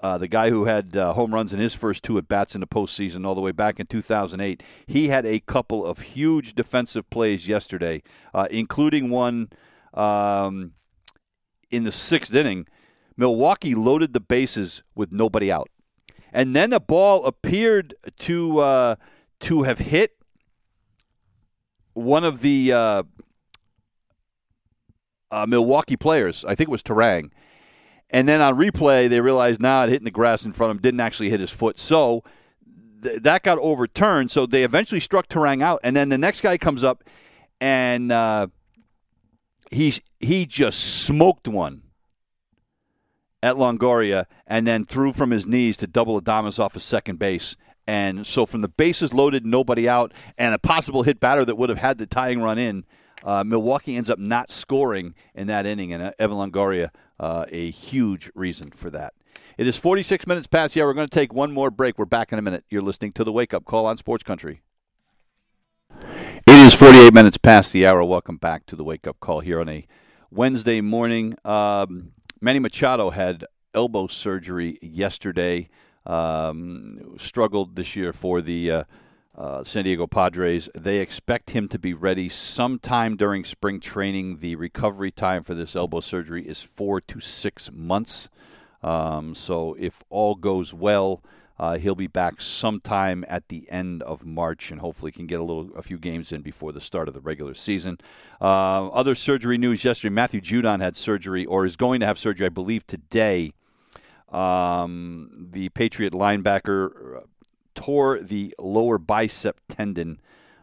uh, 0.00 0.18
the 0.18 0.28
guy 0.28 0.50
who 0.50 0.64
had 0.64 0.96
uh, 0.96 1.12
home 1.14 1.32
runs 1.32 1.52
in 1.52 1.60
his 1.60 1.74
first 1.74 2.02
two 2.02 2.18
at 2.18 2.28
bats 2.28 2.54
in 2.54 2.60
the 2.60 2.66
postseason 2.66 3.26
all 3.26 3.34
the 3.34 3.40
way 3.40 3.52
back 3.52 3.80
in 3.80 3.86
2008. 3.86 4.62
He 4.86 5.08
had 5.08 5.24
a 5.24 5.40
couple 5.40 5.84
of 5.86 6.00
huge 6.00 6.54
defensive 6.54 7.08
plays 7.10 7.48
yesterday, 7.48 8.02
uh, 8.34 8.46
including 8.50 9.08
one 9.10 9.48
um, 9.94 10.72
in 11.70 11.84
the 11.84 11.92
sixth 11.92 12.34
inning. 12.34 12.66
Milwaukee 13.16 13.74
loaded 13.74 14.12
the 14.12 14.20
bases 14.20 14.82
with 14.94 15.12
nobody 15.12 15.50
out, 15.50 15.70
and 16.32 16.54
then 16.54 16.72
a 16.72 16.80
ball 16.80 17.24
appeared 17.24 17.94
to 18.18 18.58
uh, 18.58 18.96
to 19.40 19.62
have 19.62 19.78
hit 19.78 20.16
one 21.92 22.24
of 22.24 22.40
the 22.40 22.72
uh, 22.72 23.02
uh, 25.30 25.46
Milwaukee 25.46 25.96
players. 25.96 26.44
I 26.44 26.56
think 26.56 26.68
it 26.68 26.72
was 26.72 26.82
Turang 26.82 27.30
and 28.10 28.28
then 28.28 28.40
on 28.40 28.56
replay, 28.56 29.08
they 29.08 29.20
realized 29.20 29.60
now 29.60 29.80
nah, 29.80 29.84
it 29.84 29.90
hitting 29.90 30.04
the 30.04 30.10
grass 30.10 30.44
in 30.44 30.52
front 30.52 30.70
of 30.70 30.76
him 30.76 30.82
didn't 30.82 31.00
actually 31.00 31.30
hit 31.30 31.40
his 31.40 31.50
foot. 31.50 31.78
So 31.78 32.22
th- 33.02 33.22
that 33.22 33.42
got 33.42 33.58
overturned. 33.58 34.30
So 34.30 34.46
they 34.46 34.64
eventually 34.64 35.00
struck 35.00 35.28
Turang 35.28 35.62
out. 35.62 35.80
And 35.82 35.96
then 35.96 36.08
the 36.08 36.18
next 36.18 36.40
guy 36.40 36.58
comes 36.58 36.84
up 36.84 37.04
and 37.60 38.12
uh, 38.12 38.48
he's, 39.70 40.00
he 40.20 40.46
just 40.46 41.04
smoked 41.04 41.48
one 41.48 41.82
at 43.42 43.56
Longoria 43.56 44.26
and 44.46 44.66
then 44.66 44.84
threw 44.84 45.12
from 45.12 45.30
his 45.30 45.46
knees 45.46 45.76
to 45.78 45.86
double 45.86 46.20
Adames 46.20 46.58
off 46.58 46.76
of 46.76 46.82
second 46.82 47.18
base. 47.18 47.56
And 47.86 48.26
so 48.26 48.46
from 48.46 48.62
the 48.62 48.68
bases 48.68 49.12
loaded, 49.12 49.44
nobody 49.44 49.88
out, 49.88 50.12
and 50.38 50.54
a 50.54 50.58
possible 50.58 51.02
hit 51.02 51.20
batter 51.20 51.44
that 51.44 51.56
would 51.56 51.68
have 51.68 51.78
had 51.78 51.98
the 51.98 52.06
tying 52.06 52.40
run 52.40 52.56
in, 52.56 52.84
uh, 53.24 53.42
Milwaukee 53.42 53.96
ends 53.96 54.10
up 54.10 54.18
not 54.18 54.50
scoring 54.50 55.14
in 55.34 55.46
that 55.48 55.66
inning, 55.66 55.92
and 55.92 56.02
uh, 56.02 56.12
Evan 56.18 56.36
Longoria 56.36 56.90
uh, 57.18 57.46
a 57.48 57.70
huge 57.70 58.30
reason 58.34 58.70
for 58.70 58.90
that. 58.90 59.14
It 59.56 59.66
is 59.66 59.76
46 59.76 60.26
minutes 60.26 60.46
past 60.46 60.74
the 60.74 60.82
hour. 60.82 60.88
We're 60.88 60.94
going 60.94 61.08
to 61.08 61.14
take 61.14 61.32
one 61.32 61.52
more 61.52 61.70
break. 61.70 61.98
We're 61.98 62.04
back 62.04 62.32
in 62.32 62.38
a 62.38 62.42
minute. 62.42 62.64
You're 62.68 62.82
listening 62.82 63.12
to 63.12 63.24
the 63.24 63.32
Wake 63.32 63.54
Up 63.54 63.64
Call 63.64 63.86
on 63.86 63.96
Sports 63.96 64.22
Country. 64.24 64.62
It 66.02 66.66
is 66.66 66.74
48 66.74 67.14
minutes 67.14 67.38
past 67.38 67.72
the 67.72 67.86
hour. 67.86 68.04
Welcome 68.04 68.36
back 68.36 68.66
to 68.66 68.76
the 68.76 68.84
Wake 68.84 69.06
Up 69.06 69.20
Call 69.20 69.40
here 69.40 69.60
on 69.60 69.68
a 69.68 69.86
Wednesday 70.30 70.80
morning. 70.80 71.36
Um, 71.44 72.12
Manny 72.40 72.58
Machado 72.58 73.10
had 73.10 73.44
elbow 73.72 74.08
surgery 74.08 74.78
yesterday. 74.82 75.68
Um, 76.04 77.16
struggled 77.18 77.76
this 77.76 77.96
year 77.96 78.12
for 78.12 78.42
the 78.42 78.70
uh, 78.70 78.84
uh, 79.36 79.64
San 79.64 79.84
Diego 79.84 80.06
Padres. 80.06 80.68
They 80.74 80.98
expect 80.98 81.50
him 81.50 81.68
to 81.68 81.78
be 81.78 81.92
ready 81.94 82.28
sometime 82.28 83.16
during 83.16 83.44
spring 83.44 83.80
training. 83.80 84.38
The 84.38 84.56
recovery 84.56 85.10
time 85.10 85.42
for 85.42 85.54
this 85.54 85.74
elbow 85.74 86.00
surgery 86.00 86.46
is 86.46 86.62
four 86.62 87.00
to 87.02 87.20
six 87.20 87.70
months. 87.72 88.28
Um, 88.82 89.34
so 89.34 89.74
if 89.78 90.04
all 90.10 90.34
goes 90.34 90.74
well, 90.74 91.22
uh, 91.58 91.78
he'll 91.78 91.94
be 91.94 92.08
back 92.08 92.40
sometime 92.40 93.24
at 93.28 93.48
the 93.48 93.70
end 93.70 94.02
of 94.02 94.24
March, 94.24 94.70
and 94.70 94.80
hopefully 94.80 95.12
can 95.12 95.26
get 95.26 95.40
a 95.40 95.44
little, 95.44 95.70
a 95.76 95.82
few 95.82 95.98
games 95.98 96.32
in 96.32 96.42
before 96.42 96.72
the 96.72 96.80
start 96.80 97.06
of 97.06 97.14
the 97.14 97.20
regular 97.20 97.54
season. 97.54 97.98
Uh, 98.40 98.88
other 98.88 99.14
surgery 99.14 99.56
news 99.56 99.84
yesterday: 99.84 100.12
Matthew 100.12 100.40
Judon 100.40 100.80
had 100.80 100.96
surgery, 100.96 101.46
or 101.46 101.64
is 101.64 101.76
going 101.76 102.00
to 102.00 102.06
have 102.06 102.18
surgery, 102.18 102.46
I 102.46 102.50
believe, 102.50 102.86
today. 102.86 103.52
Um, 104.30 105.48
the 105.52 105.68
Patriot 105.68 106.12
linebacker 106.12 107.22
tore 107.74 108.20
the 108.20 108.54
lower 108.58 108.98
bicep 108.98 109.60
tendon 109.68 110.20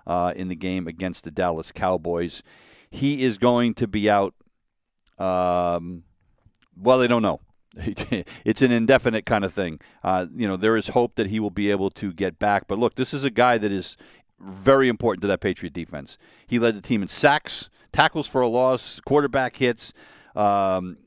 uh, 0.07 0.34
in 0.36 0.47
the 0.47 0.55
game 0.55 0.88
against 0.88 1.24
the 1.24 1.32
Dallas 1.32 1.72
Cowboys. 1.72 2.43
He 2.89 3.24
is 3.24 3.38
going 3.38 3.74
to 3.76 3.88
be 3.88 4.09
out. 4.09 4.34
Um, 5.18 6.03
well, 6.76 6.99
they 6.99 7.07
don't 7.07 7.22
know. 7.22 7.39
it's 7.76 8.62
an 8.62 8.72
indefinite 8.72 9.26
kind 9.26 9.45
of 9.45 9.53
thing. 9.53 9.80
Uh, 10.03 10.26
you 10.36 10.47
know, 10.47 10.57
there 10.57 10.76
is 10.76 10.89
hope 10.89 11.16
that 11.16 11.28
he 11.28 11.39
will 11.39 11.51
be 11.51 11.72
able 11.72 11.89
to 11.91 12.12
get 12.12 12.38
back. 12.38 12.68
But 12.68 12.80
look, 12.80 12.95
this 12.95 13.14
is 13.14 13.24
a 13.24 13.30
guy 13.30 13.57
that 13.57 13.72
is 13.72 13.95
very 14.39 14.89
important 14.89 15.22
to 15.22 15.28
that 15.28 15.39
Patriot 15.39 15.74
defense. 15.74 16.18
He 16.47 16.59
led 16.59 16.76
the 16.76 16.82
team 16.82 17.01
in 17.01 17.07
sacks, 17.07 17.70
tackles 17.93 18.28
for 18.28 18.41
a 18.41 18.47
loss, 18.47 18.99
quarterback 18.99 19.55
hits. 19.55 19.93
Um, 20.36 20.97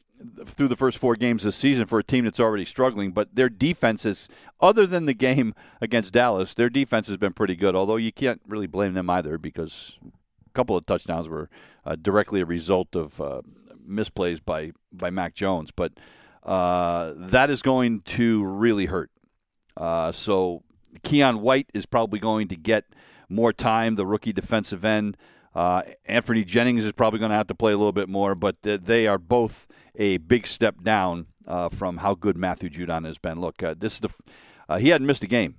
through 0.44 0.68
the 0.68 0.76
first 0.76 0.98
four 0.98 1.16
games 1.16 1.42
this 1.42 1.56
season 1.56 1.86
for 1.86 1.98
a 1.98 2.04
team 2.04 2.24
that's 2.24 2.40
already 2.40 2.64
struggling. 2.64 3.12
But 3.12 3.34
their 3.34 3.48
defense 3.48 4.04
is, 4.04 4.28
other 4.60 4.86
than 4.86 5.06
the 5.06 5.14
game 5.14 5.54
against 5.80 6.12
Dallas, 6.12 6.54
their 6.54 6.70
defense 6.70 7.08
has 7.08 7.16
been 7.16 7.32
pretty 7.32 7.56
good. 7.56 7.74
Although 7.74 7.96
you 7.96 8.12
can't 8.12 8.40
really 8.46 8.66
blame 8.66 8.94
them 8.94 9.10
either 9.10 9.38
because 9.38 9.98
a 10.04 10.50
couple 10.50 10.76
of 10.76 10.86
touchdowns 10.86 11.28
were 11.28 11.48
uh, 11.84 11.96
directly 11.96 12.40
a 12.40 12.46
result 12.46 12.94
of 12.96 13.20
uh, 13.20 13.42
misplays 13.88 14.40
by 14.44 14.72
by 14.92 15.10
Mac 15.10 15.34
Jones, 15.34 15.70
but 15.70 15.92
uh, 16.42 17.12
that 17.16 17.50
is 17.50 17.62
going 17.62 18.00
to 18.00 18.44
really 18.44 18.86
hurt. 18.86 19.10
Uh, 19.76 20.12
so 20.12 20.62
Keion 21.02 21.40
White 21.40 21.68
is 21.74 21.86
probably 21.86 22.18
going 22.18 22.48
to 22.48 22.56
get 22.56 22.84
more 23.28 23.52
time, 23.52 23.96
the 23.96 24.06
rookie 24.06 24.32
defensive 24.32 24.84
end. 24.84 25.16
Uh, 25.54 25.82
Anfernee 26.08 26.44
Jennings 26.46 26.84
is 26.84 26.92
probably 26.92 27.20
going 27.20 27.30
to 27.30 27.36
have 27.36 27.46
to 27.46 27.54
play 27.54 27.72
a 27.72 27.76
little 27.76 27.92
bit 27.92 28.08
more, 28.08 28.34
but 28.34 28.56
they 28.62 29.06
are 29.06 29.18
both 29.18 29.66
a 29.94 30.16
big 30.18 30.46
step 30.46 30.82
down 30.82 31.26
uh, 31.46 31.68
from 31.68 31.98
how 31.98 32.14
good 32.14 32.36
Matthew 32.36 32.70
Judon 32.70 33.04
has 33.04 33.18
been. 33.18 33.40
Look, 33.40 33.62
uh, 33.62 33.74
this 33.78 33.94
is 33.94 34.00
the 34.00 34.08
uh, 34.68 34.78
he 34.78 34.88
hadn't 34.88 35.06
missed 35.06 35.22
a 35.22 35.28
game 35.28 35.56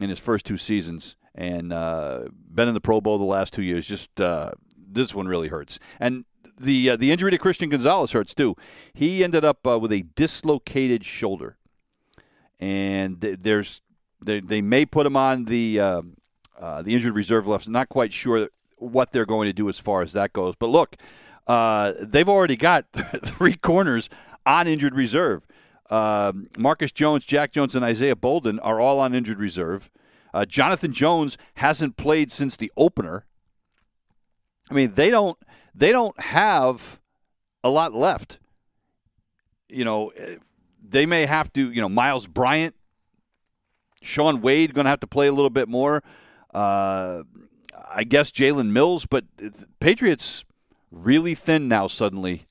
in 0.00 0.08
his 0.08 0.18
first 0.18 0.46
two 0.46 0.56
seasons, 0.56 1.16
and 1.34 1.72
uh, 1.72 2.24
been 2.32 2.68
in 2.68 2.74
the 2.74 2.80
Pro 2.80 3.00
Bowl 3.00 3.18
the 3.18 3.24
last 3.24 3.52
two 3.52 3.62
years. 3.62 3.86
Just 3.86 4.20
uh, 4.20 4.52
this 4.76 5.14
one 5.14 5.26
really 5.26 5.48
hurts, 5.48 5.78
and 6.00 6.24
the 6.58 6.96
the 6.96 7.10
injury 7.10 7.30
to 7.32 7.38
Christian 7.38 7.68
Gonzalez 7.68 8.12
hurts 8.12 8.34
too. 8.34 8.56
He 8.94 9.22
ended 9.22 9.44
up 9.44 9.66
with 9.66 9.92
a 9.92 10.02
dislocated 10.14 11.04
shoulder, 11.04 11.58
and 12.58 13.20
there's 13.20 13.82
they, 14.22 14.40
they 14.40 14.62
may 14.62 14.86
put 14.86 15.04
him 15.04 15.16
on 15.16 15.46
the 15.46 15.76
the 15.76 16.94
injured 16.94 17.14
reserve 17.14 17.46
list. 17.46 17.68
Not 17.68 17.88
quite 17.88 18.12
sure 18.12 18.48
what 18.84 19.12
they're 19.12 19.26
going 19.26 19.46
to 19.46 19.52
do 19.52 19.68
as 19.68 19.78
far 19.78 20.02
as 20.02 20.12
that 20.12 20.32
goes. 20.32 20.54
But 20.58 20.68
look, 20.68 20.96
uh, 21.46 21.92
they've 22.00 22.28
already 22.28 22.56
got 22.56 22.86
three 22.92 23.54
corners 23.54 24.08
on 24.46 24.66
injured 24.66 24.94
reserve. 24.94 25.46
Uh, 25.90 26.32
Marcus 26.56 26.92
Jones, 26.92 27.24
Jack 27.24 27.52
Jones, 27.52 27.76
and 27.76 27.84
Isaiah 27.84 28.16
Bolden 28.16 28.58
are 28.60 28.80
all 28.80 29.00
on 29.00 29.14
injured 29.14 29.38
reserve. 29.38 29.90
Uh, 30.32 30.44
Jonathan 30.44 30.92
Jones 30.92 31.36
hasn't 31.54 31.96
played 31.96 32.32
since 32.32 32.56
the 32.56 32.72
opener. 32.76 33.26
I 34.70 34.74
mean, 34.74 34.94
they 34.94 35.10
don't 35.10 35.38
they 35.74 35.92
don't 35.92 36.18
have 36.18 37.00
a 37.62 37.68
lot 37.68 37.94
left. 37.94 38.38
You 39.68 39.84
know, 39.84 40.12
they 40.82 41.06
may 41.06 41.26
have 41.26 41.52
to. 41.52 41.70
You 41.70 41.80
know, 41.80 41.88
Myles 41.88 42.26
Bryant, 42.26 42.74
Shaun 44.02 44.40
Wade 44.40 44.74
going 44.74 44.86
to 44.86 44.90
have 44.90 45.00
to 45.00 45.06
play 45.06 45.26
a 45.26 45.32
little 45.32 45.50
bit 45.50 45.68
more. 45.68 46.02
Uh, 46.52 47.22
I 47.94 48.04
guess 48.04 48.30
Jalen 48.30 48.70
Mills, 48.70 49.06
but 49.06 49.24
Patriots 49.80 50.44
really 50.90 51.34
thin 51.34 51.68
now 51.68 51.86
suddenly 51.86 52.46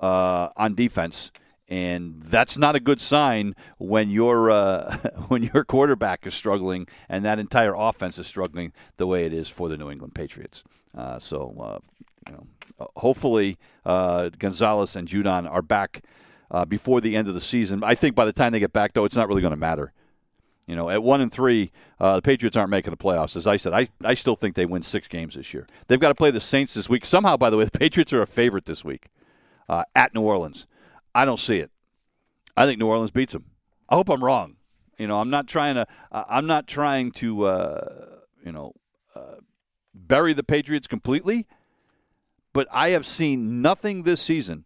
uh, 0.00 0.48
on 0.56 0.74
defense, 0.74 1.30
and 1.68 2.22
that's 2.22 2.58
not 2.58 2.76
a 2.76 2.80
good 2.80 3.00
sign 3.00 3.54
when 3.78 4.10
your 4.10 4.50
uh, 4.50 4.96
when 5.28 5.42
your 5.42 5.64
quarterback 5.64 6.26
is 6.26 6.34
struggling 6.34 6.86
and 7.08 7.24
that 7.24 7.38
entire 7.38 7.74
offense 7.74 8.18
is 8.18 8.26
struggling 8.26 8.72
the 8.98 9.06
way 9.06 9.24
it 9.24 9.32
is 9.32 9.48
for 9.48 9.68
the 9.68 9.76
New 9.76 9.90
England 9.90 10.14
Patriots. 10.14 10.62
Uh, 10.96 11.18
so 11.18 11.56
uh, 11.58 11.78
you 12.28 12.34
know, 12.34 12.88
hopefully 12.96 13.56
uh, 13.86 14.28
Gonzalez 14.38 14.94
and 14.94 15.08
Judon 15.08 15.50
are 15.50 15.62
back 15.62 16.04
uh, 16.50 16.64
before 16.64 17.00
the 17.00 17.16
end 17.16 17.28
of 17.28 17.34
the 17.34 17.40
season. 17.40 17.82
I 17.82 17.94
think 17.94 18.14
by 18.14 18.26
the 18.26 18.32
time 18.32 18.52
they 18.52 18.60
get 18.60 18.72
back, 18.72 18.92
though, 18.92 19.06
it's 19.06 19.16
not 19.16 19.28
really 19.28 19.40
going 19.40 19.52
to 19.52 19.56
matter 19.56 19.92
you 20.72 20.76
know, 20.76 20.88
at 20.88 21.02
one 21.02 21.20
and 21.20 21.30
three, 21.30 21.70
uh, 22.00 22.16
the 22.16 22.22
Patriots 22.22 22.56
aren't 22.56 22.70
making 22.70 22.92
the 22.92 22.96
playoffs. 22.96 23.36
As 23.36 23.46
I 23.46 23.58
said, 23.58 23.74
I, 23.74 23.88
I 24.02 24.14
still 24.14 24.36
think 24.36 24.54
they 24.54 24.64
win 24.64 24.80
six 24.80 25.06
games 25.06 25.34
this 25.34 25.52
year. 25.52 25.66
They've 25.86 26.00
got 26.00 26.08
to 26.08 26.14
play 26.14 26.30
the 26.30 26.40
Saints 26.40 26.72
this 26.72 26.88
week. 26.88 27.04
Somehow, 27.04 27.36
by 27.36 27.50
the 27.50 27.58
way, 27.58 27.64
the 27.70 27.78
Patriots 27.78 28.10
are 28.14 28.22
a 28.22 28.26
favorite 28.26 28.64
this 28.64 28.82
week 28.82 29.08
uh, 29.68 29.84
at 29.94 30.14
New 30.14 30.22
Orleans. 30.22 30.66
I 31.14 31.26
don't 31.26 31.38
see 31.38 31.58
it. 31.58 31.70
I 32.56 32.64
think 32.64 32.78
New 32.78 32.86
Orleans 32.86 33.10
beats 33.10 33.34
them. 33.34 33.44
I 33.90 33.96
hope 33.96 34.08
I'm 34.08 34.24
wrong. 34.24 34.56
You 34.96 35.08
know, 35.08 35.20
I'm 35.20 35.28
not 35.28 35.46
trying 35.46 35.74
to. 35.74 35.86
Uh, 36.10 36.24
I'm 36.26 36.46
not 36.46 36.66
trying 36.66 37.10
to. 37.12 37.44
Uh, 37.44 38.06
you 38.42 38.52
know, 38.52 38.72
uh, 39.14 39.36
bury 39.94 40.32
the 40.32 40.42
Patriots 40.42 40.86
completely. 40.86 41.46
But 42.54 42.66
I 42.72 42.90
have 42.90 43.06
seen 43.06 43.60
nothing 43.60 44.04
this 44.04 44.22
season 44.22 44.64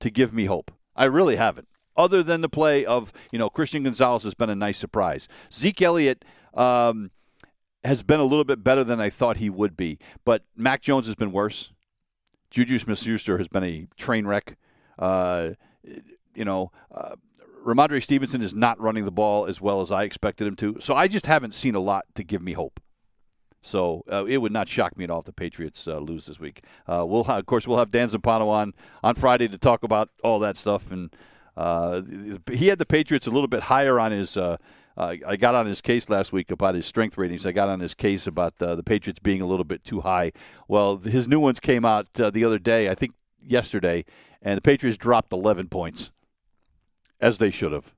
to 0.00 0.10
give 0.10 0.34
me 0.34 0.44
hope. 0.44 0.70
I 0.94 1.04
really 1.04 1.36
haven't 1.36 1.68
other 1.96 2.22
than 2.22 2.40
the 2.40 2.48
play 2.48 2.84
of, 2.84 3.12
you 3.30 3.38
know, 3.38 3.48
Christian 3.48 3.82
Gonzalez 3.82 4.24
has 4.24 4.34
been 4.34 4.50
a 4.50 4.54
nice 4.54 4.78
surprise. 4.78 5.28
Zeke 5.52 5.82
Elliott 5.82 6.24
um, 6.54 7.10
has 7.84 8.02
been 8.02 8.20
a 8.20 8.24
little 8.24 8.44
bit 8.44 8.62
better 8.62 8.84
than 8.84 9.00
I 9.00 9.10
thought 9.10 9.38
he 9.38 9.50
would 9.50 9.76
be, 9.76 9.98
but 10.24 10.44
Mac 10.56 10.82
Jones 10.82 11.06
has 11.06 11.14
been 11.14 11.32
worse. 11.32 11.72
Juju 12.50 12.78
Smith-Schuster 12.78 13.38
has 13.38 13.48
been 13.48 13.64
a 13.64 13.86
train 13.96 14.26
wreck. 14.26 14.56
Uh, 14.98 15.50
you 16.34 16.44
know, 16.44 16.70
uh, 16.94 17.16
Rhamondre 17.64 18.02
Stevenson 18.02 18.42
is 18.42 18.54
not 18.54 18.80
running 18.80 19.04
the 19.04 19.10
ball 19.10 19.46
as 19.46 19.60
well 19.60 19.80
as 19.80 19.90
I 19.90 20.02
expected 20.02 20.46
him 20.46 20.56
to. 20.56 20.76
So 20.80 20.94
I 20.94 21.08
just 21.08 21.26
haven't 21.26 21.54
seen 21.54 21.74
a 21.74 21.80
lot 21.80 22.04
to 22.14 22.24
give 22.24 22.42
me 22.42 22.52
hope. 22.52 22.80
So 23.62 24.02
uh, 24.10 24.24
it 24.24 24.38
would 24.38 24.52
not 24.52 24.68
shock 24.68 24.96
me 24.98 25.04
at 25.04 25.10
all 25.10 25.20
if 25.20 25.24
the 25.24 25.32
Patriots 25.32 25.86
uh, 25.86 25.98
lose 25.98 26.26
this 26.26 26.40
week. 26.40 26.64
Uh, 26.86 27.04
we'll 27.06 27.22
of 27.22 27.46
course 27.46 27.66
we'll 27.66 27.78
have 27.78 27.92
Dan 27.92 28.08
Zampano 28.08 28.48
on 28.48 28.74
on 29.04 29.14
Friday 29.14 29.46
to 29.48 29.56
talk 29.56 29.84
about 29.84 30.10
all 30.24 30.40
that 30.40 30.56
stuff 30.56 30.90
and 30.90 31.14
uh, 31.56 32.02
he 32.50 32.68
had 32.68 32.78
the 32.78 32.86
Patriots 32.86 33.26
a 33.26 33.30
little 33.30 33.48
bit 33.48 33.62
higher 33.64 33.98
on 33.98 34.12
his. 34.12 34.36
Uh, 34.36 34.56
uh, 34.94 35.16
I 35.26 35.36
got 35.36 35.54
on 35.54 35.64
his 35.64 35.80
case 35.80 36.10
last 36.10 36.32
week 36.32 36.50
about 36.50 36.74
his 36.74 36.84
strength 36.84 37.16
ratings. 37.16 37.46
I 37.46 37.52
got 37.52 37.70
on 37.70 37.80
his 37.80 37.94
case 37.94 38.26
about 38.26 38.60
uh, 38.60 38.74
the 38.74 38.82
Patriots 38.82 39.20
being 39.20 39.40
a 39.40 39.46
little 39.46 39.64
bit 39.64 39.84
too 39.84 40.02
high. 40.02 40.32
Well, 40.68 40.98
his 40.98 41.26
new 41.26 41.40
ones 41.40 41.60
came 41.60 41.86
out 41.86 42.08
uh, 42.20 42.30
the 42.30 42.44
other 42.44 42.58
day, 42.58 42.90
I 42.90 42.94
think 42.94 43.14
yesterday, 43.42 44.04
and 44.42 44.58
the 44.58 44.60
Patriots 44.60 44.98
dropped 44.98 45.32
11 45.32 45.68
points, 45.68 46.12
as 47.22 47.38
they 47.38 47.50
should 47.50 47.72
have. 47.72 47.94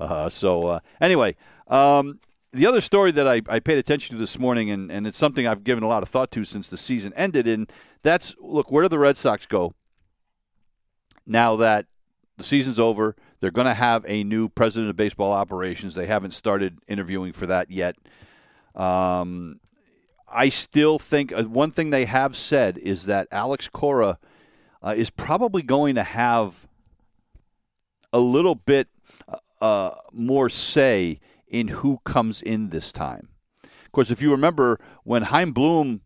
Uh, 0.00 0.28
so, 0.28 0.80
anyway, 1.00 1.36
um, 1.68 2.18
the 2.52 2.66
other 2.66 2.80
story 2.80 3.12
that 3.12 3.28
I, 3.28 3.42
I, 3.48 3.60
paid 3.60 3.78
attention 3.78 4.16
to 4.16 4.20
this 4.20 4.38
morning, 4.38 4.70
and, 4.70 4.90
and 4.90 5.06
it's 5.06 5.18
something 5.18 5.46
I've 5.46 5.64
given 5.64 5.84
a 5.84 5.88
lot 5.88 6.02
of 6.02 6.08
thought 6.08 6.30
to 6.32 6.44
since 6.44 6.68
the 6.68 6.78
season 6.78 7.12
ended, 7.14 7.46
and 7.46 7.70
that's 8.02 8.34
look, 8.40 8.72
where 8.72 8.82
do 8.82 8.88
the 8.88 8.98
Red 8.98 9.16
Sox 9.16 9.46
go 9.46 9.74
now 11.26 11.56
that 11.56 11.86
the 12.38 12.44
season's 12.44 12.80
over. 12.80 13.14
They're 13.40 13.50
going 13.50 13.66
to 13.66 13.74
have 13.74 14.04
a 14.08 14.24
new 14.24 14.48
president 14.48 14.90
of 14.90 14.96
baseball 14.96 15.32
operations. 15.32 15.94
They 15.94 16.06
haven't 16.06 16.32
started 16.32 16.78
interviewing 16.86 17.32
for 17.32 17.46
that 17.46 17.70
yet. 17.70 17.96
Um, 18.74 19.60
I 20.30 20.48
still 20.48 20.98
think 20.98 21.32
uh, 21.32 21.42
one 21.44 21.70
thing 21.70 21.90
they 21.90 22.04
have 22.04 22.36
said 22.36 22.78
is 22.78 23.06
that 23.06 23.28
Alex 23.32 23.68
Cora 23.68 24.18
uh, 24.82 24.94
is 24.96 25.10
probably 25.10 25.62
going 25.62 25.96
to 25.96 26.04
have 26.04 26.66
a 28.12 28.18
little 28.18 28.54
bit 28.54 28.88
uh, 29.60 29.90
more 30.12 30.48
say 30.48 31.20
in 31.48 31.68
who 31.68 31.98
comes 32.04 32.40
in 32.40 32.70
this 32.70 32.92
time. 32.92 33.28
Of 33.64 33.92
course, 33.92 34.10
if 34.10 34.22
you 34.22 34.30
remember 34.30 34.78
when 35.02 35.24
Chaim 35.24 35.52
Bloom 35.52 36.02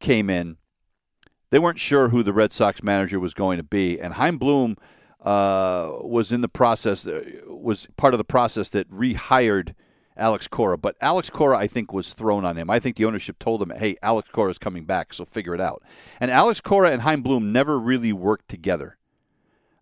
came 0.00 0.28
in, 0.28 0.56
they 1.50 1.58
weren't 1.58 1.78
sure 1.78 2.10
who 2.10 2.22
the 2.22 2.32
Red 2.32 2.52
Sox 2.52 2.82
manager 2.82 3.18
was 3.18 3.34
going 3.34 3.56
to 3.56 3.62
be, 3.62 3.98
and 3.98 4.14
Chaim 4.14 4.36
Bloom 4.36 4.76
uh, 5.24 5.90
was 6.00 6.32
in 6.32 6.40
the 6.40 6.48
process, 6.48 7.06
uh, 7.06 7.22
was 7.46 7.86
part 7.96 8.14
of 8.14 8.18
the 8.18 8.24
process 8.24 8.68
that 8.70 8.90
rehired 8.90 9.74
Alex 10.16 10.48
Cora. 10.48 10.76
But 10.76 10.96
Alex 11.00 11.30
Cora, 11.30 11.56
I 11.56 11.66
think, 11.66 11.92
was 11.92 12.12
thrown 12.12 12.44
on 12.44 12.56
him. 12.56 12.70
I 12.70 12.78
think 12.78 12.96
the 12.96 13.04
ownership 13.04 13.38
told 13.38 13.62
him, 13.62 13.70
hey, 13.70 13.96
Alex 14.02 14.28
Cora 14.32 14.50
is 14.50 14.58
coming 14.58 14.84
back, 14.84 15.14
so 15.14 15.24
figure 15.24 15.54
it 15.54 15.60
out. 15.60 15.82
And 16.20 16.30
Alex 16.30 16.60
Cora 16.60 16.90
and 16.90 17.02
Chaim 17.02 17.22
Bloom 17.22 17.52
never 17.52 17.78
really 17.78 18.12
worked 18.12 18.48
together. 18.48 18.96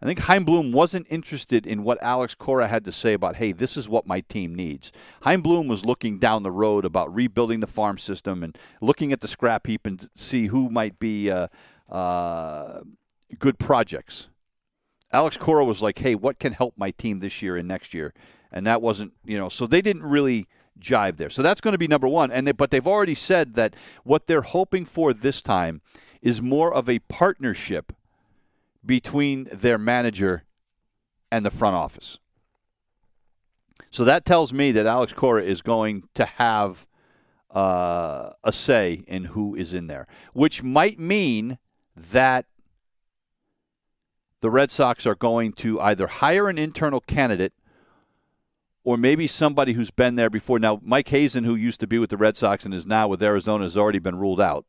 I 0.01 0.05
think 0.05 0.21
Chaim 0.21 0.45
Bloom 0.45 0.73
wasn't 0.73 1.07
interested 1.09 1.67
in 1.67 1.83
what 1.83 2.03
Alex 2.03 2.35
Cora 2.35 2.69
had 2.69 2.85
to 2.85 2.93
say 2.93 3.15
about, 3.15 3.37
hey, 3.37 3.53
this 3.53 3.79
is 3.79 3.89
what 3.89 4.07
my 4.07 4.21
team 4.21 4.55
needs. 4.55 4.93
Chaim 5.23 5.41
Bloom 5.41 5.69
was 5.69 5.87
looking 5.87 6.19
down 6.19 6.43
the 6.43 6.51
road 6.51 6.85
about 6.85 7.15
rebuilding 7.15 7.61
the 7.61 7.67
farm 7.67 7.97
system 7.97 8.43
and 8.43 8.59
looking 8.83 9.11
at 9.11 9.21
the 9.21 9.29
scrap 9.29 9.67
heap 9.67 9.87
and 9.87 10.09
see 10.15 10.49
who 10.49 10.69
might 10.69 10.99
be 10.99 11.31
uh, 11.31 11.49
uh, 11.89 12.81
good 13.39 13.59
projects. 13.59 14.29
Alex 15.17 15.37
Cora 15.37 15.65
was 15.65 15.81
like, 15.81 15.99
"Hey, 15.99 16.15
what 16.15 16.39
can 16.39 16.53
help 16.53 16.75
my 16.77 16.91
team 16.91 17.21
this 17.21 17.41
year 17.41 17.57
and 17.57 17.67
next 17.67 17.95
year?" 17.95 18.13
And 18.53 18.67
that 18.67 18.83
wasn't, 18.83 19.13
you 19.25 19.39
know, 19.39 19.49
so 19.49 19.67
they 19.67 19.81
didn't 19.81 20.03
really 20.03 20.47
jive 20.79 21.17
there. 21.17 21.31
So 21.31 21.43
that's 21.43 21.61
going 21.61 21.73
to 21.73 21.79
be 21.79 21.89
number 21.89 22.09
one. 22.09 22.31
And 22.31 22.47
they, 22.47 22.53
but 22.53 22.71
they've 22.71 22.87
already 22.87 23.15
said 23.15 23.55
that 23.55 23.75
what 24.05 24.27
they're 24.27 24.43
hoping 24.43 24.85
for 24.85 25.13
this 25.13 25.41
time 25.43 25.81
is 26.23 26.43
more 26.43 26.73
of 26.73 26.89
a 26.89 26.99
partnership 27.01 27.93
between 28.85 29.49
their 29.53 29.79
manager 29.79 30.45
and 31.33 31.45
the 31.45 31.51
front 31.51 31.77
office. 31.77 32.19
So 33.91 34.05
that 34.05 34.25
tells 34.25 34.53
me 34.53 34.73
that 34.73 34.87
Alex 34.87 35.13
Cora 35.13 35.43
is 35.43 35.63
going 35.63 36.05
to 36.15 36.25
have 36.25 36.87
uh, 37.51 38.31
a 38.45 38.53
say 38.53 39.03
in 39.07 39.25
who 39.25 39.55
is 39.55 39.73
in 39.73 39.87
there, 39.87 40.07
which 40.35 40.63
might 40.63 40.99
mean 40.99 41.59
that 41.97 42.45
the 44.41 44.51
Red 44.51 44.71
Sox 44.71 45.07
are 45.07 45.15
going 45.15 45.53
to 45.55 45.81
either 45.81 46.07
hire 46.07 46.49
an 46.49 46.59
internal 46.59 47.01
candidate 47.01 47.53
or 48.85 48.97
maybe 48.97 49.27
somebody 49.27 49.73
who's 49.73 49.91
been 49.91 50.15
there 50.15 50.31
before. 50.31 50.59
Now, 50.59 50.81
Mike 50.83 51.09
Hazen, 51.09 51.45
who 51.45 51.55
used 51.55 51.81
to 51.81 51.87
be 51.87 51.99
with 51.99 52.11
the 52.11 52.17
Red 52.17 52.37
Sox 52.37 52.65
and 52.65 52.73
is 52.73 52.87
now 52.87 53.09
with 53.09 53.23
Arizona, 53.23 53.65
has 53.65 53.77
already 53.77 53.99
been 53.99 54.17
ruled 54.17 54.41
out. 54.41 54.65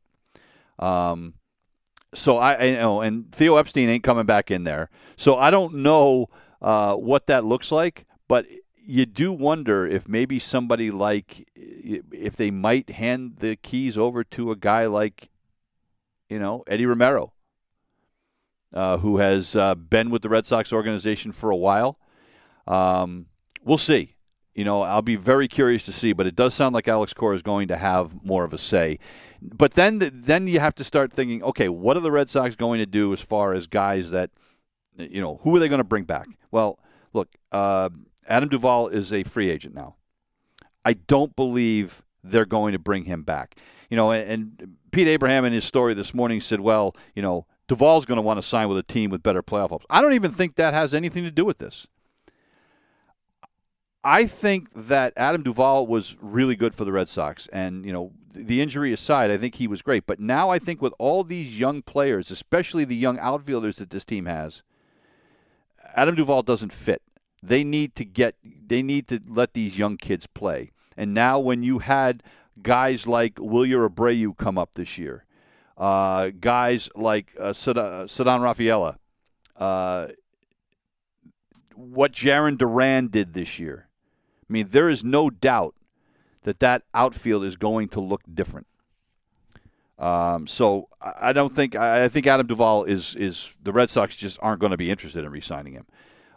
Um, 0.80 1.36
so 2.14 2.38
I, 2.38 2.58
I 2.58 2.72
know, 2.74 3.02
and 3.02 3.32
Theo 3.32 3.58
Epstein 3.58 3.90
ain't 3.90 4.04
coming 4.04 4.26
back 4.26 4.50
in 4.50 4.64
there. 4.64 4.90
So 5.18 5.36
I 5.36 5.52
don't 5.52 5.76
know 5.76 6.30
uh, 6.62 6.96
what 6.96 7.28
that 7.28 7.46
looks 7.46 7.72
like, 7.72 8.06
but 8.28 8.46
you 8.76 9.06
do 9.06 9.32
wonder 9.34 9.86
if 9.86 10.08
maybe 10.08 10.40
somebody 10.40 10.90
like 10.90 11.46
if 11.56 12.36
they 12.38 12.50
might 12.50 12.90
hand 12.90 13.38
the 13.40 13.58
keys 13.58 13.98
over 13.98 14.24
to 14.24 14.52
a 14.52 14.56
guy 14.56 14.86
like 14.86 15.30
you 16.30 16.40
know, 16.40 16.64
Eddie 16.68 16.86
Romero, 16.86 17.34
uh, 18.74 18.98
who 18.98 19.18
has 19.18 19.56
uh, 19.56 19.76
been 19.76 20.10
with 20.10 20.22
the 20.22 20.30
Red 20.30 20.46
Sox 20.46 20.74
organization 20.74 21.32
for 21.32 21.50
a 21.50 21.56
while. 21.56 22.00
Um, 22.68 23.28
we'll 23.64 23.78
see. 23.78 24.16
You 24.54 24.64
know, 24.64 24.82
I'll 24.82 25.04
be 25.04 25.16
very 25.16 25.48
curious 25.48 25.86
to 25.86 25.92
see, 25.92 26.14
but 26.14 26.26
it 26.26 26.36
does 26.36 26.54
sound 26.54 26.74
like 26.74 26.88
Alex 26.88 27.14
Cora 27.14 27.36
is 27.36 27.44
going 27.44 27.68
to 27.68 27.78
have 27.78 28.24
more 28.24 28.44
of 28.44 28.54
a 28.54 28.58
say. 28.58 28.98
But 29.40 29.76
then, 29.76 30.10
then 30.12 30.48
you 30.48 30.60
have 30.60 30.74
to 30.76 30.84
start 30.84 31.14
thinking, 31.14 31.44
okay, 31.44 31.70
what 31.70 31.96
are 31.96 32.00
the 32.00 32.12
Red 32.12 32.30
Sox 32.30 32.56
going 32.56 32.80
to 32.80 32.88
do 32.88 33.14
as 33.14 33.22
far 33.22 33.54
as 33.54 33.68
guys 33.68 34.10
that, 34.10 34.32
you 34.98 35.22
know, 35.22 35.40
who 35.44 35.56
are 35.56 35.60
they 35.60 35.68
going 35.68 35.78
to 35.78 35.84
bring 35.84 36.06
back? 36.06 36.28
Well, 36.50 36.80
look, 37.14 37.30
uh, 37.52 37.90
Adam 38.28 38.50
Duvall 38.50 38.88
is 38.88 39.14
a 39.14 39.24
free 39.24 39.50
agent 39.52 39.76
now. 39.76 39.96
I 40.84 40.94
don't 40.94 41.36
believe 41.36 42.02
they're 42.24 42.46
going 42.46 42.74
to 42.74 42.80
bring 42.80 43.06
him 43.06 43.22
back. 43.22 43.60
You 43.90 43.98
know, 43.98 44.12
and, 44.12 44.30
and 44.60 44.78
Pete 44.92 45.08
Abraham 45.08 45.46
in 45.46 45.54
his 45.54 45.66
story 45.66 45.94
this 45.94 46.14
morning 46.16 46.42
said, 46.42 46.62
well, 46.62 46.96
you 47.14 47.22
know, 47.22 47.46
Duvall's 47.68 48.06
going 48.06 48.18
to 48.18 48.22
want 48.22 48.38
to 48.38 48.44
sign 48.44 48.70
with 48.70 48.78
a 48.78 48.84
team 48.84 49.10
with 49.10 49.22
better 49.24 49.44
playoff 49.44 49.70
hopes. 49.70 49.86
I 49.90 50.02
don't 50.02 50.14
even 50.14 50.32
think 50.32 50.56
that 50.56 50.74
has 50.74 50.94
anything 50.94 51.24
to 51.24 51.32
do 51.32 51.46
with 51.46 51.58
this. 51.58 51.88
I 54.04 54.26
think 54.26 54.72
that 54.74 55.14
Adam 55.18 55.44
Duvall 55.44 55.86
was 55.86 56.16
really 56.22 56.56
good 56.56 56.74
for 56.74 56.86
the 56.86 56.94
Red 56.94 57.10
Sox, 57.10 57.48
and 57.48 57.86
you 57.86 57.92
know, 57.92 58.14
the 58.32 58.62
injury 58.62 58.94
aside, 58.94 59.32
I 59.32 59.38
think 59.38 59.56
he 59.56 59.68
was 59.68 59.82
great. 59.82 60.06
But 60.08 60.20
now 60.20 60.50
I 60.50 60.60
think 60.60 60.82
with 60.82 60.94
all 60.98 61.24
these 61.24 61.60
young 61.60 61.82
players, 61.82 62.32
especially 62.32 62.86
the 62.86 62.96
young 62.96 63.20
outfielders 63.20 63.78
that 63.78 63.90
this 63.90 64.06
team 64.06 64.26
has, 64.26 64.64
Adam 65.96 66.16
Duvall 66.16 66.44
doesn't 66.44 66.72
fit. 66.72 67.02
They 67.44 67.64
need 67.64 67.96
to 67.96 68.06
get, 68.06 68.36
they 68.44 68.82
need 68.82 69.08
to 69.10 69.20
let 69.28 69.54
these 69.54 69.78
young 69.78 69.98
kids 69.98 70.28
play. 70.28 70.72
And 70.96 71.14
now 71.14 71.40
when 71.40 71.64
you 71.64 71.80
had 71.80 72.24
guys 72.62 73.08
like 73.08 73.36
Wilyer 73.36 73.90
Abreu 73.90 74.38
come 74.38 74.58
up 74.58 74.76
this 74.76 74.98
year, 74.98 75.26
uh, 75.78 76.32
guys 76.40 76.90
like 76.96 77.34
uh, 77.40 77.54
Ceddanne 77.54 78.42
Rafaela, 78.42 78.98
uh, 79.56 80.08
what 81.76 82.12
Jarren 82.12 82.58
Duran 82.58 83.08
did 83.08 83.34
this 83.34 83.60
year. 83.60 83.88
I 84.50 84.54
mean, 84.54 84.70
there 84.72 84.90
is 84.90 85.04
no 85.04 85.30
doubt 85.30 85.76
that 86.44 86.60
that 86.60 86.84
outfield 86.94 87.44
is 87.44 87.56
going 87.56 87.90
to 87.90 88.00
look 88.00 88.22
different. 88.34 88.68
Um, 90.00 90.48
so 90.48 90.90
I 91.02 91.34
don't 91.34 91.56
think 91.56 91.76
I 91.76 92.08
think 92.08 92.28
Adam 92.28 92.48
Duvall 92.48 92.84
is 92.84 93.16
is 93.16 93.54
the 93.62 93.74
Red 93.74 93.90
Sox 93.90 94.16
just 94.16 94.38
aren't 94.42 94.62
going 94.62 94.72
to 94.72 94.78
be 94.78 94.92
interested 94.92 95.26
in 95.26 95.32
re-signing 95.32 95.74
him. 95.74 95.88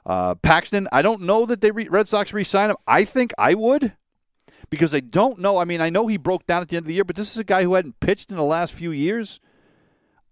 Uh, 0.06 0.34
Paxton, 0.34 0.88
I 0.92 1.02
don't 1.02 1.22
know 1.22 1.44
that 1.44 1.60
they 1.60 1.70
re- 1.70 1.88
Red 1.88 2.08
Sox 2.08 2.32
re-sign 2.32 2.70
him. 2.70 2.76
I 2.86 3.04
think 3.04 3.32
I 3.36 3.52
would 3.54 3.92
because 4.70 4.94
I 4.94 5.00
don't 5.00 5.40
know. 5.40 5.58
I 5.58 5.64
mean, 5.64 5.80
I 5.80 5.90
know 5.90 6.06
he 6.06 6.16
broke 6.16 6.46
down 6.46 6.62
at 6.62 6.68
the 6.68 6.76
end 6.76 6.84
of 6.84 6.88
the 6.88 6.94
year, 6.94 7.04
but 7.04 7.16
this 7.16 7.30
is 7.32 7.38
a 7.38 7.44
guy 7.44 7.64
who 7.64 7.74
hadn't 7.74 8.00
pitched 8.00 8.30
in 8.30 8.36
the 8.36 8.44
last 8.44 8.72
few 8.72 8.92
years. 8.92 9.40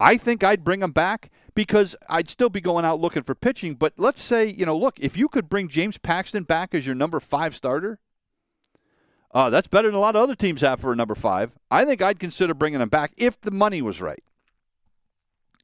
I 0.00 0.16
think 0.16 0.44
I'd 0.44 0.64
bring 0.64 0.80
him 0.80 0.92
back 0.92 1.30
because 1.54 1.96
I'd 2.08 2.28
still 2.28 2.48
be 2.48 2.60
going 2.60 2.84
out 2.84 3.00
looking 3.00 3.24
for 3.24 3.34
pitching. 3.34 3.74
But 3.74 3.94
let's 3.96 4.22
say, 4.22 4.46
you 4.46 4.64
know, 4.64 4.76
look, 4.76 4.98
if 5.00 5.16
you 5.16 5.28
could 5.28 5.48
bring 5.48 5.68
James 5.68 5.98
Paxton 5.98 6.44
back 6.44 6.72
as 6.72 6.86
your 6.86 6.94
number 6.94 7.18
five 7.18 7.54
starter, 7.56 7.98
uh, 9.32 9.50
that's 9.50 9.66
better 9.66 9.88
than 9.88 9.96
a 9.96 10.00
lot 10.00 10.14
of 10.14 10.22
other 10.22 10.36
teams 10.36 10.60
have 10.60 10.80
for 10.80 10.92
a 10.92 10.96
number 10.96 11.16
five. 11.16 11.50
I 11.70 11.84
think 11.84 12.00
I'd 12.00 12.20
consider 12.20 12.54
bringing 12.54 12.80
him 12.80 12.88
back 12.88 13.12
if 13.16 13.40
the 13.40 13.50
money 13.50 13.82
was 13.82 14.00
right. 14.00 14.22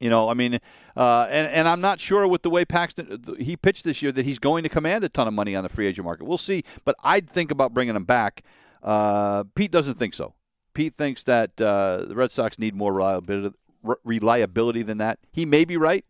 You 0.00 0.10
know, 0.10 0.28
I 0.28 0.34
mean, 0.34 0.58
uh, 0.96 1.28
and 1.30 1.48
and 1.48 1.68
I'm 1.68 1.80
not 1.80 2.00
sure 2.00 2.26
with 2.26 2.42
the 2.42 2.50
way 2.50 2.64
Paxton 2.64 3.36
he 3.38 3.56
pitched 3.56 3.84
this 3.84 4.02
year 4.02 4.10
that 4.12 4.24
he's 4.24 4.40
going 4.40 4.64
to 4.64 4.68
command 4.68 5.04
a 5.04 5.08
ton 5.08 5.28
of 5.28 5.32
money 5.32 5.54
on 5.54 5.62
the 5.62 5.68
free 5.68 5.86
agent 5.86 6.04
market. 6.04 6.24
We'll 6.24 6.36
see, 6.36 6.64
but 6.84 6.96
I'd 7.04 7.30
think 7.30 7.52
about 7.52 7.72
bringing 7.72 7.94
him 7.94 8.04
back. 8.04 8.42
Uh, 8.84 9.44
Pete 9.54 9.72
doesn't 9.72 9.94
think 9.94 10.14
so. 10.14 10.34
Pete 10.74 10.96
thinks 10.96 11.24
that 11.24 11.60
uh, 11.60 12.04
the 12.06 12.14
Red 12.14 12.30
Sox 12.30 12.58
need 12.58 12.74
more 12.74 12.92
reliability, 12.92 13.56
reliability 14.04 14.82
than 14.82 14.98
that. 14.98 15.18
He 15.32 15.46
may 15.46 15.64
be 15.64 15.76
right, 15.76 16.04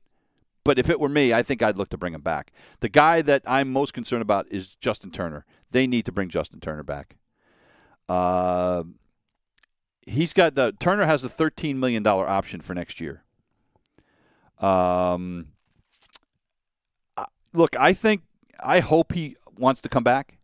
but 0.65 0.79
if 0.79 0.91
it 0.91 0.99
were 0.99 1.09
me, 1.09 1.33
I 1.33 1.43
think 1.43 1.63
I'd 1.63 1.79
look 1.79 1.91
to 1.91 1.99
bring 1.99 2.15
him 2.15 2.23
back. 2.23 2.53
The 2.81 2.89
guy 2.89 3.23
that 3.23 3.43
I'm 3.47 3.73
most 3.73 3.93
concerned 3.95 4.23
about 4.23 4.47
is 4.51 4.75
Justin 4.75 5.11
Turner. 5.11 5.45
They 5.71 5.87
need 5.87 6.07
to 6.07 6.13
bring 6.13 6.31
Justin 6.31 6.61
Turner 6.61 6.83
back. 6.83 7.17
Uh, 8.09 8.85
he's 10.07 10.33
got 10.33 10.55
the 10.55 10.73
Turner 10.81 11.07
has 11.07 11.25
a 11.25 11.29
13 11.29 11.79
million 11.79 12.03
dollar 12.03 12.29
option 12.29 12.61
for 12.61 12.75
next 12.75 13.01
year. 13.01 13.23
Um, 14.59 15.49
look, 17.53 17.77
I 17.77 17.93
think 17.93 18.23
I 18.63 18.81
hope 18.81 19.13
he 19.13 19.37
wants 19.57 19.81
to 19.83 19.89
come 19.89 20.05
back. 20.05 20.39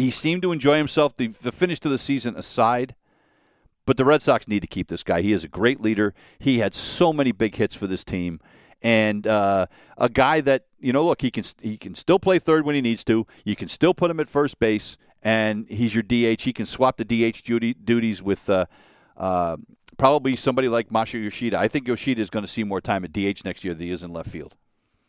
He 0.00 0.10
seemed 0.10 0.42
to 0.42 0.52
enjoy 0.52 0.76
himself. 0.76 1.16
The, 1.16 1.28
the 1.28 1.52
finish 1.52 1.78
to 1.80 1.88
the 1.88 1.98
season 1.98 2.36
aside, 2.36 2.94
but 3.84 3.96
the 3.96 4.04
Red 4.04 4.22
Sox 4.22 4.48
need 4.48 4.60
to 4.60 4.66
keep 4.66 4.88
this 4.88 5.02
guy. 5.02 5.20
He 5.20 5.32
is 5.32 5.44
a 5.44 5.48
great 5.48 5.80
leader. 5.80 6.14
He 6.38 6.58
had 6.58 6.74
so 6.74 7.12
many 7.12 7.32
big 7.32 7.54
hits 7.54 7.74
for 7.74 7.86
this 7.86 8.02
team, 8.02 8.40
and 8.82 9.26
uh, 9.26 9.66
a 9.98 10.08
guy 10.08 10.40
that 10.40 10.64
you 10.78 10.92
know, 10.92 11.04
look, 11.04 11.20
he 11.20 11.30
can 11.30 11.44
he 11.60 11.76
can 11.76 11.94
still 11.94 12.18
play 12.18 12.38
third 12.38 12.64
when 12.64 12.74
he 12.74 12.80
needs 12.80 13.04
to. 13.04 13.26
You 13.44 13.56
can 13.56 13.68
still 13.68 13.92
put 13.92 14.10
him 14.10 14.20
at 14.20 14.28
first 14.28 14.58
base, 14.58 14.96
and 15.22 15.66
he's 15.68 15.94
your 15.94 16.02
DH. 16.02 16.42
He 16.42 16.52
can 16.52 16.66
swap 16.66 16.96
the 16.96 17.04
DH 17.04 17.42
duty, 17.42 17.74
duties 17.74 18.22
with. 18.22 18.48
Uh, 18.48 18.66
uh, 19.16 19.58
probably 19.98 20.34
somebody 20.34 20.66
like 20.66 20.90
Masha 20.90 21.18
Yoshida. 21.18 21.58
I 21.58 21.68
think 21.68 21.86
Yoshida 21.86 22.22
is 22.22 22.30
going 22.30 22.44
to 22.44 22.50
see 22.50 22.64
more 22.64 22.80
time 22.80 23.04
at 23.04 23.12
DH 23.12 23.44
next 23.44 23.64
year 23.64 23.74
than 23.74 23.86
he 23.86 23.92
is 23.92 24.02
in 24.02 24.14
left 24.14 24.30
field. 24.30 24.56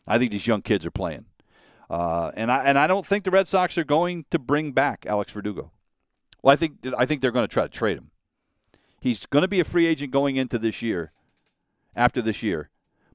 I 0.05 0.17
think 0.17 0.31
these 0.31 0.45
young 0.45 0.61
kids 0.61 0.85
are 0.85 0.91
playing, 0.91 1.25
uh, 1.91 2.31
and 2.35 2.49
I 2.49 2.63
and 2.63 2.79
I 2.79 2.87
don't 2.87 3.05
think 3.05 3.25
the 3.25 3.31
Red 3.31 3.49
Sox 3.49 3.77
are 3.77 3.83
going 3.83 4.23
to 4.31 4.39
bring 4.39 4.71
back 4.71 5.05
Alex 5.05 5.33
Verdugo. 5.33 5.71
Well, 6.41 6.53
I 6.53 6.55
think 6.55 6.77
I 6.97 7.05
think 7.05 7.21
they're 7.21 7.31
going 7.31 7.47
to 7.47 7.53
try 7.53 7.63
to 7.63 7.69
trade 7.69 7.97
him. 7.97 8.11
He's 9.01 9.25
going 9.25 9.41
to 9.41 9.49
be 9.49 9.59
a 9.59 9.65
free 9.65 9.87
agent 9.87 10.13
going 10.13 10.37
into 10.37 10.57
this 10.57 10.81
year, 10.81 11.11
after 11.93 12.21
this 12.21 12.41
year, 12.41 12.69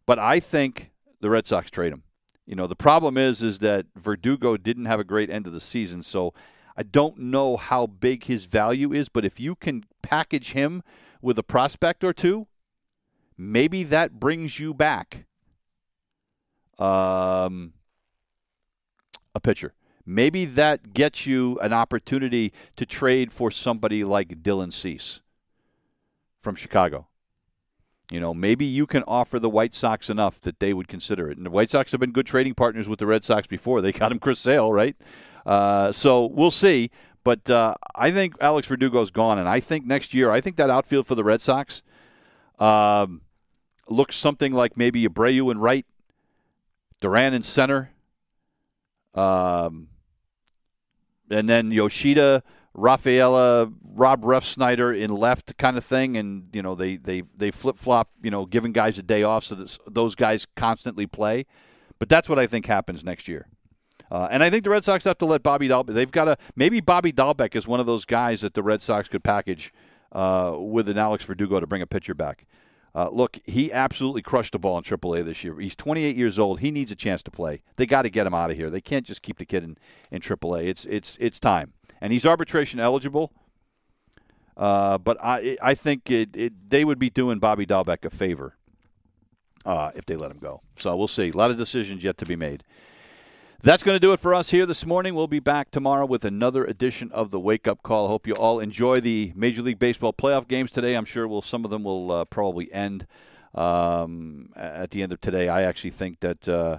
but 0.04 0.18
I 0.18 0.40
think 0.40 0.90
the 1.20 1.30
Red 1.30 1.46
Sox 1.46 1.70
trade 1.70 1.90
him. 1.90 2.02
You 2.44 2.54
know, 2.54 2.66
the 2.66 2.76
problem 2.76 3.16
is 3.16 3.42
is 3.42 3.60
that 3.60 3.86
Verdugo 3.96 4.58
didn't 4.58 4.84
have 4.84 5.00
a 5.00 5.04
great 5.04 5.30
end 5.30 5.46
of 5.46 5.54
the 5.54 5.60
season, 5.60 6.02
so 6.02 6.34
I 6.76 6.82
don't 6.82 7.16
know 7.16 7.56
how 7.56 7.86
big 7.86 8.24
his 8.24 8.44
value 8.44 8.92
is, 8.92 9.08
but 9.08 9.24
if 9.24 9.40
you 9.40 9.54
can 9.54 9.84
package 10.02 10.52
him 10.52 10.82
with 11.22 11.38
a 11.38 11.42
prospect 11.42 12.04
or 12.04 12.12
two, 12.12 12.46
maybe 13.38 13.84
that 13.84 14.20
brings 14.20 14.60
you 14.60 14.74
back 14.74 15.24
um, 16.78 17.72
a 19.36 19.40
pitcher. 19.40 19.74
Maybe 20.04 20.44
that 20.44 20.94
gets 20.94 21.26
you 21.26 21.58
an 21.60 21.72
opportunity 21.72 22.52
to 22.76 22.86
trade 22.86 23.32
for 23.32 23.50
somebody 23.50 24.04
like 24.04 24.42
Dylan 24.42 24.72
Cease 24.72 25.20
from 26.38 26.54
Chicago. 26.54 27.08
You 28.10 28.20
know, 28.20 28.32
maybe 28.32 28.64
you 28.64 28.86
can 28.86 29.02
offer 29.08 29.40
the 29.40 29.50
White 29.50 29.74
Sox 29.74 30.08
enough 30.08 30.40
that 30.42 30.60
they 30.60 30.72
would 30.72 30.86
consider 30.86 31.28
it. 31.28 31.36
And 31.36 31.44
the 31.44 31.50
White 31.50 31.70
Sox 31.70 31.90
have 31.90 32.00
been 32.00 32.12
good 32.12 32.26
trading 32.26 32.54
partners 32.54 32.88
with 32.88 33.00
the 33.00 33.06
Red 33.06 33.24
Sox 33.24 33.48
before. 33.48 33.80
They 33.80 33.90
got 33.90 34.12
him 34.12 34.20
Chris 34.20 34.38
Sale, 34.38 34.72
right? 34.72 34.96
Uh, 35.44 35.90
so 35.90 36.26
we'll 36.26 36.52
see. 36.52 36.90
But 37.24 37.50
uh, 37.50 37.74
I 37.96 38.12
think 38.12 38.36
Alex 38.40 38.68
Verdugo's 38.68 39.10
gone, 39.10 39.40
and 39.40 39.48
I 39.48 39.58
think 39.58 39.84
next 39.84 40.14
year, 40.14 40.30
I 40.30 40.40
think 40.40 40.54
that 40.56 40.70
outfield 40.70 41.08
for 41.08 41.16
the 41.16 41.24
Red 41.24 41.42
Sox 41.42 41.82
um, 42.60 43.22
looks 43.88 44.14
something 44.14 44.52
like 44.52 44.76
maybe 44.76 45.04
Abreu 45.04 45.50
and 45.50 45.60
right, 45.60 45.84
Duran 47.00 47.34
in 47.34 47.42
center, 47.42 47.90
um, 49.16 49.88
and 51.30 51.48
then 51.48 51.70
Yoshida 51.70 52.42
Rafaela, 52.74 53.72
Rob 53.94 54.22
Refsnyder 54.22 54.98
in 54.98 55.10
left 55.10 55.56
kind 55.56 55.78
of 55.78 55.84
thing, 55.84 56.16
and 56.16 56.48
you 56.52 56.62
know 56.62 56.74
they 56.74 56.96
they 56.96 57.22
they 57.36 57.50
flip 57.50 57.76
flop, 57.78 58.10
you 58.22 58.30
know, 58.30 58.44
giving 58.44 58.72
guys 58.72 58.98
a 58.98 59.02
day 59.02 59.22
off 59.22 59.44
so 59.44 59.54
that 59.54 59.78
those 59.86 60.14
guys 60.14 60.46
constantly 60.56 61.06
play. 61.06 61.46
But 61.98 62.10
that's 62.10 62.28
what 62.28 62.38
I 62.38 62.46
think 62.46 62.66
happens 62.66 63.02
next 63.02 63.28
year. 63.28 63.48
Uh, 64.10 64.28
and 64.30 64.42
I 64.42 64.50
think 64.50 64.62
the 64.62 64.70
Red 64.70 64.84
Sox 64.84 65.04
have 65.04 65.18
to 65.18 65.26
let 65.26 65.42
Bobby 65.42 65.68
Dalbec. 65.68 65.94
They've 65.94 66.10
got 66.10 66.26
to 66.26 66.36
maybe 66.54 66.80
Bobby 66.80 67.12
Dalbec 67.12 67.56
is 67.56 67.66
one 67.66 67.80
of 67.80 67.86
those 67.86 68.04
guys 68.04 68.42
that 68.42 68.54
the 68.54 68.62
Red 68.62 68.82
Sox 68.82 69.08
could 69.08 69.24
package 69.24 69.72
uh, 70.12 70.54
with 70.58 70.88
an 70.90 70.98
Alex 70.98 71.24
Verdugo 71.24 71.58
to 71.58 71.66
bring 71.66 71.82
a 71.82 71.86
pitcher 71.86 72.14
back. 72.14 72.46
Uh, 72.96 73.10
look, 73.10 73.38
he 73.44 73.70
absolutely 73.70 74.22
crushed 74.22 74.52
the 74.52 74.58
ball 74.58 74.78
in 74.78 74.82
AAA 74.82 75.22
this 75.22 75.44
year. 75.44 75.60
He's 75.60 75.76
28 75.76 76.16
years 76.16 76.38
old. 76.38 76.60
He 76.60 76.70
needs 76.70 76.90
a 76.90 76.96
chance 76.96 77.22
to 77.24 77.30
play. 77.30 77.62
They 77.76 77.84
got 77.84 78.02
to 78.02 78.08
get 78.08 78.26
him 78.26 78.32
out 78.32 78.50
of 78.50 78.56
here. 78.56 78.70
They 78.70 78.80
can't 78.80 79.04
just 79.04 79.20
keep 79.20 79.36
the 79.36 79.44
kid 79.44 79.62
in, 79.62 79.76
in 80.10 80.22
AAA. 80.22 80.64
It's 80.64 80.86
it's 80.86 81.18
it's 81.20 81.38
time. 81.38 81.74
And 82.00 82.10
he's 82.10 82.24
arbitration 82.24 82.80
eligible. 82.80 83.32
Uh, 84.56 84.96
but 84.96 85.18
I 85.22 85.58
I 85.60 85.74
think 85.74 86.10
it, 86.10 86.34
it, 86.34 86.70
they 86.70 86.86
would 86.86 86.98
be 86.98 87.10
doing 87.10 87.38
Bobby 87.38 87.66
Dalbec 87.66 88.06
a 88.06 88.10
favor 88.10 88.56
uh, 89.66 89.90
if 89.94 90.06
they 90.06 90.16
let 90.16 90.30
him 90.30 90.38
go. 90.38 90.62
So 90.78 90.96
we'll 90.96 91.06
see. 91.06 91.28
A 91.28 91.36
lot 91.36 91.50
of 91.50 91.58
decisions 91.58 92.02
yet 92.02 92.16
to 92.16 92.24
be 92.24 92.34
made. 92.34 92.64
That's 93.62 93.82
going 93.82 93.96
to 93.96 94.00
do 94.00 94.12
it 94.12 94.20
for 94.20 94.34
us 94.34 94.50
here 94.50 94.66
this 94.66 94.86
morning. 94.86 95.14
We'll 95.14 95.26
be 95.26 95.40
back 95.40 95.70
tomorrow 95.70 96.06
with 96.06 96.24
another 96.24 96.64
edition 96.64 97.10
of 97.10 97.30
the 97.30 97.40
Wake 97.40 97.66
Up 97.66 97.82
Call. 97.82 98.06
I 98.06 98.08
hope 98.10 98.26
you 98.26 98.34
all 98.34 98.60
enjoy 98.60 99.00
the 99.00 99.32
Major 99.34 99.62
League 99.62 99.78
Baseball 99.78 100.12
playoff 100.12 100.46
games 100.46 100.70
today. 100.70 100.94
I'm 100.94 101.06
sure 101.06 101.26
will 101.26 101.42
some 101.42 101.64
of 101.64 101.70
them 101.70 101.82
will 101.82 102.12
uh, 102.12 102.24
probably 102.26 102.72
end 102.72 103.06
um, 103.54 104.50
at 104.54 104.90
the 104.90 105.02
end 105.02 105.12
of 105.12 105.20
today. 105.20 105.48
I 105.48 105.62
actually 105.62 105.90
think 105.90 106.20
that 106.20 106.46
uh, 106.46 106.78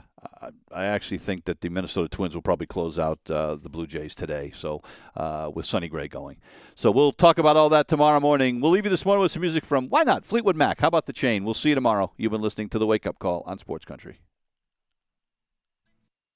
I 0.72 0.86
actually 0.86 1.18
think 1.18 1.46
that 1.46 1.62
the 1.62 1.70
Minnesota 1.70 2.08
Twins 2.08 2.36
will 2.36 2.42
probably 2.44 2.68
close 2.68 3.00
out 3.00 3.20
uh, 3.30 3.56
the 3.56 3.70
Blue 3.70 3.88
Jays 3.88 4.16
today. 4.16 4.52
So 4.54 4.82
uh, 5.16 5.52
with 5.54 5.66
Sonny 5.66 5.90
Gray 5.90 6.08
going, 6.08 6.38
so 6.76 6.92
we'll 6.92 7.12
talk 7.12 7.40
about 7.40 7.58
all 7.58 7.70
that 7.70 7.88
tomorrow 7.88 8.20
morning. 8.20 8.62
We'll 8.62 8.72
leave 8.72 8.86
you 8.86 8.92
this 8.92 9.06
morning 9.06 9.24
with 9.24 9.32
some 9.32 9.42
music 9.42 9.66
from 9.66 9.90
why 9.90 10.04
not 10.04 10.26
Fleetwood 10.26 10.56
Mac. 10.56 10.80
How 10.80 10.88
about 10.88 11.08
the 11.08 11.14
chain? 11.14 11.44
We'll 11.44 11.54
see 11.54 11.70
you 11.70 11.76
tomorrow. 11.76 12.14
You've 12.18 12.32
been 12.32 12.42
listening 12.42 12.70
to 12.70 12.80
the 12.80 12.86
Wake 12.86 13.08
Up 13.08 13.18
Call 13.20 13.44
on 13.48 13.58
Sports 13.58 13.84
Country. 13.84 14.20